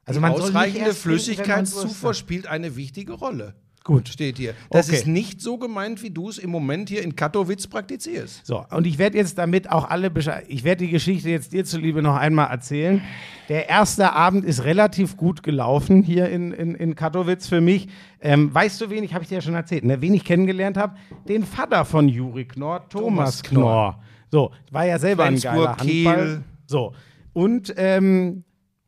Also 0.05 0.21
man 0.21 0.33
Ausreichende 0.33 0.75
wenn 0.75 0.81
man 0.81 0.85
Durst 0.91 1.03
Flüssigkeitszufuhr 1.03 2.15
spielt 2.15 2.47
eine 2.47 2.77
wichtige 2.77 3.13
Rolle. 3.15 3.55
Gut. 3.85 4.09
Steht 4.09 4.39
hier. 4.39 4.55
Das 4.71 4.89
Okay. 4.89 4.97
ist 4.97 5.07
nicht 5.07 5.43
so 5.43 5.59
gemeint, 5.59 6.03
wie 6.03 6.09
du 6.09 6.31
es 6.31 6.39
im 6.39 6.49
Moment 6.49 6.89
hier 6.89 7.03
in 7.03 7.17
Katowice 7.17 7.67
praktizierst. 7.67 8.45
So, 8.47 8.65
und 8.71 8.87
ich 8.87 8.97
werde 8.97 9.19
jetzt 9.19 9.37
damit 9.37 9.71
auch 9.71 9.91
alle 9.91 10.11
Bescheid. 10.11 10.47
Ich 10.49 10.65
werde 10.65 10.87
die 10.87 10.91
Geschichte 10.91 11.29
jetzt 11.29 11.53
dir 11.53 11.67
zuliebe 11.67 12.01
noch 12.01 12.17
einmal 12.17 12.51
erzählen. 12.51 13.03
Der 13.51 13.69
erste 13.69 14.15
Abend 14.15 14.47
ist 14.47 14.65
relativ 14.65 15.19
gut 15.19 15.43
gelaufen 15.43 16.03
hier 16.03 16.31
in, 16.31 16.53
in, 16.53 16.75
in 16.75 16.95
Katowice 16.95 17.47
für 17.47 17.61
mich. 17.61 17.89
Ähm, 18.23 18.55
weißt 18.55 18.81
du, 18.81 18.89
wen 18.89 19.05
ich, 19.05 19.13
habe 19.13 19.23
ich 19.23 19.29
dir 19.29 19.35
ja 19.37 19.43
schon 19.43 19.55
erzählt, 19.55 19.85
ne, 19.85 20.01
wen 20.01 20.15
ich 20.15 20.25
kennengelernt 20.25 20.79
habe? 20.79 20.97
Den 21.29 21.45
Vater 21.45 21.85
von 21.85 22.09
Juri 22.09 22.47
Knorr, 22.47 22.89
Thomas, 22.89 23.03
Thomas 23.03 23.43
Knorr. 23.43 23.63
Knorr. 23.63 24.03
So, 24.35 24.51
war 24.73 24.85
ja 24.85 24.99
selber 24.99 25.23
ein 25.27 25.39
geiler 25.39 25.77
Handball. 25.77 25.87
Kiel. 25.87 26.43
So, 26.67 26.93
und 27.35 27.73
ähm, 27.77 28.43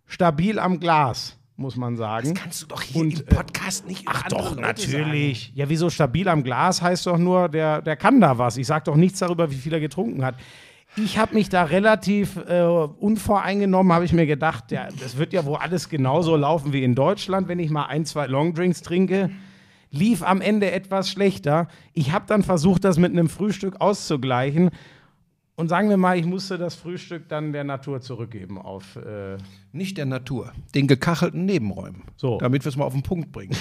stabil 0.04 0.58
am 0.58 0.80
Glas, 0.80 1.38
muss 1.54 1.76
man 1.76 1.96
sagen. 1.96 2.34
Kannst 2.34 2.62
du 2.62 2.66
doch 2.66 2.82
hier 2.82 3.00
Und, 3.00 3.20
im 3.20 3.26
Podcast 3.26 3.86
nicht 3.86 4.02
Ach 4.06 4.24
doch, 4.24 4.56
Leute 4.56 4.62
natürlich. 4.62 5.52
Ja, 5.54 5.68
wieso 5.68 5.88
stabil 5.88 6.26
am 6.28 6.42
Glas 6.42 6.82
heißt 6.82 7.06
doch 7.06 7.16
nur, 7.16 7.48
der, 7.48 7.80
der 7.80 7.94
kann 7.94 8.20
da 8.20 8.38
was. 8.38 8.56
Ich 8.56 8.66
sag 8.66 8.86
doch 8.86 8.96
nichts 8.96 9.20
darüber, 9.20 9.48
wie 9.52 9.54
viel 9.54 9.72
er 9.72 9.78
getrunken 9.78 10.24
hat. 10.24 10.34
Ich 10.96 11.16
habe 11.16 11.34
mich 11.34 11.48
da 11.48 11.62
relativ 11.62 12.38
äh, 12.48 12.62
unvoreingenommen, 12.64 13.92
habe 13.92 14.04
ich 14.04 14.12
mir 14.12 14.26
gedacht, 14.26 14.72
ja, 14.72 14.88
das 15.00 15.16
wird 15.16 15.32
ja 15.32 15.44
wohl 15.44 15.58
alles 15.58 15.88
genauso 15.88 16.34
laufen 16.34 16.72
wie 16.72 16.82
in 16.82 16.96
Deutschland, 16.96 17.46
wenn 17.46 17.60
ich 17.60 17.70
mal 17.70 17.84
ein, 17.86 18.04
zwei 18.04 18.26
Longdrinks 18.26 18.82
trinke. 18.82 19.30
Lief 19.92 20.24
am 20.24 20.40
Ende 20.40 20.72
etwas 20.72 21.08
schlechter. 21.08 21.68
Ich 21.92 22.10
habe 22.10 22.24
dann 22.26 22.42
versucht, 22.42 22.82
das 22.82 22.98
mit 22.98 23.12
einem 23.12 23.28
Frühstück 23.28 23.80
auszugleichen. 23.80 24.70
Und 25.56 25.68
sagen 25.68 25.88
wir 25.88 25.96
mal, 25.96 26.18
ich 26.18 26.26
musste 26.26 26.58
das 26.58 26.74
Frühstück 26.74 27.28
dann 27.28 27.52
der 27.52 27.64
Natur 27.64 28.02
zurückgeben 28.02 28.58
auf. 28.58 28.96
Äh, 28.96 29.38
Nicht 29.72 29.96
der 29.96 30.04
Natur, 30.04 30.52
den 30.74 30.86
gekachelten 30.86 31.46
Nebenräumen. 31.46 32.02
So. 32.16 32.38
Damit 32.38 32.64
wir 32.64 32.68
es 32.68 32.76
mal 32.76 32.84
auf 32.84 32.92
den 32.92 33.02
Punkt 33.02 33.32
bringen. 33.32 33.56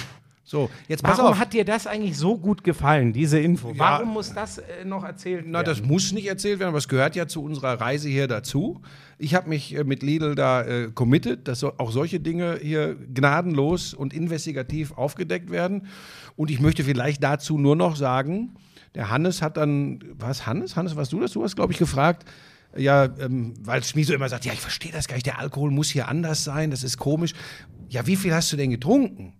So, 0.48 0.70
jetzt 0.86 1.02
pass 1.02 1.18
Warum 1.18 1.40
hat 1.40 1.54
dir 1.54 1.64
das 1.64 1.88
eigentlich 1.88 2.16
so 2.16 2.38
gut 2.38 2.62
gefallen, 2.62 3.12
diese 3.12 3.40
Info? 3.40 3.70
Ja. 3.70 3.78
Warum 3.78 4.10
muss 4.10 4.32
das 4.32 4.58
äh, 4.58 4.84
noch 4.84 5.02
erzählt 5.02 5.38
werden? 5.38 5.50
Na, 5.50 5.64
das 5.64 5.82
muss 5.82 6.12
nicht 6.12 6.28
erzählt 6.28 6.60
werden, 6.60 6.68
aber 6.68 6.78
es 6.78 6.86
gehört 6.86 7.16
ja 7.16 7.26
zu 7.26 7.42
unserer 7.42 7.80
Reise 7.80 8.08
hier 8.08 8.28
dazu. 8.28 8.80
Ich 9.18 9.34
habe 9.34 9.48
mich 9.48 9.74
äh, 9.74 9.82
mit 9.82 10.04
Lidl 10.04 10.36
da 10.36 10.62
äh, 10.62 10.90
committed, 10.94 11.48
dass 11.48 11.58
so, 11.58 11.72
auch 11.78 11.90
solche 11.90 12.20
Dinge 12.20 12.60
hier 12.62 12.94
gnadenlos 12.94 13.92
und 13.92 14.14
investigativ 14.14 14.92
aufgedeckt 14.92 15.50
werden. 15.50 15.88
Und 16.36 16.52
ich 16.52 16.60
möchte 16.60 16.84
vielleicht 16.84 17.24
dazu 17.24 17.58
nur 17.58 17.74
noch 17.74 17.96
sagen, 17.96 18.54
der 18.94 19.10
Hannes 19.10 19.42
hat 19.42 19.56
dann, 19.56 20.00
was 20.18 20.46
Hannes? 20.46 20.76
Hannes, 20.76 20.96
warst 20.96 21.12
du 21.12 21.20
das? 21.20 21.32
Du 21.32 21.42
hast, 21.42 21.56
glaube 21.56 21.72
ich, 21.72 21.78
gefragt. 21.78 22.24
Ja, 22.76 23.04
ähm, 23.04 23.54
weil 23.60 23.82
Schmieso 23.84 24.12
immer 24.14 24.28
sagt, 24.28 24.44
ja, 24.44 24.52
ich 24.52 24.60
verstehe 24.60 24.92
das 24.92 25.08
gar 25.08 25.14
nicht, 25.14 25.26
der 25.26 25.38
Alkohol 25.38 25.70
muss 25.70 25.88
hier 25.88 26.08
anders 26.08 26.44
sein, 26.44 26.70
das 26.70 26.82
ist 26.82 26.98
komisch. 26.98 27.32
Ja, 27.88 28.06
wie 28.06 28.16
viel 28.16 28.34
hast 28.34 28.52
du 28.52 28.56
denn 28.56 28.70
getrunken? 28.70 29.32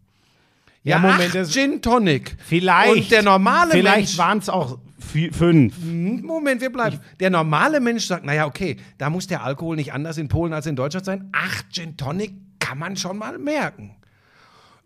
Ja, 0.82 1.00
Moment, 1.00 1.37
acht 1.37 1.52
Gin 1.52 1.82
Tonic. 1.82 2.37
Vielleicht. 2.44 2.92
Und 2.92 3.11
der 3.11 3.22
normale 3.24 3.72
Vielleicht 3.72 3.96
Mensch, 3.96 4.18
waren 4.18 4.38
es 4.38 4.48
auch 4.48 4.78
fünf. 4.98 5.74
Moment, 5.82 6.61
wir 6.61 6.70
bleiben. 6.70 7.00
Der 7.18 7.28
normale 7.28 7.80
Mensch 7.80 8.06
sagt, 8.06 8.24
naja, 8.24 8.46
okay, 8.46 8.76
da 8.96 9.11
muss 9.11 9.26
der 9.26 9.42
Alkohol 9.42 9.74
nicht 9.74 9.92
anders 9.92 10.16
in 10.16 10.28
Polen 10.28 10.52
als 10.52 10.66
in 10.66 10.76
Deutschland 10.76 11.04
sein. 11.04 11.28
Acht 11.32 11.72
Gin 11.72 11.96
Tonic 11.96 12.32
kann 12.61 12.78
man 12.78 12.96
schon 12.96 13.18
mal 13.18 13.37
merken. 13.38 13.96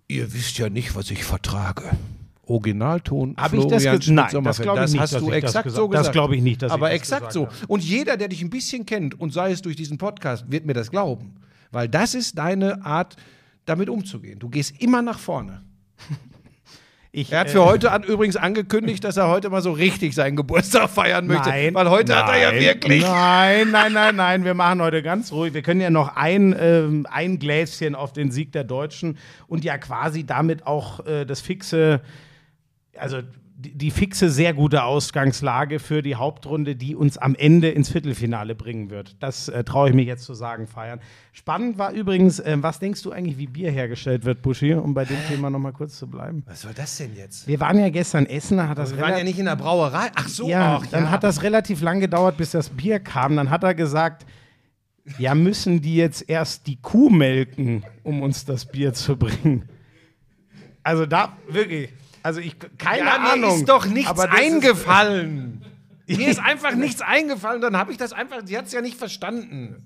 Ihr 0.08 0.32
wisst 0.32 0.56
ja 0.56 0.70
nicht, 0.70 0.96
was 0.96 1.10
ich 1.10 1.22
vertrage. 1.22 1.82
Originalton. 2.50 3.34
Hab 3.36 3.52
ich 3.52 3.64
das 3.66 3.82
Florian 3.82 3.98
ge- 4.00 4.12
Nein, 4.14 4.44
das 4.44 4.60
glaube 4.60 4.84
ich 4.84 4.90
nicht, 4.92 5.00
hast 5.00 5.12
du 5.14 5.26
das 5.26 5.34
exakt 5.36 5.64
gesagt- 5.64 5.76
so 5.76 5.88
das 5.88 5.98
gesagt. 6.00 6.12
glaube 6.12 6.36
ich 6.36 6.42
nicht, 6.42 6.64
Aber 6.64 6.88
das 6.88 6.96
exakt 6.96 7.28
gesagt 7.28 7.32
so. 7.32 7.46
habe. 7.46 7.54
Und 7.68 7.82
jeder, 7.84 8.16
der 8.16 8.28
dich 8.28 8.42
ein 8.42 8.50
bisschen 8.50 8.84
kennt 8.86 9.18
und 9.18 9.32
sei 9.32 9.52
es 9.52 9.62
durch 9.62 9.76
diesen 9.76 9.98
Podcast, 9.98 10.44
wird 10.50 10.66
mir 10.66 10.74
das 10.74 10.90
glauben. 10.90 11.34
Weil 11.70 11.88
das 11.88 12.14
ist 12.14 12.36
deine 12.36 12.84
Art, 12.84 13.16
damit 13.64 13.88
umzugehen. 13.88 14.38
Du 14.38 14.48
gehst 14.48 14.80
immer 14.82 15.02
nach 15.02 15.18
vorne. 15.18 15.62
Ich, 17.12 17.32
Er 17.32 17.40
hat 17.40 17.48
äh, 17.48 17.50
für 17.50 17.64
heute 17.64 17.90
an, 17.90 18.04
übrigens 18.04 18.36
angekündigt, 18.36 19.02
dass 19.02 19.16
er 19.16 19.26
heute 19.26 19.50
mal 19.50 19.62
so 19.62 19.72
richtig 19.72 20.14
seinen 20.14 20.36
Geburtstag 20.36 20.88
feiern 20.90 21.26
möchte. 21.26 21.48
Nein, 21.48 21.74
weil 21.74 21.90
heute 21.90 22.14
hat 22.14 22.28
er 22.28 22.38
ja 22.40 22.52
nein, 22.52 22.60
wirklich. 22.60 23.02
Nein, 23.02 23.70
nein, 23.72 23.92
nein, 23.92 24.14
nein. 24.14 24.44
Wir 24.44 24.54
machen 24.54 24.80
heute 24.80 25.02
ganz 25.02 25.32
ruhig. 25.32 25.52
Wir 25.52 25.62
können 25.62 25.80
ja 25.80 25.90
noch 25.90 26.14
ein, 26.14 26.54
ähm, 26.56 27.08
ein 27.10 27.40
Gläschen 27.40 27.96
auf 27.96 28.12
den 28.12 28.30
Sieg 28.30 28.52
der 28.52 28.62
Deutschen 28.62 29.18
und 29.48 29.64
ja 29.64 29.76
quasi 29.78 30.22
damit 30.24 30.68
auch 30.68 31.04
äh, 31.04 31.24
das 31.24 31.40
fixe, 31.40 32.00
also 33.00 33.22
die, 33.60 33.76
die 33.76 33.90
fixe, 33.90 34.30
sehr 34.30 34.54
gute 34.54 34.84
Ausgangslage 34.84 35.80
für 35.80 36.02
die 36.02 36.14
Hauptrunde, 36.16 36.76
die 36.76 36.96
uns 36.96 37.18
am 37.18 37.34
Ende 37.34 37.68
ins 37.68 37.90
Viertelfinale 37.90 38.54
bringen 38.54 38.88
wird. 38.88 39.16
Das 39.20 39.48
äh, 39.48 39.64
traue 39.64 39.90
ich 39.90 39.94
mich 39.94 40.06
jetzt 40.06 40.24
zu 40.24 40.32
sagen, 40.32 40.66
feiern. 40.66 41.00
Spannend 41.32 41.76
war 41.76 41.92
übrigens, 41.92 42.40
ähm, 42.44 42.62
was 42.62 42.78
denkst 42.78 43.02
du 43.02 43.12
eigentlich, 43.12 43.36
wie 43.36 43.46
Bier 43.46 43.70
hergestellt 43.70 44.24
wird, 44.24 44.40
Buschi, 44.40 44.72
um 44.72 44.94
bei 44.94 45.04
dem 45.04 45.18
Thema 45.28 45.50
nochmal 45.50 45.72
kurz 45.72 45.98
zu 45.98 46.06
bleiben? 46.06 46.42
Was 46.46 46.62
soll 46.62 46.72
das 46.74 46.96
denn 46.96 47.14
jetzt? 47.14 47.46
Wir 47.46 47.60
waren 47.60 47.78
ja 47.78 47.90
gestern 47.90 48.24
essen, 48.24 48.56
da 48.56 48.68
hat 48.68 48.78
das 48.78 48.96
Wir 48.96 49.02
waren 49.02 49.18
ja 49.18 49.24
nicht 49.24 49.38
in 49.38 49.44
der 49.44 49.56
Brauerei. 49.56 50.10
Ach 50.14 50.28
so, 50.28 50.48
ja, 50.48 50.80
ach, 50.80 50.86
dann 50.86 51.10
hat 51.10 51.22
das 51.22 51.42
relativ 51.42 51.82
lang 51.82 52.00
gedauert, 52.00 52.38
bis 52.38 52.52
das 52.52 52.70
Bier 52.70 52.98
kam. 52.98 53.36
Dann 53.36 53.50
hat 53.50 53.62
er 53.62 53.74
gesagt, 53.74 54.24
ja, 55.18 55.34
müssen 55.34 55.82
die 55.82 55.96
jetzt 55.96 56.28
erst 56.28 56.66
die 56.66 56.80
Kuh 56.80 57.10
melken, 57.10 57.84
um 58.04 58.22
uns 58.22 58.46
das 58.46 58.64
Bier 58.64 58.94
zu 58.94 59.16
bringen. 59.16 59.68
Also 60.82 61.04
da, 61.04 61.36
wirklich, 61.48 61.90
also 62.22 62.40
ich, 62.40 62.56
keine 62.78 63.06
ja, 63.06 63.18
mir 63.18 63.32
Ahnung. 63.32 63.56
ist 63.58 63.68
doch 63.68 63.86
nichts 63.86 64.10
aber 64.10 64.26
das 64.26 64.34
ist- 64.38 64.40
eingefallen. 64.40 65.64
mir 66.06 66.28
ist 66.28 66.40
einfach 66.40 66.74
nichts 66.74 67.00
eingefallen, 67.02 67.60
dann 67.60 67.76
habe 67.76 67.92
ich 67.92 67.98
das 67.98 68.12
einfach, 68.12 68.38
sie 68.44 68.56
hat 68.58 68.66
es 68.66 68.72
ja 68.72 68.80
nicht 68.80 68.96
verstanden, 68.98 69.82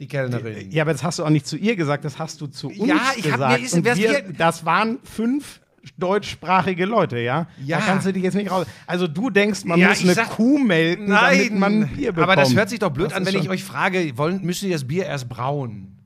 die 0.00 0.08
Kellnerin. 0.08 0.70
Ja, 0.70 0.82
aber 0.84 0.92
das 0.92 1.02
hast 1.02 1.18
du 1.18 1.24
auch 1.24 1.30
nicht 1.30 1.46
zu 1.46 1.56
ihr 1.56 1.76
gesagt, 1.76 2.04
das 2.04 2.18
hast 2.18 2.40
du 2.40 2.46
zu 2.46 2.68
uns 2.68 2.78
Ja, 2.78 3.12
ich 3.16 3.24
hab 3.26 3.32
gesagt. 3.34 3.60
mir- 3.60 3.66
ist- 3.66 3.84
wir, 3.84 3.94
hier- 3.94 4.24
das 4.36 4.64
waren 4.64 4.98
fünf 5.04 5.60
deutschsprachige 5.96 6.84
Leute, 6.84 7.18
ja? 7.18 7.46
Ja. 7.64 7.78
Da 7.78 7.84
kannst 7.86 8.06
du 8.06 8.12
dich 8.12 8.22
jetzt 8.22 8.34
nicht 8.34 8.50
raus. 8.50 8.66
Also 8.86 9.06
du 9.06 9.30
denkst, 9.30 9.64
man 9.64 9.78
Ja, 9.78 9.88
muss 9.88 10.02
eine 10.02 10.12
sag- 10.14 10.30
Kuh 10.30 10.58
melken, 10.58 11.08
damit 11.08 11.52
man 11.58 11.88
Bier 11.88 12.12
bekommt. 12.12 12.30
aber 12.32 12.36
das 12.36 12.54
hört 12.54 12.68
sich 12.68 12.78
doch 12.78 12.90
blöd 12.90 13.10
Das 13.10 13.16
an, 13.16 13.24
wenn 13.26 13.36
ich 13.36 13.48
euch 13.48 13.64
frage, 13.64 14.16
wollen, 14.18 14.42
müssen 14.42 14.66
die 14.66 14.72
das 14.72 14.86
Bier 14.86 15.06
erst 15.06 15.28
brauen? 15.28 15.96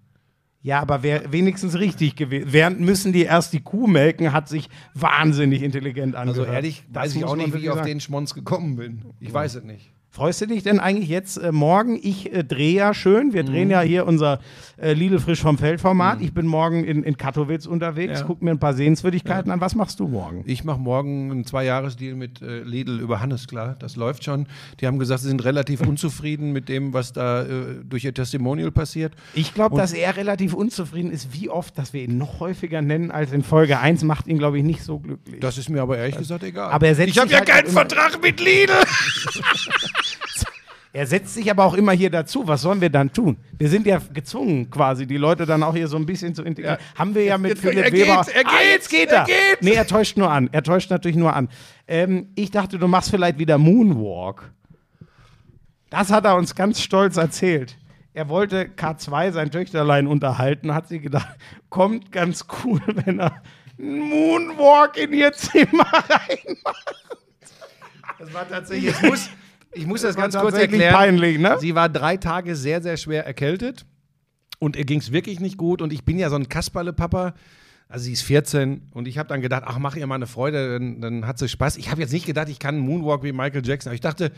Ja, 0.64 0.81
aber 0.81 1.03
wäre 1.03 1.31
wenigstens 1.31 1.79
richtig 1.79 2.16
gewesen. 2.16 2.48
Während 2.50 2.81
müssen 2.81 3.12
die 3.12 3.22
erst 3.22 3.53
die 3.53 3.61
Kuh 3.61 3.87
melken, 3.87 4.33
hat 4.33 4.48
sich 4.48 4.70
wahnsinnig 4.94 5.62
intelligent 5.62 6.16
Also 6.16 6.40
angehört. 6.40 6.55
ehrlich, 6.57 6.85
Das 6.90 7.05
weiß 7.05 7.16
ich 7.16 7.24
auch 7.24 7.37
nicht, 7.37 7.53
wie 7.55 7.59
ich 7.59 7.70
auf 7.70 7.83
den 7.83 8.00
Schmonz 8.00 8.33
gekommen 8.33 8.77
bin. 8.77 9.03
Ich 9.20 9.33
weiß 9.33 9.57
es 9.57 9.62
nicht. 9.64 9.92
Freust 10.14 10.40
du 10.42 10.46
dich 10.46 10.62
denn 10.62 10.79
eigentlich 10.79 11.09
jetzt 11.09 11.38
äh, 11.38 11.50
morgen? 11.50 11.98
Ich 12.00 12.33
äh, 12.33 12.44
drehe 12.44 12.72
ja 12.77 12.94
schön. 12.94 13.33
Wir 13.33 13.42
Mhm. 13.42 13.46
drehen 13.48 13.70
ja 13.70 13.81
hier 13.81 14.07
unser 14.07 14.38
äh, 14.81 14.92
Lidl 14.92 15.18
frisch 15.18 15.40
vom 15.42 15.59
Feld 15.59 15.81
Format. 15.81 16.20
Ich 16.20 16.33
bin 16.33 16.46
morgen 16.46 16.85
in, 16.85 17.03
in 17.03 17.16
Katowice 17.16 17.66
unterwegs, 17.66 18.20
Ja. 18.20 18.24
guck 18.24 18.40
mir 18.40 18.53
ein 18.53 18.61
paar 18.61 18.74
Sehenswürdigkeiten 18.74 19.50
an. 19.50 19.61
Was 19.61 19.74
machst 19.74 19.98
du 19.98 20.07
morgen? 20.07 20.44
Ich 20.46 20.62
mache 20.62 20.79
morgen 20.79 21.33
einen 21.33 21.44
Zwei-Jahres-Deal 21.44 22.14
mit 22.14 22.40
äh, 22.42 22.61
Lidl 22.61 23.00
über 23.00 23.18
Hannes, 23.20 23.48
klar. 23.48 23.74
Das 23.81 23.96
läuft 23.96 24.22
schon. 24.22 24.46
Die 24.81 24.87
haben 24.87 25.00
gesagt, 25.00 25.22
sie 25.22 25.27
sind 25.29 25.42
relativ 25.44 25.81
unzufrieden 25.85 26.53
mit 26.53 26.68
dem, 26.68 26.92
was 26.92 27.12
da 27.12 27.42
äh, 27.42 27.46
durch 27.83 28.05
ihr 28.05 28.14
Testimonial 28.14 28.70
passiert. 28.70 29.14
Ich 29.35 29.53
glaube, 29.53 29.77
dass 29.77 29.92
er 29.92 30.16
relativ 30.16 30.55
unzufrieden 30.55 31.11
ist. 31.11 31.33
Wie 31.35 31.50
oft, 31.50 31.77
dass 31.77 31.92
wir 31.92 32.05
ihn 32.05 32.18
noch 32.18 32.38
häufiger 32.38 32.83
nennen 32.83 33.11
als 33.11 33.33
in 33.33 33.42
Folge 33.42 33.81
1, 33.81 34.05
macht 34.05 34.29
ihn, 34.29 34.38
glaube 34.38 34.59
ich, 34.59 34.62
nicht 34.64 34.85
so 34.85 35.00
glücklich. 35.00 35.40
Das 35.40 35.59
ist 35.59 35.68
mir 35.70 35.83
aber 35.83 35.98
ehrlich 35.98 36.18
gesagt 36.18 36.44
egal. 36.44 36.70
Aber 36.70 36.87
er 36.87 36.94
setzt 36.94 37.11
ich 37.11 37.18
habe 37.18 37.33
ja 37.33 37.38
halt 37.38 37.48
keinen 37.48 37.66
Vertrag 37.66 38.22
mit 38.22 38.38
Lidl. 38.38 38.72
Er 40.94 41.09
setzt 41.09 41.35
sich 41.35 41.50
aber 41.50 41.64
auch 41.64 41.74
immer 41.74 41.90
hier 41.90 42.09
dazu. 42.09 42.46
Was 42.46 42.62
sollen 42.62 42.80
wir 42.80 42.88
dann 42.88 43.12
tun? 43.12 43.37
Wir 43.59 43.68
sind 43.68 43.85
ja 43.85 44.00
gezwungen, 44.12 44.70
quasi 44.70 45.07
die 45.09 45.16
Leute 45.16 45.44
dann 45.44 45.64
auch 45.64 45.74
hier 45.74 45.88
so 45.88 45.96
ein 45.96 46.07
bisschen 46.07 46.37
zu 46.37 46.44
integrieren. 46.44 46.78
Haben 46.96 47.16
wir 47.16 47.24
ja 47.24 47.37
mit 47.37 47.50
Jetzt- 47.50 47.62
Philipp 47.62 47.85
er 47.87 47.92
Weber. 47.92 48.22
geht, 48.24 48.35
er 48.37 48.46
ah, 48.46 48.50
geht, 48.61 48.70
jetzt 48.72 48.90
geht 48.90 49.09
er 49.11 49.18
er. 49.18 49.24
geht. 49.24 49.62
Nee, 49.62 49.72
er 49.72 49.88
täuscht 49.88 50.16
nur 50.16 50.30
an. 50.30 50.48
Er 50.52 50.62
täuscht 50.62 50.90
natürlich 50.90 51.16
nur 51.16 51.35
an. 51.35 51.48
Ähm, 51.88 52.28
ich 52.37 52.52
dachte, 52.52 52.78
du 52.78 52.87
machst 52.87 53.11
vielleicht 53.11 53.38
wieder 53.40 53.59
Moonwalk. 53.59 54.52
Das 55.90 56.12
hat 56.12 56.24
er 56.26 56.37
uns 56.37 56.54
ganz 56.54 56.80
stolz 56.80 57.16
erzählt. 57.16 57.76
Er 58.12 58.28
wollte 58.28 58.66
K2 58.66 59.33
sein 59.33 59.50
Töchterlein 59.50 60.07
unterhalten, 60.07 60.74
hat 60.74 60.87
sie 60.87 61.00
gedacht, 61.00 61.26
kommt 61.70 62.12
ganz 62.12 62.46
cool, 62.64 62.80
wenn 63.04 63.18
er 63.18 63.42
einen 63.80 63.98
Moonwalk 63.98 64.96
in 64.96 65.12
ihr 65.12 65.33
Zimmer 65.33 65.87
reinmacht. 65.92 66.94
Das 68.20 68.33
war 68.33 68.48
tatsächlich. 68.48 68.94
Ich 68.94 69.02
muss, 69.02 69.28
ich 69.75 69.87
muss 69.87 70.03
das, 70.03 70.17
war 70.17 70.23
ganz 70.23 70.37
kurz 70.37 70.57
erklären. 70.57 70.95
peinlich, 70.95 71.39
ne? 71.39 71.57
Sie 71.61 71.75
war 71.75 71.89
drei 71.89 72.17
Tage 72.17 72.57
sehr, 72.57 72.83
sehr 72.83 72.97
schwer 72.97 73.27
erkältet 73.27 73.87
und 74.59 74.77
ihr 74.77 74.85
ging 74.85 75.01
es 75.01 75.13
wirklich 75.13 75.41
nicht 75.41 75.59
gut. 75.59 75.83
Und 75.83 75.93
ich 75.93 76.05
bin 76.05 76.19
ja 76.19 76.31
so 76.31 76.37
ein 76.37 76.49
Kasperle-Papa. 76.49 77.35
Also 77.89 78.07
sie 78.07 78.13
ist 78.13 78.23
14 78.23 78.89
und 78.93 79.07
ich 79.07 79.19
habe 79.19 79.29
dann 79.29 79.41
gedacht, 79.41 79.63
ach, 79.67 79.79
mach 79.79 79.95
ihr 79.95 80.07
mal 80.07 80.15
eine 80.15 80.27
Freude, 80.27 80.79
dann, 80.79 81.01
dann 81.01 81.27
hat 81.27 81.39
sie 81.39 81.49
Spaß. 81.49 81.77
Ich 81.77 81.91
habe 81.91 82.01
jetzt 82.01 82.13
nicht 82.13 82.27
gedacht, 82.27 82.49
ich 82.49 82.59
kann 82.59 82.77
einen 82.77 82.85
Moonwalk 82.85 83.23
wie 83.23 83.33
Michael 83.33 83.65
Jackson, 83.65 83.91
aber 83.91 83.95
ich 83.95 84.01
dachte, 84.01 84.33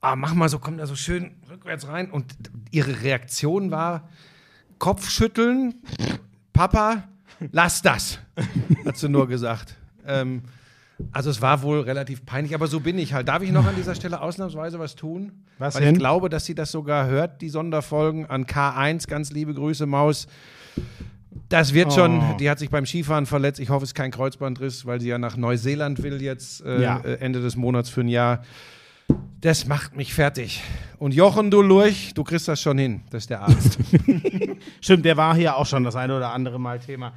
ah, 0.00 0.14
mach 0.14 0.34
mal 0.34 0.48
so, 0.48 0.58
komm 0.58 0.76
da 0.76 0.86
so 0.86 0.94
schön 0.94 1.36
rückwärts 1.50 1.88
rein. 1.88 2.10
Und 2.10 2.34
ihre 2.70 3.02
Reaktion 3.02 3.70
war 3.70 4.08
Kopfschütteln, 4.78 5.74
Papa, 6.52 7.04
lass 7.50 7.82
das, 7.82 8.18
hat 8.84 8.98
sie 8.98 9.08
nur 9.08 9.26
gesagt. 9.26 9.74
Ähm, 10.06 10.42
also 11.12 11.28
es 11.30 11.42
war 11.42 11.62
wohl 11.62 11.80
relativ 11.80 12.24
peinlich, 12.24 12.54
aber 12.54 12.66
so 12.66 12.80
bin 12.80 12.98
ich 12.98 13.12
halt. 13.12 13.28
Darf 13.28 13.42
ich 13.42 13.50
noch 13.52 13.66
an 13.66 13.76
dieser 13.76 13.94
Stelle 13.94 14.20
ausnahmsweise 14.20 14.78
was 14.78 14.94
tun? 14.96 15.32
Was 15.58 15.74
Weil 15.74 15.82
denn? 15.84 15.94
ich 15.94 15.98
glaube, 15.98 16.28
dass 16.30 16.44
sie 16.46 16.54
das 16.54 16.70
sogar 16.72 17.06
hört, 17.06 17.42
die 17.42 17.48
Sonderfolgen 17.50 18.26
an 18.26 18.46
K1. 18.46 19.06
Ganz 19.08 19.30
liebe 19.32 19.52
Grüße, 19.54 19.86
Maus. 19.86 20.26
Das 21.48 21.74
wird 21.74 21.92
schon, 21.92 22.20
Oh. 22.20 22.36
die 22.40 22.48
hat 22.50 22.58
sich 22.58 22.70
beim 22.70 22.86
Skifahren 22.86 23.26
verletzt. 23.26 23.60
Ich 23.60 23.68
hoffe, 23.70 23.84
es 23.84 23.90
ist 23.90 23.94
kein 23.94 24.10
Kreuzbandriss, 24.10 24.86
weil 24.86 25.00
sie 25.00 25.08
ja 25.08 25.18
nach 25.18 25.36
Neuseeland 25.36 26.02
will 26.02 26.20
jetzt 26.22 26.64
äh, 26.64 26.82
Ja. 26.82 26.98
äh, 27.00 27.14
Ende 27.20 27.40
des 27.40 27.56
Monats 27.56 27.88
für 27.90 28.00
ein 28.00 28.08
Jahr. 28.08 28.42
Das 29.42 29.66
macht 29.66 29.94
mich 29.96 30.12
fertig. 30.14 30.62
Und 30.98 31.14
Jochen, 31.14 31.50
du 31.50 31.62
Lurch, 31.62 32.14
du 32.14 32.24
kriegst 32.24 32.48
das 32.48 32.60
schon 32.60 32.78
hin. 32.78 33.02
Das 33.10 33.24
ist 33.24 33.30
der 33.30 33.42
Arzt. 33.42 33.78
Stimmt, 34.80 35.04
der 35.04 35.16
war 35.16 35.36
hier 35.36 35.56
auch 35.56 35.66
schon 35.66 35.84
das 35.84 35.94
eine 35.94 36.16
oder 36.16 36.32
andere 36.32 36.58
Mal 36.58 36.80
Thema. 36.80 37.12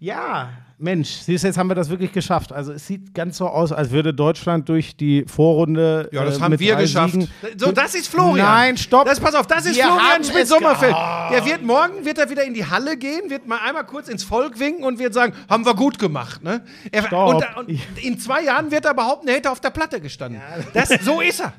Ja, 0.00 0.48
Mensch, 0.78 1.10
siehst 1.10 1.44
du, 1.44 1.48
jetzt 1.48 1.58
haben 1.58 1.68
wir 1.68 1.74
das 1.74 1.90
wirklich 1.90 2.10
geschafft. 2.10 2.52
Also 2.54 2.72
es 2.72 2.86
sieht 2.86 3.12
ganz 3.12 3.36
so 3.36 3.46
aus, 3.46 3.70
als 3.70 3.90
würde 3.90 4.14
Deutschland 4.14 4.66
durch 4.70 4.96
die 4.96 5.26
Vorrunde. 5.26 6.08
Ja, 6.10 6.24
das 6.24 6.38
äh, 6.38 6.40
haben 6.40 6.58
wir 6.58 6.76
geschafft. 6.76 7.12
Siegen- 7.12 7.28
So, 7.58 7.70
das 7.70 7.94
ist 7.94 8.08
Florian. 8.08 8.46
Nein, 8.46 8.76
stopp. 8.78 9.04
Das, 9.04 9.20
pass 9.20 9.34
auf, 9.34 9.46
das 9.46 9.66
ist 9.66 9.76
Wir 9.76 9.84
Florian 9.84 10.24
Schmidt-Sommerfeld. 10.24 10.94
Oh. 10.96 11.32
Der 11.32 11.44
wird 11.44 11.62
morgen, 11.62 12.02
wird 12.06 12.16
er 12.16 12.30
wieder 12.30 12.44
in 12.44 12.54
die 12.54 12.64
Halle 12.64 12.96
gehen, 12.96 13.28
wird 13.28 13.46
mal 13.46 13.58
einmal 13.58 13.84
kurz 13.84 14.08
ins 14.08 14.24
Volk 14.24 14.58
winken 14.58 14.84
und 14.84 14.98
wird 14.98 15.12
sagen, 15.12 15.34
haben 15.50 15.66
wir 15.66 15.74
gut 15.74 15.98
gemacht. 15.98 16.42
Ne? 16.42 16.64
Er, 16.90 17.02
Stopp. 17.02 17.34
und, 17.58 17.68
und 17.68 17.78
in 18.02 18.18
zwei 18.18 18.42
Jahren 18.44 18.70
wird 18.70 18.86
er 18.86 18.94
behaupten, 18.94 19.28
er 19.28 19.34
hätte 19.34 19.50
auf 19.50 19.60
der 19.60 19.70
Platte 19.70 20.00
gestanden. 20.00 20.40
Das, 20.72 20.88
so 21.04 21.20
ist 21.20 21.40
er. 21.40 21.52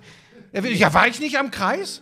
er 0.51 0.63
will, 0.63 0.73
ja, 0.75 0.91
war 0.95 1.07
ich 1.07 1.19
nicht 1.19 1.37
am 1.37 1.51
Kreis? 1.51 2.01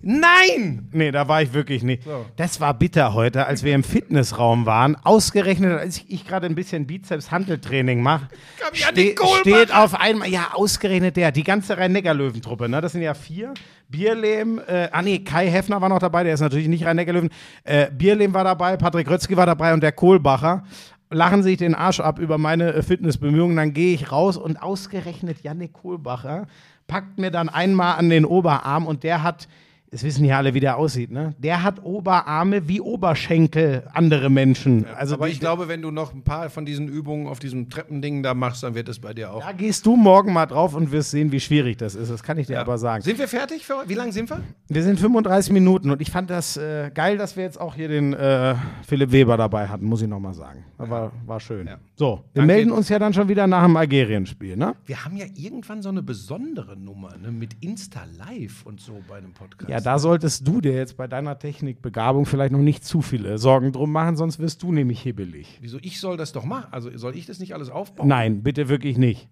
Nein! 0.00 0.88
Nee, 0.92 1.10
da 1.10 1.26
war 1.26 1.42
ich 1.42 1.52
wirklich 1.52 1.82
nicht. 1.82 2.04
Das 2.36 2.60
war 2.60 2.74
bitter 2.74 3.14
heute, 3.14 3.46
als 3.46 3.64
wir 3.64 3.74
im 3.74 3.82
Fitnessraum 3.82 4.64
waren. 4.64 4.96
Ausgerechnet, 4.96 5.78
als 5.78 5.98
ich, 5.98 6.10
ich 6.10 6.26
gerade 6.26 6.46
ein 6.46 6.54
bisschen 6.54 6.86
Bizeps-Hanteltraining 6.86 8.00
mache, 8.00 8.28
Janik 8.72 9.18
ste 9.18 9.40
steht 9.40 9.74
auf 9.74 9.98
einmal, 9.98 10.28
ja, 10.28 10.50
ausgerechnet 10.52 11.16
der, 11.16 11.32
die 11.32 11.42
ganze 11.42 11.76
Rhein-Neckar-Löwen-Truppe, 11.76 12.68
ne? 12.68 12.80
das 12.80 12.92
sind 12.92 13.02
ja 13.02 13.14
vier. 13.14 13.54
Bierlehm, 13.88 14.60
äh, 14.66 14.88
ah 14.92 15.02
nee, 15.02 15.18
Kai 15.20 15.48
Heffner 15.48 15.80
war 15.80 15.88
noch 15.88 15.98
dabei, 15.98 16.22
der 16.22 16.34
ist 16.34 16.40
natürlich 16.40 16.68
nicht 16.68 16.84
Rhein-Neckar-Löwen. 16.84 17.30
Äh, 17.64 17.90
Bierlehm 17.90 18.34
war 18.34 18.44
dabei, 18.44 18.76
Patrick 18.76 19.10
Rötzky 19.10 19.36
war 19.36 19.46
dabei 19.46 19.74
und 19.74 19.82
der 19.82 19.92
Kohlbacher. 19.92 20.64
Lachen 21.10 21.42
sich 21.42 21.56
den 21.56 21.74
Arsch 21.74 22.00
ab 22.00 22.18
über 22.18 22.38
meine 22.38 22.72
äh, 22.72 22.82
Fitnessbemühungen, 22.82 23.56
dann 23.56 23.72
gehe 23.72 23.94
ich 23.94 24.12
raus 24.12 24.36
und 24.36 24.62
ausgerechnet 24.62 25.42
Jannik 25.42 25.72
Kohlbacher 25.72 26.46
packt 26.88 27.18
mir 27.18 27.30
dann 27.30 27.48
einmal 27.48 27.96
an 27.96 28.08
den 28.08 28.24
Oberarm 28.24 28.86
und 28.86 29.04
der 29.04 29.22
hat 29.22 29.46
es 29.90 30.02
wissen 30.02 30.24
ja 30.24 30.36
alle, 30.36 30.52
wie 30.54 30.60
der 30.60 30.76
aussieht, 30.76 31.10
ne? 31.10 31.34
Der 31.38 31.62
hat 31.62 31.82
Oberarme 31.82 32.68
wie 32.68 32.80
Oberschenkel 32.80 33.84
andere 33.92 34.28
Menschen. 34.28 34.84
also 34.96 35.14
Aber 35.14 35.28
ich 35.28 35.40
glaube, 35.40 35.68
wenn 35.68 35.80
du 35.80 35.90
noch 35.90 36.12
ein 36.12 36.22
paar 36.22 36.50
von 36.50 36.66
diesen 36.66 36.88
Übungen 36.88 37.26
auf 37.26 37.38
diesem 37.38 37.70
Treppending 37.70 38.22
da 38.22 38.34
machst, 38.34 38.62
dann 38.62 38.74
wird 38.74 38.88
es 38.88 38.98
bei 38.98 39.14
dir 39.14 39.32
auch. 39.32 39.42
da 39.42 39.52
gehst 39.52 39.86
du 39.86 39.96
morgen 39.96 40.32
mal 40.32 40.46
drauf 40.46 40.74
und 40.74 40.92
wirst 40.92 41.10
sehen, 41.10 41.32
wie 41.32 41.40
schwierig 41.40 41.78
das 41.78 41.94
ist. 41.94 42.10
Das 42.10 42.22
kann 42.22 42.38
ich 42.38 42.46
dir 42.46 42.60
aber 42.60 42.76
sagen. 42.76 43.02
Sind 43.02 43.18
wir 43.18 43.28
fertig? 43.28 43.64
Für, 43.64 43.84
wie 43.86 43.94
lange 43.94 44.12
sind 44.12 44.28
wir? 44.28 44.40
Wir 44.68 44.82
sind 44.82 45.00
35 45.00 45.52
Minuten 45.52 45.90
und 45.90 46.02
ich 46.02 46.10
fand 46.10 46.28
das 46.28 46.56
äh, 46.56 46.90
geil, 46.92 47.16
dass 47.16 47.36
wir 47.36 47.44
jetzt 47.44 47.60
auch 47.60 47.74
hier 47.74 47.88
den 47.88 48.12
äh, 48.12 48.54
Philipp 48.86 49.10
Weber 49.12 49.36
dabei 49.36 49.68
hatten, 49.68 49.86
muss 49.86 50.02
ich 50.02 50.08
nochmal 50.08 50.34
sagen. 50.34 50.64
Das 50.76 50.90
war, 50.90 51.12
war 51.26 51.40
schön. 51.40 51.66
Ja. 51.66 51.78
So, 51.96 52.24
wir 52.34 52.42
Danke. 52.42 52.46
melden 52.46 52.70
uns 52.72 52.88
ja 52.88 52.98
dann 52.98 53.14
schon 53.14 53.28
wieder 53.28 53.46
nach 53.46 53.64
dem 53.64 53.76
Algerien-Spiel, 53.76 54.56
ne? 54.56 54.74
Wir 54.84 55.04
haben 55.04 55.16
ja 55.16 55.26
irgendwann 55.34 55.82
so 55.82 55.88
eine 55.88 56.02
besondere 56.02 56.76
Nummer 56.76 57.16
ne, 57.16 57.32
mit 57.32 57.56
Insta 57.60 58.02
Live 58.18 58.64
und 58.64 58.80
so 58.80 59.02
bei 59.08 59.16
einem 59.16 59.32
Podcast. 59.32 59.70
Ja, 59.70 59.77
da 59.80 59.98
solltest 59.98 60.46
du 60.46 60.60
dir 60.60 60.72
jetzt 60.74 60.96
bei 60.96 61.06
deiner 61.06 61.38
Technikbegabung 61.38 62.26
vielleicht 62.26 62.52
noch 62.52 62.60
nicht 62.60 62.84
zu 62.84 63.02
viele 63.02 63.38
Sorgen 63.38 63.72
drum 63.72 63.92
machen, 63.92 64.16
sonst 64.16 64.38
wirst 64.38 64.62
du 64.62 64.72
nämlich 64.72 65.00
hibbelig. 65.00 65.58
Wieso 65.60 65.78
ich 65.80 66.00
soll 66.00 66.16
das 66.16 66.32
doch 66.32 66.44
machen? 66.44 66.66
Also 66.70 66.96
soll 66.96 67.16
ich 67.16 67.26
das 67.26 67.38
nicht 67.38 67.54
alles 67.54 67.70
aufbauen? 67.70 68.08
Nein, 68.08 68.42
bitte 68.42 68.68
wirklich 68.68 68.98
nicht. 68.98 69.28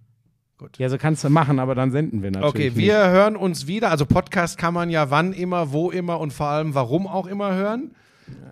Gut. 0.59 0.79
Ja, 0.79 0.89
so 0.89 0.97
kannst 0.97 1.23
du 1.23 1.29
machen, 1.29 1.59
aber 1.59 1.75
dann 1.75 1.91
senden 1.91 2.23
wir 2.23 2.31
natürlich. 2.31 2.49
Okay, 2.49 2.65
nicht. 2.65 2.77
wir 2.77 3.11
hören 3.11 3.37
uns 3.37 3.67
wieder. 3.67 3.91
Also 3.91 4.07
Podcast 4.07 4.57
kann 4.57 4.73
man 4.73 4.89
ja 4.89 5.11
wann 5.11 5.35
immer, 5.35 5.73
wo 5.73 5.91
immer 5.91 6.19
und 6.19 6.33
vor 6.33 6.47
allem 6.47 6.75
warum 6.75 7.07
auch 7.07 7.27
immer 7.27 7.55
hören. 7.55 7.95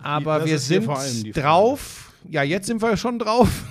Aber 0.03 0.39
das 0.39 0.47
wir 0.47 0.59
sind 0.59 1.35
drauf. 1.35 2.13
Ja, 2.29 2.43
jetzt 2.43 2.67
sind 2.67 2.81
wir 2.81 2.95
schon 2.97 3.17
drauf. 3.17 3.63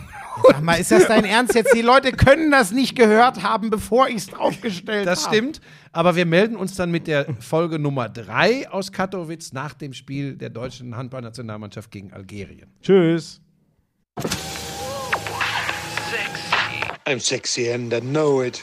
Sag 0.43 0.63
mal, 0.63 0.75
ist 0.75 0.91
das 0.91 1.07
dein 1.07 1.25
Ernst 1.25 1.55
jetzt? 1.55 1.75
Die 1.75 1.83
Leute 1.83 2.13
können 2.13 2.51
das 2.51 2.73
nicht 2.73 2.97
gehört 2.97 3.43
haben, 3.43 3.71
bevor 3.71 4.09
ich 4.09 4.17
es 4.17 4.27
draufgestellt 4.27 5.07
habe. 5.07 5.17
Das 5.17 5.25
stimmt. 5.25 5.61
Aber 5.93 6.17
wir 6.17 6.27
melden 6.27 6.57
uns 6.57 6.75
dann 6.75 6.91
mit 6.91 7.07
der 7.07 7.27
Folge 7.41 7.79
Nummer 7.79 8.09
3 8.09 8.71
aus 8.71 8.91
Katowice 8.93 9.53
nach 9.53 9.75
dem 9.75 9.93
Spiel 9.93 10.37
der 10.37 10.51
deutschen 10.51 10.97
Handballnationalmannschaft 10.97 11.91
gegen 11.91 12.13
Algerien. 12.13 12.69
Tschüss. 12.83 13.41
I'm 17.07 17.21
sexy 17.21 17.71
and 17.71 17.93
I 17.93 18.01
know 18.01 18.43
it. 18.43 18.63